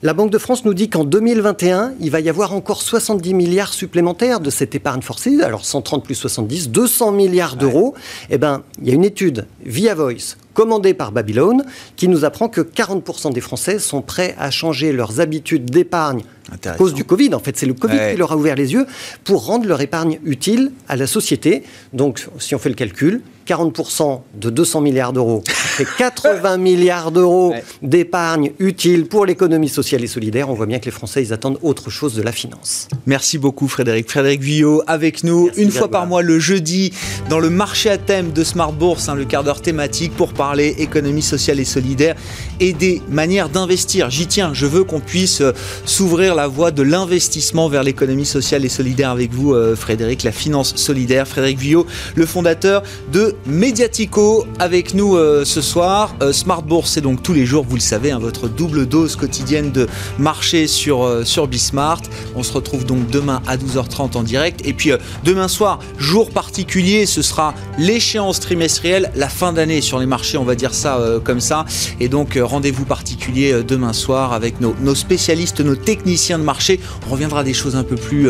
La 0.03 0.13
Banque 0.13 0.29
de 0.29 0.37
France 0.37 0.65
nous 0.65 0.75
dit 0.75 0.87
qu'en 0.87 1.03
2021, 1.03 1.93
il 1.99 2.11
va 2.11 2.19
y 2.19 2.29
avoir 2.29 2.53
encore 2.53 2.83
70 2.83 3.33
milliards 3.33 3.73
supplémentaires 3.73 4.39
de 4.39 4.51
cette 4.51 4.75
épargne 4.75 5.01
forcée. 5.01 5.41
Alors 5.41 5.65
130 5.65 6.03
plus 6.03 6.13
70, 6.13 6.69
200 6.69 7.11
milliards 7.11 7.55
d'euros. 7.55 7.95
Eh 8.29 8.37
bien, 8.37 8.61
il 8.81 8.89
y 8.89 8.91
a 8.91 8.93
une 8.93 9.05
étude 9.05 9.47
via 9.65 9.95
Voice 9.95 10.35
commandée 10.55 10.95
par 10.95 11.11
Babylone 11.11 11.63
qui 11.95 12.07
nous 12.07 12.25
apprend 12.25 12.49
que 12.49 12.61
40% 12.61 13.31
des 13.31 13.41
Français 13.41 13.77
sont 13.77 14.01
prêts 14.01 14.33
à 14.39 14.49
changer 14.49 14.91
leurs 14.91 15.19
habitudes 15.19 15.65
d'épargne 15.65 16.23
à 16.63 16.71
cause 16.71 16.95
du 16.95 17.03
Covid. 17.03 17.35
En 17.35 17.39
fait, 17.39 17.57
c'est 17.57 17.65
le 17.67 17.73
Covid 17.75 17.99
qui 18.11 18.17
leur 18.17 18.31
a 18.31 18.37
ouvert 18.37 18.55
les 18.55 18.73
yeux 18.73 18.87
pour 19.23 19.45
rendre 19.45 19.67
leur 19.67 19.81
épargne 19.81 20.19
utile 20.23 20.71
à 20.87 20.95
la 20.95 21.05
société. 21.05 21.63
Donc, 21.93 22.27
si 22.39 22.55
on 22.55 22.59
fait 22.59 22.69
le 22.69 22.75
calcul, 22.75 23.21
40% 23.45 24.21
de 24.35 24.49
200 24.49 24.81
milliards 24.81 25.13
d'euros, 25.13 25.43
c'est 25.77 25.87
80 25.97 26.57
milliards 26.57 27.11
d'euros 27.11 27.53
d'épargne 27.81 28.51
utile 28.59 29.05
pour 29.05 29.25
l'économie 29.25 29.69
sociale 29.69 30.03
et 30.03 30.07
solidaire. 30.07 30.49
On 30.49 30.53
voit 30.53 30.65
bien 30.65 30.79
que 30.79 30.85
les 30.85 30.91
Français, 30.91 31.21
ils 31.21 31.33
attendent 31.33 31.59
autre 31.61 31.89
chose 31.89 32.15
de 32.15 32.21
la 32.21 32.31
finance. 32.31 32.87
Merci 33.05 33.37
beaucoup 33.37 33.67
Frédéric. 33.67 34.09
Frédéric 34.09 34.41
Villot 34.41 34.81
avec 34.87 35.23
nous 35.23 35.49
une 35.57 35.71
fois 35.71 35.89
par 35.89 36.07
mois 36.07 36.21
le 36.21 36.39
jeudi 36.39 36.91
dans 37.29 37.39
le 37.39 37.49
marché 37.49 37.89
à 37.89 37.97
thème 37.97 38.31
de 38.31 38.43
Smart 38.43 38.71
Bourse, 38.71 39.09
hein, 39.09 39.15
le 39.15 39.25
quart 39.25 39.43
d'heure 39.43 39.61
thématique 39.61 40.15
pour 40.15 40.33
parler 40.33 40.75
économie 40.79 41.21
sociale 41.21 41.59
et 41.59 41.65
solidaire 41.65 42.15
et 42.59 42.73
des 42.73 43.01
manières 43.09 43.49
d'investir. 43.49 44.09
J'y 44.09 44.27
tiens, 44.27 44.51
je 44.53 44.65
veux 44.65 44.83
qu'on 44.83 44.99
puisse 44.99 45.41
euh, 45.41 45.51
s'ouvrir 45.85 46.35
la 46.35 46.47
voie 46.47 46.71
de 46.71 46.81
l'investissement 46.81 47.69
vers 47.69 47.83
l'économie 47.83 48.25
sociale 48.25 48.65
et 48.65 48.69
solidaire 48.69 49.11
avec 49.11 49.33
vous 49.33 49.53
euh, 49.53 49.75
Frédéric, 49.75 50.23
la 50.23 50.31
finance 50.31 50.75
solidaire. 50.75 51.27
Frédéric 51.27 51.59
Villot, 51.59 51.85
le 52.15 52.25
fondateur 52.25 52.83
de 53.11 53.35
Mediatico 53.45 54.45
avec 54.59 54.93
nous 54.93 55.15
euh, 55.15 55.45
ce 55.45 55.61
soir. 55.61 56.15
Smart 56.31 56.61
Bourse, 56.61 56.91
c'est 56.91 57.01
donc 57.01 57.23
tous 57.23 57.33
les 57.33 57.45
jours, 57.45 57.65
vous 57.67 57.75
le 57.75 57.81
savez, 57.81 58.11
hein, 58.11 58.19
votre 58.19 58.47
double 58.47 58.85
dose 58.85 59.15
quotidienne 59.15 59.71
de 59.71 59.87
marché 60.17 60.67
sur, 60.67 61.21
sur 61.25 61.47
Bismart. 61.47 62.01
On 62.35 62.43
se 62.43 62.53
retrouve 62.53 62.85
donc 62.85 63.07
demain 63.09 63.41
à 63.47 63.57
12h30 63.57 64.17
en 64.17 64.23
direct. 64.23 64.61
Et 64.65 64.73
puis 64.73 64.91
demain 65.23 65.47
soir, 65.47 65.79
jour 65.97 66.29
particulier, 66.29 67.05
ce 67.05 67.21
sera 67.21 67.53
l'échéance 67.77 68.39
trimestrielle, 68.39 69.11
la 69.15 69.29
fin 69.29 69.53
d'année 69.53 69.81
sur 69.81 69.99
les 69.99 70.05
marchés, 70.05 70.37
on 70.37 70.43
va 70.43 70.55
dire 70.55 70.73
ça 70.73 70.99
comme 71.23 71.39
ça. 71.39 71.65
Et 71.99 72.09
donc 72.09 72.37
rendez-vous 72.45 72.85
particulier 72.85 73.63
demain 73.63 73.93
soir 73.93 74.33
avec 74.33 74.55
nos, 74.61 74.95
spécialistes, 74.95 75.61
nos 75.61 75.75
techniciens 75.75 76.39
de 76.39 76.43
marché. 76.43 76.79
On 77.07 77.11
reviendra 77.11 77.41
à 77.41 77.43
des 77.43 77.53
choses 77.53 77.75
un 77.75 77.83
peu 77.83 77.95
plus 77.95 78.29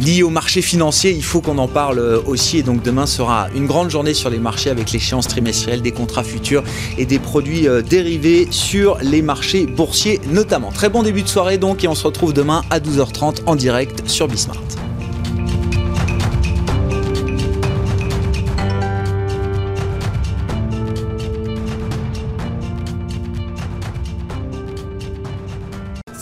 lié 0.00 0.22
au 0.22 0.30
marché 0.30 0.62
financier, 0.62 1.12
il 1.12 1.24
faut 1.24 1.40
qu'on 1.40 1.58
en 1.58 1.68
parle 1.68 1.98
euh, 1.98 2.20
aussi. 2.26 2.58
Et 2.58 2.62
donc 2.62 2.82
demain 2.82 3.06
sera 3.06 3.48
une 3.54 3.66
grande 3.66 3.90
journée 3.90 4.14
sur 4.14 4.30
les 4.30 4.38
marchés 4.38 4.70
avec 4.70 4.92
l'échéance 4.92 5.28
trimestrielle 5.28 5.82
des 5.82 5.92
contrats 5.92 6.24
futurs 6.24 6.62
et 6.98 7.06
des 7.06 7.18
produits 7.18 7.68
euh, 7.68 7.82
dérivés 7.82 8.48
sur 8.50 8.98
les 9.02 9.22
marchés 9.22 9.66
boursiers 9.66 10.20
notamment. 10.30 10.70
Très 10.70 10.88
bon 10.88 11.02
début 11.02 11.22
de 11.22 11.28
soirée 11.28 11.58
donc 11.58 11.84
et 11.84 11.88
on 11.88 11.94
se 11.94 12.06
retrouve 12.06 12.32
demain 12.32 12.62
à 12.70 12.80
12h30 12.80 13.42
en 13.46 13.56
direct 13.56 14.08
sur 14.08 14.28
Bismart. 14.28 14.62